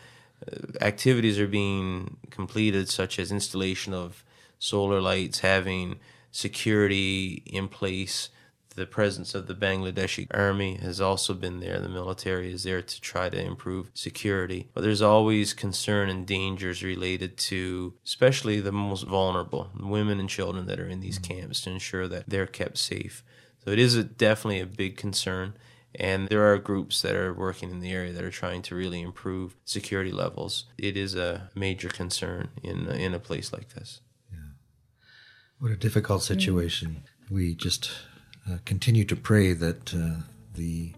uh, 0.47 0.85
activities 0.85 1.39
are 1.39 1.49
being 1.49 2.17
completed, 2.31 2.89
such 2.89 3.19
as 3.19 3.33
installation 3.33 3.95
of 3.95 4.25
solar 4.59 5.01
lights, 5.01 5.41
having 5.41 5.99
security 6.31 7.43
in 7.47 7.69
place. 7.69 8.31
The 8.75 8.85
presence 8.85 9.35
of 9.35 9.47
the 9.47 9.55
Bangladeshi 9.55 10.27
army 10.35 10.75
has 10.83 11.01
also 11.01 11.33
been 11.33 11.61
there. 11.61 11.81
The 11.81 11.89
military 11.89 12.53
is 12.53 12.63
there 12.63 12.83
to 12.83 13.01
try 13.01 13.31
to 13.31 13.41
improve 13.41 13.91
security. 13.95 14.69
But 14.75 14.83
there's 14.83 15.01
always 15.01 15.55
concern 15.55 16.11
and 16.11 16.27
dangers 16.27 16.83
related 16.83 17.39
to, 17.39 17.95
especially 18.05 18.61
the 18.61 18.73
most 18.73 19.05
vulnerable, 19.05 19.71
women 19.81 20.21
and 20.21 20.29
children 20.29 20.67
that 20.67 20.79
are 20.79 20.89
in 20.89 21.01
these 21.01 21.19
camps, 21.19 21.63
to 21.63 21.71
ensure 21.71 22.07
that 22.09 22.25
they're 22.29 22.47
kept 22.47 22.77
safe. 22.77 23.25
So 23.65 23.71
it 23.71 23.79
is 23.79 23.97
a, 23.97 24.05
definitely 24.05 24.61
a 24.61 24.67
big 24.67 24.99
concern. 24.99 25.55
And 25.99 26.29
there 26.29 26.53
are 26.53 26.59
groups 26.59 27.03
that 27.03 27.15
are 27.15 27.33
working 27.33 27.71
in 27.71 27.81
the 27.81 27.93
area 27.93 28.13
that 28.13 28.25
are 28.25 28.31
trying 28.31 28.63
to 28.63 28.75
really 28.75 29.01
improve 29.01 29.57
security 29.65 30.13
levels. 30.13 30.67
It 30.79 30.97
is 30.97 31.15
a 31.15 31.51
major 31.55 31.89
concern 31.89 32.49
in 32.63 32.89
in 32.89 33.15
a 33.15 33.19
place 33.19 33.53
like 33.53 33.75
this. 33.75 34.01
Yeah. 34.31 34.51
What 35.59 35.73
a 35.73 35.77
difficult 35.77 36.23
situation. 36.23 37.03
We 37.31 37.55
just 37.55 37.91
uh, 38.49 38.59
continue 38.65 39.05
to 39.05 39.17
pray 39.17 39.53
that 39.55 39.95
uh, 39.95 40.23
the 40.55 40.93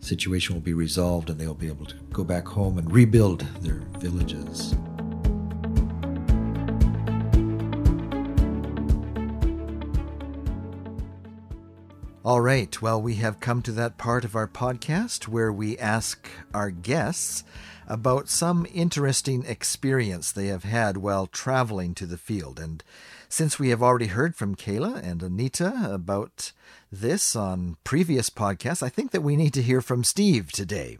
situation 0.00 0.54
will 0.54 0.62
be 0.62 0.74
resolved 0.74 1.30
and 1.30 1.38
they'll 1.38 1.54
be 1.54 1.68
able 1.68 1.86
to 1.86 1.96
go 2.12 2.24
back 2.24 2.48
home 2.48 2.78
and 2.78 2.90
rebuild 2.90 3.40
their 3.60 3.82
villages. 3.98 4.74
All 12.22 12.42
right. 12.42 12.82
Well, 12.82 13.00
we 13.00 13.14
have 13.14 13.40
come 13.40 13.62
to 13.62 13.72
that 13.72 13.96
part 13.96 14.26
of 14.26 14.36
our 14.36 14.46
podcast 14.46 15.26
where 15.26 15.50
we 15.50 15.78
ask 15.78 16.28
our 16.52 16.70
guests 16.70 17.44
about 17.88 18.28
some 18.28 18.66
interesting 18.74 19.42
experience 19.46 20.30
they 20.30 20.48
have 20.48 20.64
had 20.64 20.98
while 20.98 21.26
traveling 21.26 21.94
to 21.94 22.04
the 22.04 22.18
field. 22.18 22.60
And 22.60 22.84
since 23.30 23.58
we 23.58 23.70
have 23.70 23.82
already 23.82 24.08
heard 24.08 24.36
from 24.36 24.54
Kayla 24.54 25.02
and 25.02 25.22
Anita 25.22 25.88
about 25.90 26.52
this 26.92 27.34
on 27.34 27.78
previous 27.84 28.28
podcasts, 28.28 28.82
I 28.82 28.90
think 28.90 29.12
that 29.12 29.22
we 29.22 29.34
need 29.34 29.54
to 29.54 29.62
hear 29.62 29.80
from 29.80 30.04
Steve 30.04 30.52
today. 30.52 30.98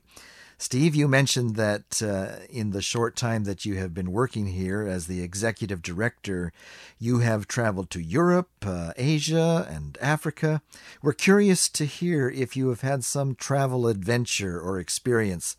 Steve, 0.61 0.95
you 0.95 1.09
mentioned 1.09 1.57
that 1.57 2.03
uh, 2.03 2.45
in 2.51 2.73
the 2.73 2.83
short 2.83 3.17
time 3.17 3.45
that 3.45 3.65
you 3.65 3.77
have 3.77 3.95
been 3.95 4.13
working 4.13 4.49
here 4.49 4.87
as 4.87 5.07
the 5.07 5.23
executive 5.23 5.81
director, 5.81 6.53
you 6.99 7.21
have 7.21 7.49
traveled 7.49 7.89
to 7.89 7.99
Europe, 7.99 8.51
uh, 8.67 8.93
Asia, 8.99 9.67
and 9.71 9.97
Africa. 10.03 10.61
We're 11.01 11.15
curious 11.15 11.67
to 11.71 11.87
hear 11.87 12.29
if 12.29 12.59
you 12.59 12.69
have 12.69 12.83
had 12.83 13.05
some 13.05 13.37
travel 13.37 13.89
adventure 13.89 14.61
or 14.61 14.79
experience 14.79 15.57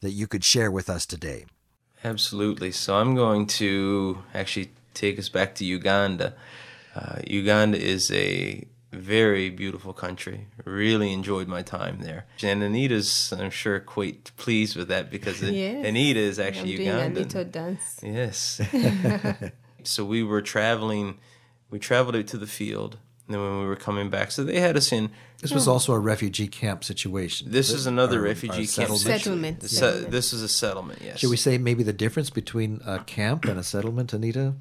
that 0.00 0.12
you 0.12 0.26
could 0.26 0.44
share 0.44 0.70
with 0.70 0.88
us 0.88 1.04
today. 1.04 1.44
Absolutely. 2.02 2.72
So 2.72 2.96
I'm 2.96 3.14
going 3.14 3.46
to 3.58 4.22
actually 4.32 4.70
take 4.94 5.18
us 5.18 5.28
back 5.28 5.56
to 5.56 5.64
Uganda. 5.66 6.32
Uh, 6.96 7.16
Uganda 7.26 7.78
is 7.78 8.10
a 8.12 8.66
very 8.92 9.50
beautiful 9.50 9.92
country. 9.92 10.46
Really 10.64 11.12
enjoyed 11.12 11.46
my 11.48 11.62
time 11.62 12.00
there. 12.00 12.26
And 12.42 12.62
Anita's, 12.62 13.32
I'm 13.38 13.50
sure, 13.50 13.80
quite 13.80 14.30
pleased 14.36 14.76
with 14.76 14.88
that 14.88 15.10
because 15.10 15.42
Yes. 15.42 15.84
Anita 15.86 16.20
is 16.20 16.38
actually 16.38 16.72
I'm 16.72 16.76
doing 16.76 16.88
a 16.88 16.92
Ugandan. 16.92 17.14
little 17.14 17.44
dance. 17.44 18.00
Yes. 18.02 18.60
so 19.84 20.04
we 20.04 20.22
were 20.22 20.40
traveling, 20.42 21.18
we 21.70 21.78
traveled 21.78 22.16
out 22.16 22.26
to 22.28 22.38
the 22.38 22.46
field. 22.46 22.98
And 23.26 23.34
then 23.34 23.42
when 23.42 23.60
we 23.60 23.66
were 23.66 23.76
coming 23.76 24.08
back, 24.08 24.30
so 24.30 24.42
they 24.42 24.58
had 24.58 24.74
us 24.78 24.90
in. 24.90 25.10
This 25.42 25.52
was 25.52 25.68
also 25.68 25.92
a 25.92 25.98
refugee 25.98 26.48
camp 26.48 26.82
situation. 26.82 27.50
This 27.50 27.70
is 27.70 27.86
another 27.86 28.16
Our- 28.20 28.24
refugee 28.24 28.52
our 28.62 28.86
camp. 28.86 28.98
settlement. 28.98 29.02
Settlement. 29.04 29.62
Se- 29.64 29.76
Settlement. 29.76 30.10
this 30.12 30.32
is 30.32 30.42
a 30.42 30.48
settlement, 30.48 31.00
yes. 31.04 31.18
Should 31.18 31.28
we 31.28 31.36
say 31.36 31.58
maybe 31.58 31.82
the 31.82 31.92
difference 31.92 32.30
between 32.30 32.80
a 32.86 33.00
camp 33.00 33.44
and 33.44 33.58
a 33.58 33.62
settlement, 33.62 34.14
Anita? 34.14 34.54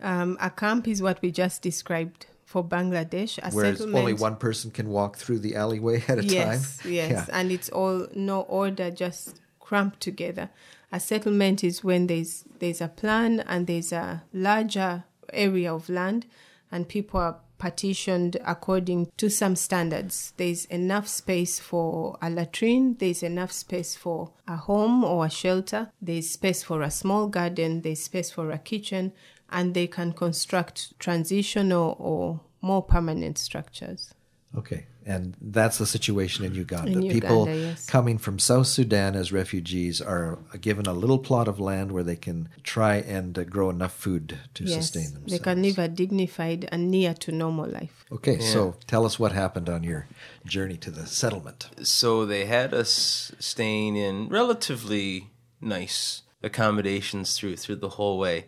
Um, 0.00 0.38
a 0.40 0.50
camp 0.50 0.86
is 0.86 1.02
what 1.02 1.20
we 1.20 1.32
just 1.32 1.62
described 1.62 2.26
for 2.46 2.64
Bangladesh. 2.64 3.38
A 3.42 3.50
Whereas 3.50 3.78
settlement. 3.78 3.98
only 4.00 4.12
one 4.14 4.36
person 4.36 4.70
can 4.70 4.88
walk 4.88 5.18
through 5.18 5.40
the 5.40 5.54
alleyway 5.56 6.02
at 6.08 6.18
a 6.20 6.24
yes, 6.24 6.78
time? 6.78 6.92
Yes, 6.92 7.10
Yeah. 7.10 7.26
and 7.38 7.52
it's 7.52 7.68
all 7.68 8.06
no 8.14 8.40
order, 8.42 8.90
just 8.90 9.40
cramped 9.60 10.00
together. 10.00 10.48
A 10.92 11.00
settlement 11.00 11.62
is 11.64 11.82
when 11.84 12.06
there's 12.06 12.44
there's 12.60 12.80
a 12.80 12.88
plan 12.88 13.40
and 13.40 13.66
there's 13.66 13.92
a 13.92 14.22
larger 14.32 15.04
area 15.32 15.74
of 15.74 15.88
land, 15.88 16.24
and 16.70 16.88
people 16.88 17.20
are 17.20 17.40
partitioned 17.58 18.36
according 18.46 19.10
to 19.16 19.28
some 19.30 19.56
standards. 19.56 20.32
There's 20.36 20.66
enough 20.66 21.08
space 21.08 21.58
for 21.58 22.16
a 22.22 22.28
latrine. 22.30 22.96
There's 22.98 23.22
enough 23.22 23.50
space 23.50 23.96
for 23.96 24.30
a 24.46 24.56
home 24.56 25.02
or 25.02 25.24
a 25.26 25.30
shelter. 25.30 25.90
There's 26.00 26.30
space 26.30 26.62
for 26.62 26.82
a 26.82 26.90
small 26.90 27.26
garden. 27.28 27.80
There's 27.82 28.04
space 28.04 28.30
for 28.30 28.50
a 28.52 28.58
kitchen, 28.58 29.12
and 29.50 29.74
they 29.74 29.86
can 29.86 30.12
construct 30.12 30.98
transitional 30.98 31.96
or 31.98 32.40
more 32.60 32.82
permanent 32.82 33.38
structures. 33.38 34.14
Okay. 34.56 34.86
And 35.04 35.36
that's 35.40 35.78
the 35.78 35.86
situation 35.86 36.44
in 36.44 36.56
Uganda. 36.56 36.90
In 36.90 37.08
People 37.08 37.40
Uganda, 37.46 37.60
yes. 37.60 37.86
coming 37.86 38.18
from 38.18 38.40
South 38.40 38.66
Sudan 38.66 39.14
as 39.14 39.30
refugees 39.30 40.00
are 40.00 40.40
given 40.60 40.86
a 40.86 40.92
little 40.92 41.20
plot 41.20 41.46
of 41.46 41.60
land 41.60 41.92
where 41.92 42.02
they 42.02 42.16
can 42.16 42.48
try 42.64 42.96
and 42.96 43.38
uh, 43.38 43.44
grow 43.44 43.70
enough 43.70 43.92
food 43.92 44.36
to 44.54 44.66
sustain 44.66 45.12
themselves. 45.12 45.32
They 45.32 45.38
can 45.38 45.62
live 45.62 45.78
a 45.78 45.86
dignified 45.86 46.68
and 46.72 46.90
near 46.90 47.14
to 47.14 47.30
normal 47.30 47.68
life. 47.68 48.04
Okay, 48.10 48.40
so 48.40 48.74
tell 48.88 49.06
us 49.06 49.16
what 49.16 49.30
happened 49.30 49.68
on 49.68 49.84
your 49.84 50.08
journey 50.44 50.76
to 50.78 50.90
the 50.90 51.06
settlement. 51.06 51.68
so 51.82 52.26
they 52.26 52.46
had 52.46 52.74
us 52.74 53.30
staying 53.38 53.94
in 53.94 54.28
relatively 54.28 55.30
nice 55.60 56.22
accommodations 56.42 57.36
through 57.36 57.56
through 57.56 57.76
the 57.76 57.90
whole 57.90 58.18
way 58.18 58.46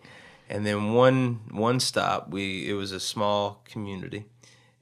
and 0.48 0.66
then 0.66 0.92
one 0.92 1.40
one 1.50 1.78
stop 1.80 2.30
we 2.30 2.68
it 2.68 2.74
was 2.74 2.92
a 2.92 3.00
small 3.00 3.62
community 3.64 4.24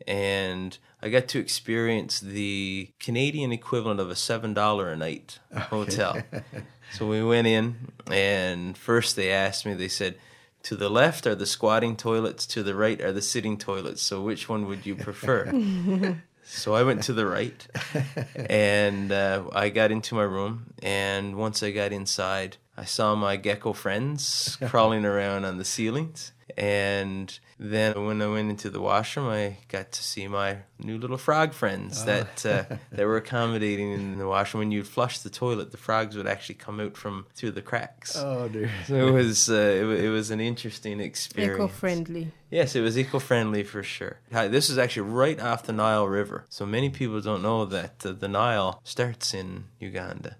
and 0.06 0.78
I 1.02 1.08
got 1.08 1.28
to 1.28 1.38
experience 1.38 2.20
the 2.20 2.90
Canadian 2.98 3.52
equivalent 3.52 4.00
of 4.00 4.10
a 4.10 4.16
seven 4.16 4.54
dollar 4.54 4.90
a 4.90 4.96
night 4.96 5.38
hotel. 5.54 6.22
so 6.92 7.06
we 7.06 7.22
went 7.22 7.46
in, 7.46 7.92
and 8.10 8.76
first 8.76 9.16
they 9.16 9.30
asked 9.30 9.66
me. 9.66 9.74
They 9.74 9.88
said, 9.88 10.16
"To 10.64 10.76
the 10.76 10.88
left 10.88 11.26
are 11.26 11.34
the 11.34 11.46
squatting 11.46 11.96
toilets. 11.96 12.46
To 12.46 12.62
the 12.62 12.74
right 12.74 13.00
are 13.00 13.12
the 13.12 13.22
sitting 13.22 13.58
toilets. 13.58 14.02
So 14.02 14.22
which 14.22 14.48
one 14.48 14.66
would 14.66 14.86
you 14.86 14.94
prefer?" 14.94 15.52
So 16.48 16.76
I 16.76 16.84
went 16.84 17.02
to 17.02 17.12
the 17.12 17.26
right, 17.26 17.66
and 18.48 19.10
uh, 19.10 19.46
I 19.52 19.68
got 19.68 19.90
into 19.90 20.14
my 20.14 20.22
room. 20.22 20.74
And 20.80 21.34
once 21.34 21.60
I 21.60 21.72
got 21.72 21.90
inside, 21.90 22.56
I 22.76 22.84
saw 22.84 23.14
my 23.14 23.36
gecko 23.36 23.72
friends 23.72 24.58
crawling 24.66 25.04
around 25.04 25.44
on 25.44 25.58
the 25.58 25.64
ceilings. 25.64 26.32
And 26.56 27.38
then 27.58 28.06
when 28.06 28.22
I 28.22 28.28
went 28.28 28.50
into 28.50 28.70
the 28.70 28.80
washroom, 28.80 29.28
I 29.28 29.58
got 29.68 29.92
to 29.92 30.02
see 30.02 30.26
my 30.26 30.58
new 30.78 30.96
little 30.96 31.18
frog 31.18 31.52
friends 31.52 32.04
that 32.04 32.46
uh, 32.46 32.64
that 32.92 33.04
were 33.04 33.16
accommodating 33.16 33.92
in 33.92 34.16
the 34.16 34.26
washroom. 34.26 34.60
When 34.60 34.72
you'd 34.72 34.86
flush 34.86 35.18
the 35.18 35.28
toilet, 35.28 35.70
the 35.70 35.76
frogs 35.76 36.16
would 36.16 36.26
actually 36.26 36.54
come 36.54 36.80
out 36.80 36.96
from 36.96 37.26
through 37.34 37.50
the 37.50 37.62
cracks. 37.62 38.16
Oh, 38.16 38.48
dear. 38.48 38.70
So 38.86 38.94
it 38.94 39.10
was 39.10 39.50
uh, 39.50 39.54
it, 39.54 40.04
it 40.04 40.08
was 40.08 40.30
an 40.30 40.40
interesting 40.40 41.00
experience. 41.00 41.56
Eco-friendly. 41.56 42.32
Yes, 42.50 42.76
it 42.76 42.80
was 42.80 42.96
eco-friendly 42.96 43.64
for 43.64 43.82
sure. 43.82 44.20
This 44.30 44.70
is 44.70 44.78
actually 44.78 45.10
right 45.10 45.40
off 45.40 45.64
the 45.64 45.72
Nile 45.72 46.06
River. 46.06 46.46
So 46.48 46.64
many 46.64 46.88
people 46.90 47.20
don't 47.20 47.42
know 47.42 47.64
that 47.66 48.06
uh, 48.06 48.12
the 48.12 48.28
Nile 48.28 48.80
starts 48.84 49.34
in 49.34 49.64
Uganda 49.80 50.36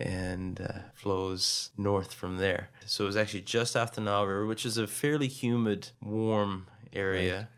and 0.00 0.60
uh, 0.60 0.78
flows 0.94 1.70
north 1.78 2.12
from 2.12 2.38
there. 2.38 2.70
So 2.86 3.04
it 3.04 3.06
was 3.08 3.16
actually 3.16 3.42
just 3.42 3.76
off 3.76 3.92
the 3.94 4.00
Nile 4.00 4.26
River, 4.26 4.46
which 4.46 4.66
is 4.66 4.76
a 4.76 4.86
fairly 4.86 5.28
humid, 5.28 5.90
warm 6.02 6.66
area. 6.92 7.48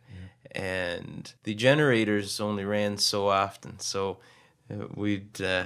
And 0.52 1.32
the 1.42 1.54
generators 1.54 2.40
only 2.40 2.64
ran 2.64 2.96
so 2.98 3.28
often. 3.28 3.78
So 3.78 4.18
uh, 4.70 4.86
we'd, 4.94 5.40
uh, 5.42 5.64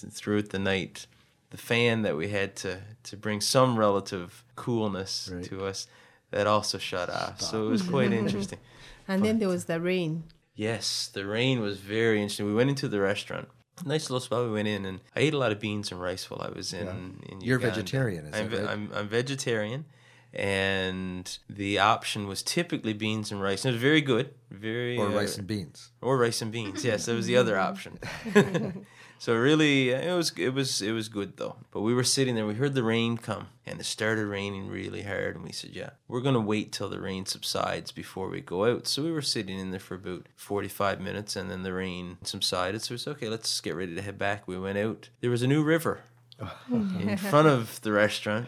th- 0.00 0.12
throughout 0.12 0.48
the 0.50 0.58
night, 0.58 1.06
the 1.50 1.56
fan 1.56 2.02
that 2.02 2.16
we 2.16 2.28
had 2.28 2.56
to, 2.56 2.80
to 3.04 3.16
bring 3.16 3.40
some 3.40 3.78
relative 3.78 4.44
coolness 4.56 5.30
Right. 5.32 5.44
to 5.44 5.64
us, 5.66 5.86
that 6.32 6.46
also 6.48 6.78
shut 6.78 7.08
off. 7.08 7.40
So 7.40 7.66
it 7.66 7.70
was 7.70 7.82
quite 7.82 8.12
interesting. 8.12 8.58
And 9.08 9.24
then 9.24 9.38
there 9.38 9.48
was 9.48 9.66
the 9.66 9.80
rain. 9.80 10.24
Yes, 10.56 11.06
the 11.12 11.24
rain 11.24 11.60
was 11.60 11.78
very 11.78 12.16
interesting. 12.20 12.46
We 12.46 12.54
went 12.54 12.70
into 12.70 12.88
the 12.88 12.98
restaurant. 12.98 13.48
Nice 13.84 14.08
little 14.10 14.20
spot. 14.20 14.44
We 14.44 14.52
went 14.52 14.68
in, 14.68 14.84
and 14.86 15.00
I 15.14 15.20
ate 15.20 15.34
a 15.34 15.38
lot 15.38 15.52
of 15.52 15.60
beans 15.60 15.92
and 15.92 16.00
rice 16.00 16.30
while 16.30 16.40
I 16.42 16.50
was 16.56 16.72
in. 16.72 17.20
in 17.28 17.40
You're 17.40 17.58
Uganda. 17.58 17.76
vegetarian, 17.76 18.26
is 18.26 18.34
I'm, 18.34 18.50
that 18.50 18.60
right? 18.60 18.68
I'm, 18.70 18.90
I'm 18.94 19.08
vegetarian, 19.08 19.84
and 20.32 21.38
the 21.48 21.78
option 21.78 22.26
was 22.26 22.42
typically 22.42 22.92
beans 22.94 23.30
and 23.32 23.42
rice. 23.42 23.64
And 23.64 23.70
it 23.72 23.74
was 23.76 23.82
very 23.82 24.00
good, 24.00 24.34
very 24.50 24.96
Or 24.96 25.06
uh, 25.08 25.10
rice 25.14 25.36
and 25.38 25.46
beans. 25.46 25.90
or 26.00 26.16
rice 26.18 26.40
and 26.42 26.50
beans. 26.52 26.84
Yes, 26.84 27.06
that 27.06 27.14
was 27.14 27.26
the 27.26 27.36
other 27.36 27.58
option. 27.58 27.98
so 29.18 29.34
really, 29.34 29.90
it 29.90 30.14
was 30.14 30.32
it 30.36 30.50
was 30.54 30.82
it 30.82 30.92
was 30.92 31.08
good 31.08 31.36
though. 31.36 31.56
But 31.70 31.80
we 31.80 31.94
were 31.94 32.04
sitting 32.04 32.34
there. 32.34 32.46
We 32.46 32.54
heard 32.54 32.74
the 32.74 32.82
rain 32.82 33.16
come, 33.18 33.48
and 33.66 33.80
it 33.80 33.84
started 33.84 34.26
raining 34.26 34.68
really 34.68 35.02
hard. 35.02 35.36
And 35.36 35.44
we 35.44 35.52
said, 35.52 35.70
"Yeah, 35.70 35.90
we're 36.08 36.20
gonna 36.20 36.40
wait 36.40 36.72
till 36.72 36.88
the 36.88 37.00
rain 37.00 37.26
subsides 37.26 37.92
before 37.92 38.28
we 38.28 38.40
go 38.40 38.64
out." 38.66 38.86
So 38.86 39.02
we 39.02 39.12
were 39.12 39.22
sitting 39.22 39.58
in 39.58 39.70
there 39.70 39.80
for 39.80 39.94
about 39.94 40.26
forty 40.36 40.68
five 40.68 41.00
minutes, 41.00 41.36
and 41.36 41.50
then 41.50 41.62
the 41.62 41.72
rain 41.72 42.18
subsided. 42.22 42.82
So 42.82 42.96
said, 42.96 43.12
"Okay, 43.16 43.28
let's 43.28 43.60
get 43.60 43.74
ready 43.74 43.94
to 43.94 44.02
head 44.02 44.18
back." 44.18 44.46
We 44.46 44.58
went 44.58 44.78
out. 44.78 45.08
There 45.20 45.30
was 45.30 45.42
a 45.42 45.46
new 45.48 45.62
river 45.62 46.00
in 46.70 47.16
front 47.16 47.48
of 47.48 47.80
the 47.82 47.92
restaurant. 47.92 48.46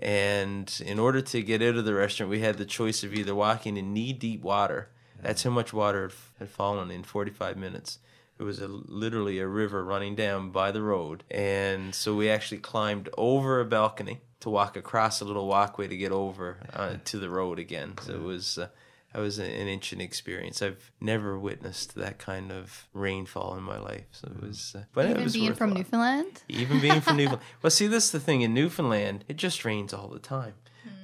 And 0.00 0.72
in 0.84 0.98
order 0.98 1.20
to 1.22 1.42
get 1.42 1.62
out 1.62 1.76
of 1.76 1.84
the 1.84 1.94
restaurant, 1.94 2.30
we 2.30 2.40
had 2.40 2.58
the 2.58 2.66
choice 2.66 3.02
of 3.02 3.14
either 3.14 3.34
walking 3.34 3.76
in 3.76 3.92
knee 3.92 4.12
deep 4.12 4.42
water. 4.42 4.88
That's 5.22 5.42
how 5.42 5.50
much 5.50 5.72
water 5.72 6.02
had- 6.02 6.14
had 6.38 6.50
fallen 6.50 6.90
in 6.90 7.02
45 7.02 7.56
minutes. 7.56 7.98
It 8.38 8.42
was 8.42 8.60
a, 8.60 8.68
literally 8.68 9.38
a 9.38 9.46
river 9.46 9.84
running 9.84 10.14
down 10.14 10.50
by 10.50 10.70
the 10.70 10.82
road. 10.82 11.24
And 11.30 11.94
so 11.94 12.14
we 12.14 12.28
actually 12.28 12.58
climbed 12.58 13.08
over 13.16 13.60
a 13.60 13.64
balcony 13.64 14.20
to 14.40 14.50
walk 14.50 14.76
across 14.76 15.20
a 15.20 15.24
little 15.24 15.46
walkway 15.46 15.88
to 15.88 15.96
get 15.96 16.12
over 16.12 16.58
uh, 16.72 16.96
to 17.06 17.18
the 17.18 17.30
road 17.30 17.58
again. 17.58 17.94
So 18.02 18.14
it 18.14 18.22
was. 18.22 18.58
Uh, 18.58 18.68
that 19.12 19.22
was 19.22 19.38
an 19.38 19.46
an 19.46 19.66
interesting 19.66 20.02
experience. 20.02 20.60
I've 20.60 20.90
never 21.00 21.38
witnessed 21.38 21.94
that 21.94 22.18
kind 22.18 22.52
of 22.52 22.86
rainfall 22.92 23.56
in 23.56 23.62
my 23.62 23.78
life. 23.78 24.04
So 24.12 24.28
it 24.28 24.42
was, 24.42 24.76
uh, 24.76 24.82
but 24.92 25.06
it 25.06 25.12
Even 25.12 25.24
was 25.24 25.32
being 25.32 25.54
from. 25.54 25.72
Newfoundland. 25.72 26.42
Even 26.48 26.80
being 26.80 27.00
from 27.00 27.16
Newfoundland. 27.16 27.42
Well, 27.62 27.70
see, 27.70 27.86
this 27.86 28.06
is 28.06 28.10
the 28.10 28.20
thing. 28.20 28.42
In 28.42 28.52
Newfoundland, 28.52 29.24
it 29.26 29.36
just 29.36 29.64
rains 29.64 29.94
all 29.94 30.08
the 30.08 30.18
time. 30.18 30.52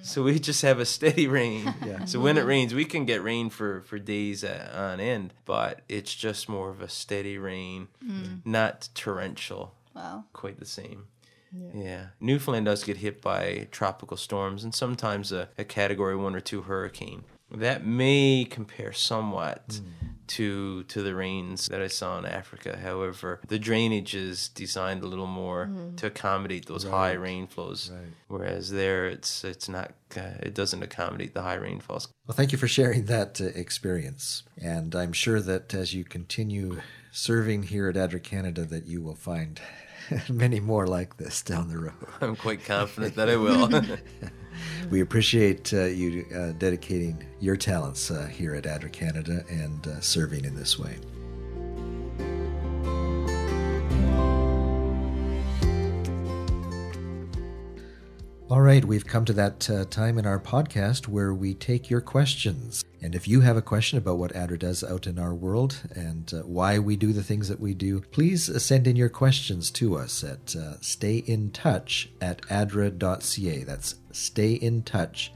So 0.02 0.22
we 0.24 0.38
just 0.38 0.62
have 0.62 0.78
a 0.80 0.84
steady 0.84 1.26
rain. 1.26 1.74
Yeah. 1.86 2.04
So 2.04 2.20
when 2.20 2.36
it 2.38 2.42
rains, 2.44 2.74
we 2.74 2.84
can 2.84 3.04
get 3.06 3.22
rain 3.22 3.50
for, 3.50 3.80
for 3.82 3.98
days 3.98 4.44
uh, 4.44 4.70
on 4.74 5.00
end, 5.00 5.32
but 5.44 5.80
it's 5.88 6.14
just 6.14 6.48
more 6.48 6.70
of 6.70 6.80
a 6.80 6.88
steady 6.88 7.38
rain, 7.38 7.88
not 8.44 8.88
torrential, 8.94 9.74
Wow. 9.94 10.24
quite 10.32 10.58
the 10.58 10.66
same. 10.66 11.06
Yeah. 11.74 12.06
Newfoundland 12.20 12.66
does 12.66 12.82
get 12.84 12.96
hit 12.98 13.20
by 13.20 13.68
tropical 13.70 14.16
storms 14.16 14.64
and 14.64 14.74
sometimes 14.74 15.32
a, 15.32 15.50
a 15.58 15.64
category 15.64 16.16
one 16.16 16.34
or 16.34 16.40
two 16.40 16.62
hurricane. 16.62 17.24
That 17.54 17.84
may 17.84 18.46
compare 18.48 18.92
somewhat 18.92 19.80
to 20.28 20.84
to 20.84 21.02
the 21.02 21.14
rains 21.14 21.66
that 21.68 21.82
I 21.82 21.88
saw 21.88 22.18
in 22.18 22.24
Africa. 22.24 22.78
However, 22.82 23.40
the 23.48 23.58
drainage 23.58 24.14
is 24.14 24.48
designed 24.48 25.02
a 25.02 25.06
little 25.06 25.26
more 25.26 25.70
to 25.96 26.06
accommodate 26.06 26.66
those 26.66 26.84
high 26.84 27.12
rain 27.12 27.46
flows, 27.46 27.90
whereas 28.28 28.70
there 28.70 29.06
it's 29.06 29.44
it's 29.44 29.68
not 29.68 29.92
uh, 30.16 30.38
it 30.40 30.54
doesn't 30.54 30.82
accommodate 30.82 31.34
the 31.34 31.42
high 31.42 31.54
rainfalls. 31.54 32.08
Well, 32.26 32.36
thank 32.36 32.52
you 32.52 32.58
for 32.58 32.68
sharing 32.68 33.06
that 33.06 33.40
uh, 33.40 33.46
experience. 33.46 34.44
And 34.60 34.94
I'm 34.94 35.12
sure 35.12 35.40
that 35.40 35.74
as 35.74 35.92
you 35.92 36.04
continue 36.04 36.80
serving 37.10 37.64
here 37.64 37.88
at 37.88 37.96
ADRA 37.96 38.22
Canada, 38.22 38.64
that 38.64 38.86
you 38.86 39.02
will 39.02 39.14
find 39.14 39.60
many 40.28 40.60
more 40.60 40.86
like 40.86 41.18
this 41.18 41.42
down 41.42 41.68
the 41.68 41.78
road. 41.78 41.94
I'm 42.20 42.36
quite 42.36 42.64
confident 42.64 43.16
that 43.16 43.28
I 43.28 43.36
will. 43.36 43.68
We 44.90 45.00
appreciate 45.00 45.72
uh, 45.72 45.84
you 45.84 46.26
uh, 46.34 46.52
dedicating 46.52 47.24
your 47.40 47.56
talents 47.56 48.10
uh, 48.10 48.26
here 48.26 48.54
at 48.54 48.64
ADRA 48.64 48.92
Canada 48.92 49.44
and 49.48 49.86
uh, 49.86 50.00
serving 50.00 50.44
in 50.44 50.54
this 50.54 50.78
way. 50.78 50.98
All 58.52 58.60
right, 58.60 58.84
we've 58.84 59.06
come 59.06 59.24
to 59.24 59.32
that 59.32 59.70
uh, 59.70 59.86
time 59.86 60.18
in 60.18 60.26
our 60.26 60.38
podcast 60.38 61.08
where 61.08 61.32
we 61.32 61.54
take 61.54 61.88
your 61.88 62.02
questions. 62.02 62.84
And 63.00 63.14
if 63.14 63.26
you 63.26 63.40
have 63.40 63.56
a 63.56 63.62
question 63.62 63.96
about 63.96 64.18
what 64.18 64.34
ADRA 64.34 64.58
does 64.58 64.84
out 64.84 65.06
in 65.06 65.18
our 65.18 65.32
world 65.32 65.80
and 65.94 66.30
uh, 66.34 66.42
why 66.42 66.78
we 66.78 66.96
do 66.96 67.14
the 67.14 67.22
things 67.22 67.48
that 67.48 67.60
we 67.60 67.72
do, 67.72 68.02
please 68.02 68.50
uh, 68.50 68.58
send 68.58 68.86
in 68.86 68.94
your 68.94 69.08
questions 69.08 69.70
to 69.70 69.96
us 69.96 70.22
at 70.22 70.54
uh, 70.54 70.76
stayintouch 70.82 72.08
at 72.20 72.42
adra.ca. 72.42 73.64
That's 73.64 73.94
stayintouch 74.12 75.30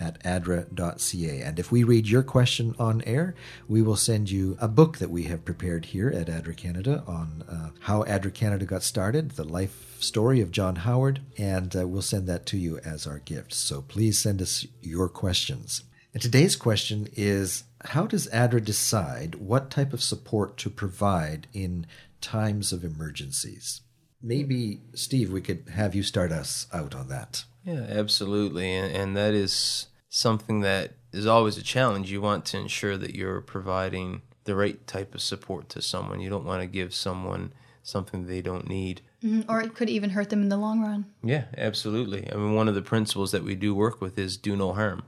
at 0.00 0.22
adra.ca. 0.24 1.40
And 1.42 1.58
if 1.58 1.70
we 1.70 1.84
read 1.84 2.08
your 2.08 2.22
question 2.22 2.74
on 2.78 3.02
air, 3.02 3.34
we 3.68 3.82
will 3.82 3.96
send 3.96 4.30
you 4.30 4.56
a 4.60 4.68
book 4.68 4.98
that 4.98 5.10
we 5.10 5.24
have 5.24 5.44
prepared 5.44 5.86
here 5.86 6.08
at 6.08 6.28
ADRA 6.28 6.56
Canada 6.56 7.04
on 7.06 7.44
uh, 7.48 7.70
how 7.80 8.02
ADRA 8.04 8.32
Canada 8.32 8.64
got 8.64 8.82
started, 8.82 9.32
the 9.32 9.44
life 9.44 9.96
story 10.02 10.40
of 10.40 10.50
John 10.50 10.76
Howard, 10.76 11.20
and 11.36 11.74
uh, 11.76 11.86
we'll 11.86 12.02
send 12.02 12.26
that 12.26 12.46
to 12.46 12.56
you 12.56 12.78
as 12.78 13.06
our 13.06 13.18
gift. 13.18 13.52
So 13.52 13.82
please 13.82 14.18
send 14.18 14.40
us 14.40 14.66
your 14.80 15.08
questions. 15.08 15.84
And 16.12 16.22
today's 16.22 16.56
question 16.56 17.08
is 17.14 17.64
How 17.84 18.06
does 18.06 18.28
ADRA 18.28 18.64
decide 18.64 19.36
what 19.36 19.70
type 19.70 19.92
of 19.92 20.02
support 20.02 20.56
to 20.58 20.70
provide 20.70 21.46
in 21.52 21.86
times 22.20 22.72
of 22.72 22.84
emergencies? 22.84 23.82
Maybe, 24.22 24.80
Steve, 24.94 25.32
we 25.32 25.40
could 25.40 25.68
have 25.72 25.94
you 25.94 26.02
start 26.02 26.32
us 26.32 26.66
out 26.72 26.94
on 26.94 27.08
that. 27.08 27.44
Yeah, 27.64 27.86
absolutely. 27.88 28.74
And, 28.74 28.94
and 28.94 29.16
that 29.16 29.34
is 29.34 29.86
something 30.10 30.60
that 30.60 30.92
is 31.12 31.26
always 31.26 31.56
a 31.56 31.62
challenge. 31.62 32.10
You 32.10 32.20
want 32.20 32.44
to 32.46 32.58
ensure 32.58 32.98
that 32.98 33.14
you're 33.14 33.40
providing 33.40 34.22
the 34.44 34.54
right 34.54 34.84
type 34.86 35.14
of 35.14 35.22
support 35.22 35.68
to 35.70 35.80
someone. 35.80 36.20
You 36.20 36.28
don't 36.28 36.44
want 36.44 36.60
to 36.60 36.66
give 36.66 36.92
someone 36.92 37.52
something 37.82 38.26
they 38.26 38.42
don't 38.42 38.68
need. 38.68 39.00
Mhm, 39.24 39.44
Or 39.48 39.60
it 39.62 39.74
could 39.74 39.88
even 39.88 40.10
hurt 40.10 40.30
them 40.30 40.42
in 40.42 40.48
the 40.48 40.56
long 40.56 40.80
run. 40.82 41.06
Yeah, 41.22 41.44
absolutely. 41.56 42.30
I 42.30 42.36
mean, 42.36 42.54
one 42.54 42.68
of 42.68 42.74
the 42.74 42.82
principles 42.82 43.30
that 43.32 43.44
we 43.44 43.54
do 43.54 43.74
work 43.74 44.00
with 44.00 44.18
is 44.18 44.36
do 44.36 44.56
no 44.56 44.72
harm. 44.74 45.02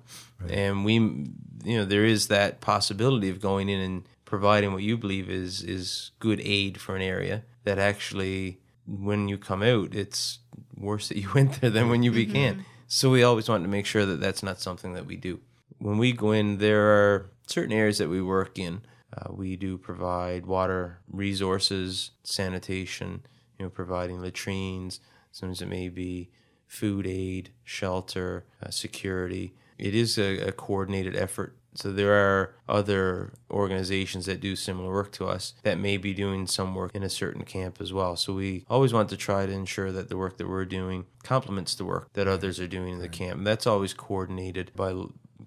And 0.48 0.84
we, 0.84 0.94
you 0.94 1.76
know, 1.78 1.84
there 1.84 2.04
is 2.04 2.28
that 2.28 2.60
possibility 2.60 3.28
of 3.28 3.40
going 3.40 3.68
in 3.68 3.80
and 3.80 4.04
providing 4.24 4.72
what 4.72 4.82
you 4.82 4.96
believe 4.96 5.28
is 5.30 5.62
is 5.62 6.10
good 6.18 6.40
aid 6.42 6.80
for 6.80 6.96
an 6.96 7.02
area 7.02 7.44
that 7.64 7.78
actually, 7.78 8.58
when 8.86 9.28
you 9.28 9.38
come 9.38 9.62
out, 9.62 9.94
it's 9.94 10.40
worse 10.76 11.08
that 11.08 11.18
you 11.18 11.28
went 11.34 11.60
there 11.60 11.70
than 11.70 11.88
when 11.88 12.02
you 12.02 12.10
began. 12.10 12.64
So 12.94 13.08
we 13.08 13.22
always 13.22 13.48
want 13.48 13.64
to 13.64 13.70
make 13.70 13.86
sure 13.86 14.04
that 14.04 14.20
that's 14.20 14.42
not 14.42 14.60
something 14.60 14.92
that 14.92 15.06
we 15.06 15.16
do. 15.16 15.40
When 15.78 15.96
we 15.96 16.12
go 16.12 16.32
in, 16.32 16.58
there 16.58 16.88
are 16.90 17.30
certain 17.46 17.72
areas 17.72 17.96
that 17.96 18.10
we 18.10 18.20
work 18.20 18.58
in. 18.58 18.82
Uh, 19.16 19.32
we 19.32 19.56
do 19.56 19.78
provide 19.78 20.44
water 20.44 20.98
resources, 21.10 22.10
sanitation, 22.22 23.22
you 23.58 23.64
know, 23.64 23.70
providing 23.70 24.20
latrines. 24.20 25.00
Sometimes 25.30 25.62
it 25.62 25.70
may 25.70 25.88
be 25.88 26.28
food 26.66 27.06
aid, 27.06 27.48
shelter, 27.64 28.44
uh, 28.62 28.68
security. 28.68 29.54
It 29.78 29.94
is 29.94 30.18
a, 30.18 30.48
a 30.48 30.52
coordinated 30.52 31.16
effort. 31.16 31.56
So 31.74 31.92
there 31.92 32.12
are 32.12 32.54
other 32.68 33.32
organizations 33.50 34.26
that 34.26 34.40
do 34.40 34.56
similar 34.56 34.92
work 34.92 35.12
to 35.12 35.26
us 35.26 35.54
that 35.62 35.78
may 35.78 35.96
be 35.96 36.12
doing 36.12 36.46
some 36.46 36.74
work 36.74 36.94
in 36.94 37.02
a 37.02 37.08
certain 37.08 37.44
camp 37.44 37.80
as 37.80 37.92
well. 37.92 38.16
So 38.16 38.34
we 38.34 38.64
always 38.68 38.92
want 38.92 39.08
to 39.10 39.16
try 39.16 39.46
to 39.46 39.52
ensure 39.52 39.90
that 39.92 40.08
the 40.08 40.16
work 40.16 40.36
that 40.36 40.48
we're 40.48 40.66
doing 40.66 41.06
complements 41.22 41.74
the 41.74 41.84
work 41.84 42.12
that 42.12 42.28
others 42.28 42.60
are 42.60 42.68
doing 42.68 42.94
in 42.94 42.98
the 42.98 43.08
camp. 43.08 43.38
And 43.38 43.46
that's 43.46 43.66
always 43.66 43.94
coordinated 43.94 44.72
by 44.76 44.94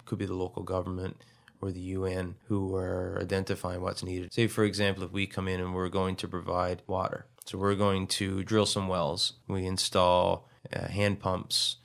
could 0.06 0.18
be 0.20 0.26
the 0.26 0.34
local 0.34 0.64
government 0.64 1.18
or 1.62 1.72
the 1.72 1.80
UN 1.80 2.36
who 2.48 2.76
are 2.76 3.18
identifying 3.22 3.82
what's 3.82 4.04
needed. 4.04 4.34
Say, 4.34 4.48
for 4.48 4.64
example, 4.64 5.04
if 5.04 5.12
we 5.12 5.26
come 5.26 5.48
in 5.48 5.60
and 5.60 5.74
we're 5.74 5.90
going 5.90 6.16
to 6.18 6.28
provide 6.28 6.82
water, 6.88 7.26
so 7.46 7.58
we're 7.58 7.76
going 7.76 8.08
to 8.08 8.44
drill 8.44 8.66
some 8.66 8.88
wells, 8.88 9.34
we 9.48 9.66
install 9.66 10.48
uh, 10.74 10.88
hand 10.88 11.20
pumps, 11.20 11.78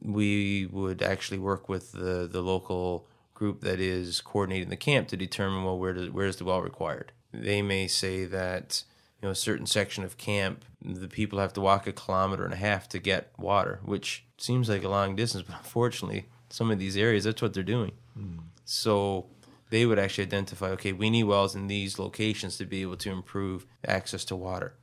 we 0.00 0.66
would 0.66 1.02
actually 1.02 1.38
work 1.38 1.68
with 1.68 1.92
the, 1.92 2.28
the 2.30 2.42
local 2.42 3.08
group 3.36 3.60
that 3.60 3.78
is 3.78 4.20
coordinating 4.20 4.70
the 4.70 4.76
camp 4.76 5.08
to 5.08 5.16
determine 5.16 5.62
well 5.62 5.78
where 5.78 5.92
does 5.92 6.10
where 6.10 6.26
is 6.26 6.36
the 6.36 6.44
well 6.44 6.62
required. 6.62 7.12
They 7.32 7.62
may 7.62 7.86
say 7.86 8.24
that 8.24 8.82
you 9.20 9.28
know 9.28 9.32
a 9.32 9.36
certain 9.36 9.66
section 9.66 10.02
of 10.02 10.16
camp 10.16 10.64
the 10.82 11.08
people 11.08 11.38
have 11.38 11.52
to 11.52 11.60
walk 11.60 11.86
a 11.86 11.92
kilometer 11.92 12.44
and 12.44 12.54
a 12.54 12.56
half 12.56 12.88
to 12.90 12.98
get 12.98 13.32
water, 13.38 13.80
which 13.84 14.24
seems 14.38 14.68
like 14.68 14.84
a 14.84 14.88
long 14.88 15.14
distance, 15.14 15.44
but 15.46 15.56
unfortunately 15.64 16.26
some 16.48 16.70
of 16.70 16.78
these 16.78 16.96
areas 16.96 17.24
that's 17.24 17.42
what 17.42 17.52
they're 17.52 17.62
doing. 17.62 17.92
Hmm. 18.14 18.38
So 18.64 19.26
they 19.70 19.84
would 19.84 19.98
actually 19.98 20.24
identify, 20.24 20.70
okay, 20.70 20.92
we 20.92 21.10
need 21.10 21.24
wells 21.24 21.54
in 21.54 21.66
these 21.66 21.98
locations 21.98 22.56
to 22.58 22.64
be 22.64 22.82
able 22.82 22.96
to 22.98 23.10
improve 23.10 23.66
access 23.86 24.24
to 24.26 24.36
water. 24.36 24.74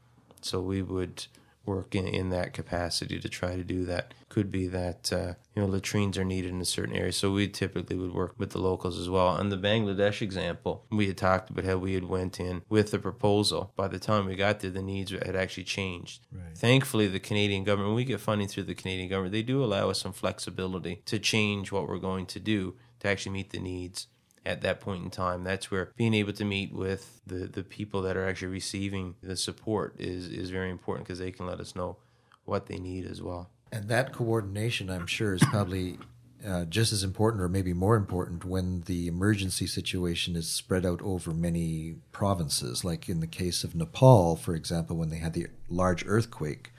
So 0.42 0.60
we 0.60 0.82
would 0.82 1.26
work 1.66 1.96
in, 1.96 2.08
in 2.08 2.30
that 2.30 2.54
capacity 2.54 3.20
to 3.20 3.30
try 3.30 3.56
to 3.56 3.64
do 3.64 3.86
that. 3.86 4.14
Could 4.30 4.52
be 4.52 4.68
that 4.68 5.14
uh, 5.14 5.34
you 5.56 5.62
know 5.62 5.68
latrines 5.68 6.18
are 6.18 6.26
needed 6.26 6.52
in 6.52 6.60
a 6.60 6.66
certain 6.66 6.96
area, 6.96 7.12
so 7.12 7.32
we 7.32 7.48
typically 7.48 7.96
would 7.96 8.14
work 8.14 8.34
with 8.38 8.50
the 8.50 8.58
locals 8.58 8.98
as 8.98 9.10
well. 9.10 9.28
On 9.28 9.50
the 9.50 9.58
Bangladesh 9.58 10.22
example, 10.22 10.86
we 10.90 11.08
had 11.08 11.18
talked 11.18 11.52
about 11.52 11.66
how 11.66 11.78
we 11.78 11.94
had 11.94 12.06
went 12.06 12.40
in 12.40 12.64
with 12.68 12.92
the 12.92 13.00
proposal. 13.00 13.72
By 13.76 13.88
the 13.88 14.00
time 14.00 14.26
we 14.26 14.36
got 14.36 14.60
there, 14.60 14.72
the 14.72 14.82
needs 14.82 15.12
had 15.12 15.36
actually 15.36 15.66
changed. 15.66 16.26
Thankfully, 16.56 17.08
the 17.08 17.20
Canadian 17.20 17.64
government, 17.64 17.90
when 17.90 17.98
we 17.98 18.06
get 18.06 18.20
funding 18.20 18.48
through 18.48 18.64
the 18.64 18.76
Canadian 18.76 19.10
government, 19.10 19.34
they 19.34 19.44
do 19.44 19.64
allow 19.64 19.90
us 19.90 20.02
some 20.02 20.14
flexibility 20.14 21.02
to 21.06 21.20
change 21.20 21.72
what 21.72 21.88
we're 21.88 21.98
going 22.00 22.26
to 22.26 22.40
do 22.40 22.76
to 23.02 23.08
actually 23.08 23.34
meet 23.34 23.52
the 23.52 23.60
needs 23.60 24.08
at 24.46 24.62
that 24.62 24.80
point 24.80 25.04
in 25.04 25.10
time. 25.10 25.44
That's 25.44 25.72
where 25.72 25.92
being 25.96 26.14
able 26.14 26.34
to 26.34 26.46
meet 26.46 26.74
with 26.74 27.22
the, 27.26 27.48
the 27.48 27.64
people 27.64 28.02
that 28.04 28.18
are 28.18 28.28
actually 28.28 28.50
receiving 28.50 29.16
the 29.22 29.36
support 29.36 29.96
is, 30.00 30.28
is 30.28 30.50
very 30.50 30.70
important 30.70 31.08
because 31.08 31.20
they 31.20 31.32
can 31.32 31.46
let 31.46 31.60
us 31.60 31.76
know 31.76 31.98
what 32.46 32.68
they 32.68 32.78
need 32.78 33.06
as 33.06 33.22
well. 33.22 33.50
And 33.72 33.88
that 33.90 34.14
coordination, 34.14 34.90
I'm 34.90 35.08
sure, 35.08 35.34
is 35.34 35.44
probably 35.46 35.98
uh, 36.46 36.66
just 36.66 36.92
as 36.92 37.04
important 37.04 37.42
or 37.42 37.50
maybe 37.50 37.74
more 37.74 37.96
important 37.96 38.44
when 38.46 38.82
the 38.82 39.08
emergency 39.08 39.66
situation 39.66 40.36
is 40.36 40.50
spread 40.50 40.86
out 40.86 41.02
over 41.02 41.32
many 41.32 41.96
provinces. 42.12 42.84
Like 42.84 43.08
in 43.08 43.20
the 43.20 43.28
case 43.28 43.64
of 43.64 43.76
Nepal, 43.76 44.36
for 44.36 44.54
example, 44.54 44.98
when 44.98 45.10
they 45.10 45.18
had 45.18 45.34
the 45.34 45.48
large 45.70 46.06
earthquake 46.06 46.72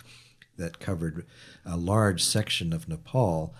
that 0.56 0.78
covered 0.78 1.26
a 1.64 1.76
large 1.76 2.22
section 2.22 2.72
of 2.72 2.88
Nepal, 2.88 3.54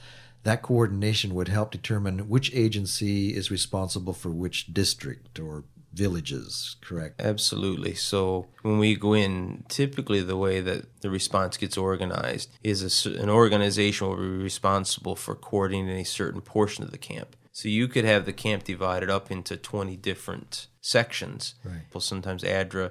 that 0.45 0.63
coordination 0.63 1.35
would 1.35 1.49
help 1.49 1.71
determine 1.71 2.29
which 2.29 2.55
agency 2.55 3.35
is 3.35 3.51
responsible 3.51 4.13
for 4.13 4.31
which 4.31 4.73
district 4.73 5.41
or 5.41 5.65
villages, 5.95 6.77
correct? 6.81 7.21
Absolutely. 7.21 7.95
So 7.95 8.47
when 8.63 8.79
we 8.79 8.95
go 8.95 9.15
in, 9.15 9.65
typically 9.69 10.21
the 10.21 10.37
way 10.37 10.61
that 10.61 11.01
the 11.01 11.11
response 11.11 11.57
gets 11.57 11.77
organized 11.77 12.51
is 12.63 13.07
a 13.07 13.23
an 13.23 13.31
organization 13.31 14.09
will 14.09 14.17
be 14.17 14.23
responsible 14.23 15.17
for 15.17 15.35
coordinating 15.35 16.01
a 16.01 16.05
certain 16.05 16.41
portion 16.41 16.85
of 16.85 16.91
the 16.91 16.99
camp. 16.99 17.37
So 17.53 17.69
you 17.69 17.87
could 17.87 18.05
have 18.05 18.27
the 18.27 18.33
camp 18.33 18.65
divided 18.65 19.09
up 19.09 19.31
into 19.31 19.57
20 19.57 19.97
different 19.97 20.67
sections. 20.81 21.55
Right. 21.65 21.83
Well, 21.93 22.01
sometimes 22.01 22.43
ADRA 22.43 22.91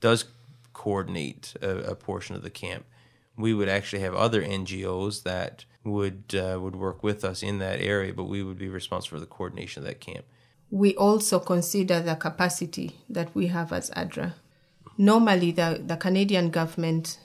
does 0.00 0.26
coordinate 0.74 1.54
a, 1.62 1.78
a 1.78 1.94
portion 1.94 2.36
of 2.36 2.42
the 2.42 2.50
camp. 2.50 2.84
We 3.36 3.54
would 3.54 3.68
actually 3.68 4.02
have 4.02 4.14
other 4.14 4.42
NGOs 4.42 5.22
that 5.22 5.64
would 5.84 6.34
uh, 6.34 6.58
would 6.60 6.76
work 6.76 7.02
with 7.02 7.24
us 7.24 7.42
in 7.42 7.58
that 7.58 7.80
area, 7.80 8.12
but 8.12 8.24
we 8.24 8.42
would 8.42 8.58
be 8.58 8.68
responsible 8.68 9.16
for 9.16 9.20
the 9.20 9.26
coordination 9.26 9.82
of 9.82 9.88
that 9.88 10.00
camp. 10.00 10.24
we 10.72 10.96
also 10.96 11.38
consider 11.38 12.00
the 12.00 12.16
capacity 12.16 12.96
that 13.08 13.32
we 13.34 13.48
have 13.48 13.72
as 13.74 13.90
ADRA. 13.90 14.32
Normally, 14.96 15.52
the, 15.52 15.82
the 15.84 15.98
Canadian 15.98 16.48
government 16.48 17.18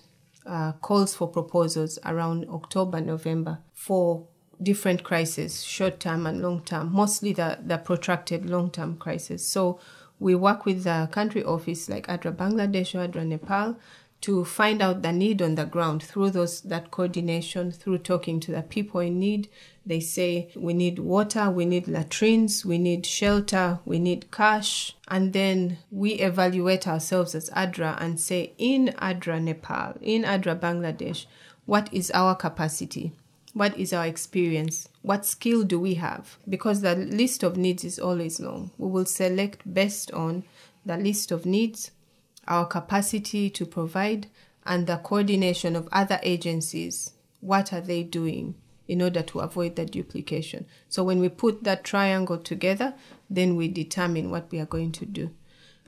uh, 0.45 0.73
calls 0.73 1.15
for 1.15 1.29
proposals 1.29 1.97
around 2.05 2.45
October, 2.49 2.99
November 2.99 3.59
for 3.73 4.27
different 4.61 5.03
crises, 5.03 5.63
short 5.63 5.97
term 5.99 6.27
and 6.27 6.41
long 6.41 6.61
term, 6.61 6.91
mostly 6.91 7.31
the, 7.31 7.57
the 7.65 7.77
protracted 7.77 8.49
long 8.49 8.69
term 8.69 8.97
crisis. 8.97 9.47
So 9.47 9.79
we 10.19 10.35
work 10.35 10.65
with 10.65 10.83
the 10.83 11.07
country 11.11 11.43
office 11.43 11.87
like 11.87 12.07
ADRA 12.07 12.35
Bangladesh 12.35 12.95
or 12.95 13.07
ADRA 13.07 13.25
Nepal 13.25 13.77
to 14.21 14.43
find 14.43 14.81
out 14.81 15.01
the 15.01 15.11
need 15.11 15.41
on 15.41 15.55
the 15.55 15.65
ground 15.65 16.01
through 16.01 16.31
those 16.31 16.61
that 16.61 16.91
coordination 16.91 17.71
through 17.71 17.99
talking 17.99 18.39
to 18.39 18.51
the 18.51 18.61
people 18.61 18.99
in 18.99 19.19
need. 19.19 19.49
They 19.85 19.99
say 19.99 20.51
we 20.55 20.73
need 20.73 20.99
water 20.99 21.49
we 21.49 21.65
need 21.65 21.87
latrines 21.87 22.65
we 22.65 22.77
need 22.77 23.05
shelter 23.05 23.79
we 23.85 23.99
need 23.99 24.31
cash. 24.31 24.95
And 25.07 25.33
then 25.33 25.77
we 25.91 26.13
evaluate 26.13 26.87
ourselves 26.87 27.35
as 27.35 27.49
adra 27.51 28.01
and 28.01 28.19
say 28.19 28.53
in 28.57 28.87
adra 28.97 29.41
nepal 29.41 29.97
in 30.01 30.23
adra 30.23 30.59
bangladesh 30.59 31.25
what 31.67 31.93
is 31.93 32.09
our 32.11 32.33
capacity? 32.33 33.11
What 33.53 33.77
is 33.77 33.91
our 33.91 34.05
experience? 34.05 34.87
What 35.01 35.25
skill 35.25 35.63
do 35.63 35.77
we 35.79 35.95
have? 35.95 36.37
Because 36.47 36.79
the 36.79 36.95
list 36.95 37.43
of 37.43 37.57
needs 37.57 37.83
is 37.83 37.99
always 37.99 38.39
long. 38.39 38.71
We 38.77 38.87
will 38.89 39.05
select 39.05 39.71
based 39.71 40.09
on 40.11 40.45
the 40.85 40.95
list 40.95 41.31
of 41.31 41.45
needs 41.45 41.91
our 42.47 42.65
capacity 42.65 43.49
to 43.51 43.65
provide, 43.65 44.27
and 44.65 44.85
the 44.85 44.97
coordination 44.97 45.75
of 45.75 45.87
other 45.91 46.19
agencies. 46.23 47.13
What 47.39 47.71
are 47.71 47.81
they 47.81 48.03
doing 48.03 48.55
in 48.87 49.01
order 49.01 49.21
to 49.21 49.39
avoid 49.39 49.75
the 49.75 49.85
duplication? 49.85 50.65
So 50.89 51.03
when 51.03 51.19
we 51.19 51.29
put 51.29 51.63
that 51.63 51.83
triangle 51.83 52.37
together, 52.37 52.93
then 53.29 53.55
we 53.55 53.67
determine 53.67 54.29
what 54.29 54.51
we 54.51 54.59
are 54.59 54.65
going 54.65 54.91
to 54.93 55.05
do. 55.05 55.31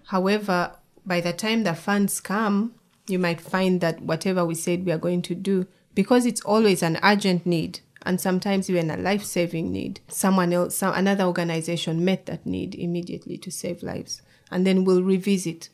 However, 0.05 0.73
by 1.05 1.21
the 1.21 1.33
time 1.33 1.63
the 1.63 1.75
funds 1.75 2.21
come, 2.21 2.75
you 3.07 3.19
might 3.19 3.41
find 3.41 3.81
that 3.81 4.01
whatever 4.01 4.45
we 4.45 4.55
said 4.55 4.85
we 4.85 4.91
are 4.91 4.97
going 4.97 5.23
to 5.23 5.35
do, 5.35 5.67
because 5.95 6.25
it's 6.25 6.41
always 6.41 6.83
an 6.83 6.99
urgent 7.03 7.45
need 7.45 7.79
and 8.03 8.21
sometimes 8.21 8.69
even 8.69 8.89
a 8.89 8.97
life-saving 8.97 9.71
need, 9.71 9.99
someone 10.07 10.53
else, 10.53 10.77
some, 10.77 10.93
another 10.93 11.25
organization 11.25 12.05
met 12.05 12.27
that 12.27 12.45
need 12.45 12.75
immediately 12.75 13.37
to 13.37 13.51
save 13.51 13.83
lives, 13.83 14.21
and 14.51 14.65
then 14.65 14.85
we'll 14.85 15.03
revisit 15.03 15.69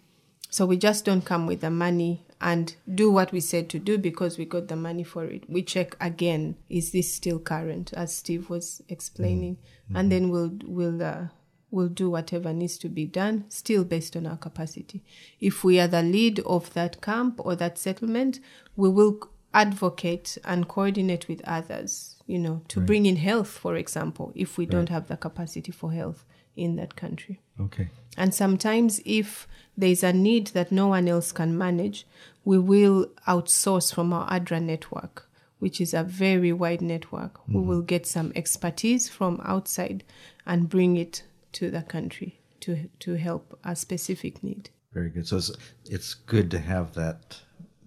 so 0.56 0.66
we 0.66 0.78
just 0.78 1.03
don't 1.03 1.26
come 1.26 1.47
with 1.47 1.60
the 1.60 1.70
money 1.70 2.26
and 2.39 2.78
do 2.93 3.12
what 3.12 3.34
we 3.34 3.41
said 3.41 3.68
to 3.68 3.78
do 3.78 3.97
because 3.97 4.38
we 4.38 4.45
got 4.45 4.70
the 4.70 4.76
money 4.78 5.03
for 5.03 5.26
it. 5.26 5.43
We 5.49 5.62
check 5.62 5.97
again, 5.99 6.56
is 6.70 6.93
this 6.93 7.14
still 7.14 7.39
current, 7.39 7.91
as 7.91 8.16
Steve 8.16 8.49
was 8.49 8.82
explaining, 8.88 9.56
mm-hmm. 9.58 9.97
and 9.97 10.10
then 10.10 10.30
we'll 10.30 10.58
we'll 10.64 11.03
uh, 11.03 11.26
we'll 11.72 11.89
do 11.89 12.10
whatever 12.10 12.53
needs 12.53 12.78
to 12.78 12.88
be 12.88 13.03
done, 13.03 13.43
still 13.49 13.84
based 13.84 14.16
on 14.16 14.26
our 14.26 14.38
capacity. 14.38 15.03
If 15.41 15.66
we 15.66 15.78
are 15.78 15.89
the 15.89 16.01
lead 16.01 16.39
of 16.45 16.74
that 16.74 17.01
camp 17.01 17.41
or 17.43 17.58
that 17.58 17.78
settlement, 17.78 18.39
we 18.78 18.88
will 18.88 19.30
advocate 19.53 20.38
and 20.45 20.70
coordinate 20.70 21.28
with 21.28 21.41
others, 21.43 22.24
you 22.28 22.39
know, 22.39 22.62
to 22.70 22.80
right. 22.80 22.88
bring 22.88 23.06
in 23.06 23.18
health, 23.18 23.49
for 23.49 23.76
example, 23.76 24.32
if 24.36 24.58
we 24.58 24.64
right. 24.64 24.72
don't 24.72 24.89
have 24.89 25.08
the 25.10 25.18
capacity 25.18 25.74
for 25.74 25.91
health 25.91 26.24
in 26.56 26.78
that 26.78 26.95
country. 26.95 27.41
Okay. 27.60 27.89
And 28.18 28.34
sometimes, 28.34 29.01
if 29.06 29.47
there's 29.78 30.03
a 30.03 30.14
need 30.14 30.47
that 30.47 30.72
no 30.72 30.88
one 30.88 31.08
else 31.08 31.32
can 31.32 31.58
manage, 31.58 32.08
we 32.43 32.58
will 32.58 33.08
outsource 33.28 33.93
from 33.93 34.14
our 34.14 34.28
ADRA 34.30 34.62
network, 34.62 35.28
which 35.60 35.82
is 35.82 35.93
a 35.93 36.03
very 36.03 36.53
wide 36.53 36.82
network. 36.82 37.36
Mm-hmm. 37.39 37.53
We 37.53 37.62
will 37.62 37.82
get 37.82 38.06
some 38.06 38.32
expertise 38.36 39.10
from 39.10 39.41
outside 39.43 40.03
and 40.45 40.70
bring 40.70 40.95
it 40.95 41.24
to 41.53 41.72
the 41.72 41.82
country 41.82 42.39
to, 42.62 42.89
to 42.99 43.16
help 43.16 43.60
a 43.64 43.76
specific 43.76 44.43
need. 44.43 44.70
Very 44.93 45.10
good. 45.10 45.28
So 45.28 45.38
it's, 45.38 45.51
it's 45.89 46.14
good 46.14 46.49
to 46.51 46.60
have 46.60 46.93
that 46.93 47.41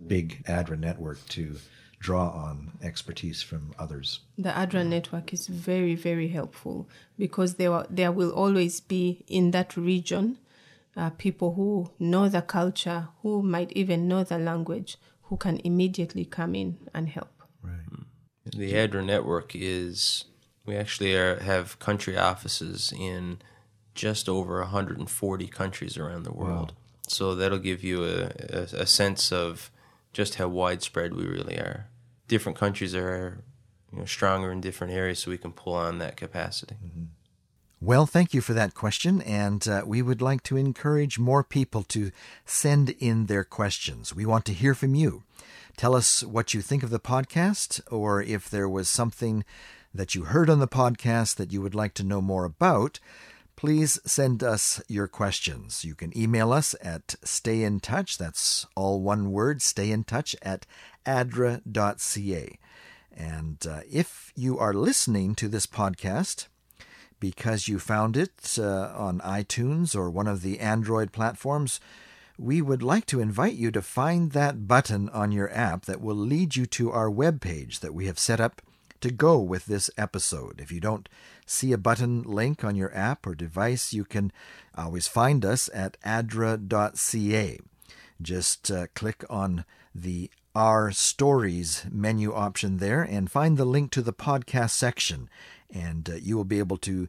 big 0.07 0.45
ADRA 0.47 0.79
network 0.79 1.25
to 1.31 1.57
draw 1.99 2.31
on 2.31 2.73
expertise 2.83 3.43
from 3.43 3.75
others. 3.79 4.21
The 4.37 4.51
ADRA 4.51 4.87
network 4.87 5.33
is 5.33 5.47
very, 5.47 5.95
very 5.95 6.29
helpful 6.29 6.89
because 7.19 7.55
there, 7.55 7.85
there 7.91 8.13
will 8.13 8.31
always 8.31 8.81
be 8.81 9.25
in 9.27 9.51
that 9.51 9.77
region 9.77 10.39
uh, 10.97 11.11
people 11.11 11.55
who 11.55 11.91
know 11.99 12.29
the 12.29 12.43
culture, 12.43 13.09
who 13.23 13.43
might 13.43 13.73
even 13.73 14.09
know 14.09 14.25
the 14.25 14.39
language, 14.39 14.97
who 15.23 15.37
can 15.37 15.61
immediately 15.63 16.25
come 16.25 16.55
in 16.55 16.77
and 16.93 17.09
help. 17.09 17.43
Right. 17.63 17.75
The 18.45 18.73
ADRA 18.73 19.05
network 19.05 19.53
is, 19.55 20.25
we 20.67 20.77
actually 20.77 21.15
are, 21.15 21.39
have 21.41 21.79
country 21.79 22.17
offices 22.17 22.93
in 22.99 23.39
just 23.95 24.29
over 24.29 24.59
140 24.61 25.47
countries 25.49 25.97
around 25.97 26.25
the 26.25 26.33
world. 26.33 26.73
Wow. 26.73 26.77
So 27.09 27.35
that'll 27.35 27.59
give 27.59 27.85
you 27.85 28.05
a, 28.05 28.31
a, 28.51 28.63
a 28.81 28.87
sense 28.87 29.33
of 29.33 29.71
just 30.19 30.35
how 30.35 30.49
widespread 30.49 31.15
we 31.15 31.25
really 31.25 31.55
are. 31.59 31.87
Different 32.27 32.59
countries 32.59 32.93
are 32.93 33.39
you 33.93 34.01
know, 34.01 34.05
stronger 34.05 34.51
in 34.51 34.61
different 34.61 34.93
areas, 34.93 35.21
so 35.21 35.31
we 35.31 35.39
can 35.39 35.53
pull 35.53 35.75
on 35.75 35.99
that 35.99 36.17
capacity. 36.17 36.75
Mm-hmm. 36.85 37.05
Well, 37.81 38.05
thank 38.05 38.35
you 38.35 38.41
for 38.41 38.53
that 38.53 38.75
question, 38.75 39.23
and 39.23 39.69
uh, 39.69 39.85
we 39.87 40.03
would 40.03 40.21
like 40.21 40.43
to 40.43 40.57
encourage 40.57 41.21
more 41.21 41.45
people 41.45 41.85
to 41.85 42.11
send 42.45 42.91
in 42.99 43.27
their 43.27 43.45
questions. 43.45 44.13
We 44.13 44.27
want 44.27 44.45
to 44.47 44.53
hear 44.53 44.75
from 44.75 44.97
you. 44.97 45.23
Tell 45.77 45.95
us 45.95 46.25
what 46.25 46.53
you 46.53 46.63
think 46.63 46.83
of 46.83 46.91
the 46.91 46.99
podcast, 46.99 47.81
or 47.89 48.21
if 48.21 48.51
there 48.51 48.69
was 48.69 48.89
something 48.89 49.45
that 49.95 50.17
you 50.17 50.25
heard 50.25 50.51
on 50.51 50.59
the 50.59 50.67
podcast 50.67 51.37
that 51.37 51.53
you 51.53 51.63
would 51.63 51.77
like 51.77 51.95
to 51.95 52.03
know 52.03 52.21
more 52.21 52.45
about. 52.45 52.99
Please 53.59 53.99
send 54.05 54.45
us 54.45 54.81
your 54.87 55.09
questions. 55.09 55.85
You 55.85 55.97
can 55.97 56.17
email 56.17 56.53
us 56.53 56.77
at 56.81 57.17
stayintouch, 57.25 58.17
that's 58.17 58.65
all 58.77 59.01
one 59.01 59.33
word, 59.33 59.59
stayintouch 59.59 60.37
at 60.43 60.65
adra.ca. 61.05 62.59
And 63.13 63.67
uh, 63.69 63.81
if 63.91 64.33
you 64.37 64.61
are 64.61 64.73
listening 64.73 65.35
to 65.35 65.49
this 65.49 65.67
podcast, 65.67 66.47
because 67.19 67.67
you 67.67 67.81
found 67.81 68.17
it 68.17 68.55
uh, 68.61 68.93
on 68.95 69.19
iTunes 69.23 69.97
or 69.97 70.09
one 70.09 70.29
of 70.29 70.43
the 70.43 70.61
Android 70.61 71.11
platforms, 71.11 71.81
we 72.39 72.63
would 72.63 72.85
like 72.85 73.07
to 73.07 73.21
invite 73.21 73.55
you 73.55 73.73
to 73.73 73.83
find 73.83 74.31
that 74.31 74.69
button 74.69 75.09
on 75.09 75.33
your 75.33 75.53
app 75.53 75.85
that 75.87 76.01
will 76.01 76.15
lead 76.15 76.55
you 76.55 76.65
to 76.67 76.93
our 76.93 77.11
webpage 77.11 77.81
that 77.81 77.93
we 77.93 78.07
have 78.07 78.21
set 78.21 78.39
up 78.39 78.63
to 79.01 79.11
go 79.11 79.39
with 79.39 79.67
this 79.67 79.91
episode. 79.97 80.61
If 80.61 80.73
you 80.73 80.81
don't 80.81 81.09
see 81.47 81.73
a 81.73 81.79
button 81.79 82.23
link 82.23 82.65
on 82.65 82.77
your 82.77 82.95
app 82.97 83.27
or 83.27 83.35
device, 83.35 83.93
you 83.93 84.05
can 84.05 84.33
always 84.77 85.09
find 85.09 85.45
us 85.45 85.69
at 85.73 86.01
adra.ca. 86.03 87.59
Just 88.21 88.71
uh, 88.71 88.87
click 88.95 89.25
on 89.31 89.65
the 89.95 90.31
Our 90.55 90.91
Stories 90.91 91.85
menu 91.91 92.33
option 92.33 92.79
there 92.79 93.03
and 93.03 93.31
find 93.31 93.57
the 93.57 93.65
link 93.65 93.91
to 93.93 94.03
the 94.03 94.13
podcast 94.13 94.71
section 94.71 95.29
and 95.71 96.09
uh, 96.09 96.15
you 96.15 96.37
will 96.37 96.45
be 96.45 96.59
able 96.59 96.79
to 96.79 97.09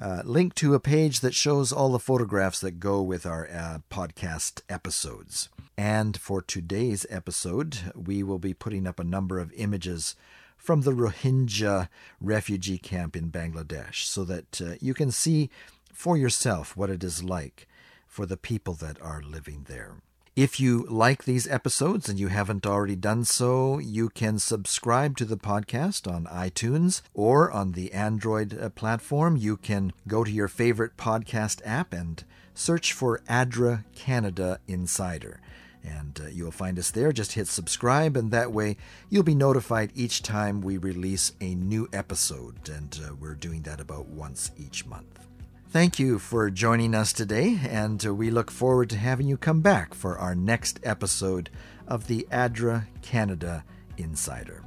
uh, 0.00 0.22
link 0.24 0.54
to 0.54 0.74
a 0.74 0.80
page 0.80 1.20
that 1.20 1.34
shows 1.34 1.72
all 1.72 1.90
the 1.90 1.98
photographs 1.98 2.60
that 2.60 2.80
go 2.80 3.02
with 3.02 3.26
our 3.26 3.48
uh, 3.52 3.78
podcast 3.90 4.62
episodes. 4.68 5.48
And 5.76 6.16
for 6.18 6.40
today's 6.40 7.06
episode, 7.10 7.92
we 7.94 8.22
will 8.22 8.38
be 8.38 8.54
putting 8.54 8.86
up 8.86 8.98
a 8.98 9.04
number 9.04 9.38
of 9.38 9.52
images 9.52 10.14
from 10.60 10.82
the 10.82 10.92
Rohingya 10.92 11.88
refugee 12.20 12.78
camp 12.78 13.16
in 13.16 13.30
Bangladesh 13.30 14.04
so 14.04 14.24
that 14.24 14.60
uh, 14.60 14.74
you 14.80 14.94
can 14.94 15.10
see 15.10 15.50
for 15.92 16.16
yourself 16.16 16.76
what 16.76 16.90
it 16.90 17.02
is 17.02 17.24
like 17.24 17.66
for 18.06 18.26
the 18.26 18.36
people 18.36 18.74
that 18.74 19.00
are 19.00 19.22
living 19.22 19.66
there. 19.68 19.96
If 20.36 20.60
you 20.60 20.86
like 20.88 21.24
these 21.24 21.48
episodes 21.48 22.08
and 22.08 22.18
you 22.18 22.28
haven't 22.28 22.66
already 22.66 22.94
done 22.94 23.24
so, 23.24 23.78
you 23.78 24.08
can 24.08 24.38
subscribe 24.38 25.16
to 25.16 25.24
the 25.24 25.36
podcast 25.36 26.10
on 26.10 26.26
iTunes 26.26 27.02
or 27.14 27.50
on 27.50 27.72
the 27.72 27.92
Android 27.92 28.58
uh, 28.58 28.70
platform. 28.70 29.36
You 29.36 29.56
can 29.56 29.92
go 30.06 30.24
to 30.24 30.30
your 30.30 30.48
favorite 30.48 30.96
podcast 30.96 31.60
app 31.64 31.92
and 31.92 32.22
search 32.54 32.92
for 32.92 33.22
ADRA 33.28 33.84
Canada 33.94 34.60
Insider. 34.68 35.40
And 35.84 36.20
uh, 36.22 36.28
you'll 36.28 36.50
find 36.50 36.78
us 36.78 36.90
there. 36.90 37.12
Just 37.12 37.32
hit 37.32 37.48
subscribe, 37.48 38.16
and 38.16 38.30
that 38.30 38.52
way 38.52 38.76
you'll 39.08 39.22
be 39.22 39.34
notified 39.34 39.92
each 39.94 40.22
time 40.22 40.60
we 40.60 40.76
release 40.76 41.32
a 41.40 41.54
new 41.54 41.88
episode. 41.92 42.68
And 42.68 43.00
uh, 43.04 43.14
we're 43.14 43.34
doing 43.34 43.62
that 43.62 43.80
about 43.80 44.06
once 44.06 44.50
each 44.58 44.86
month. 44.86 45.26
Thank 45.70 46.00
you 46.00 46.18
for 46.18 46.50
joining 46.50 46.96
us 46.96 47.12
today, 47.12 47.60
and 47.68 48.02
we 48.02 48.30
look 48.30 48.50
forward 48.50 48.90
to 48.90 48.96
having 48.96 49.28
you 49.28 49.36
come 49.36 49.60
back 49.60 49.94
for 49.94 50.18
our 50.18 50.34
next 50.34 50.80
episode 50.82 51.48
of 51.86 52.08
the 52.08 52.26
ADRA 52.32 52.86
Canada 53.02 53.64
Insider. 53.96 54.64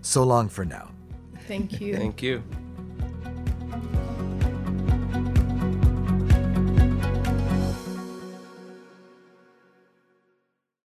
So 0.00 0.22
long 0.22 0.48
for 0.48 0.64
now. 0.64 0.92
Thank 1.48 1.80
you. 1.80 1.96
Thank 1.96 2.22
you. 2.22 2.42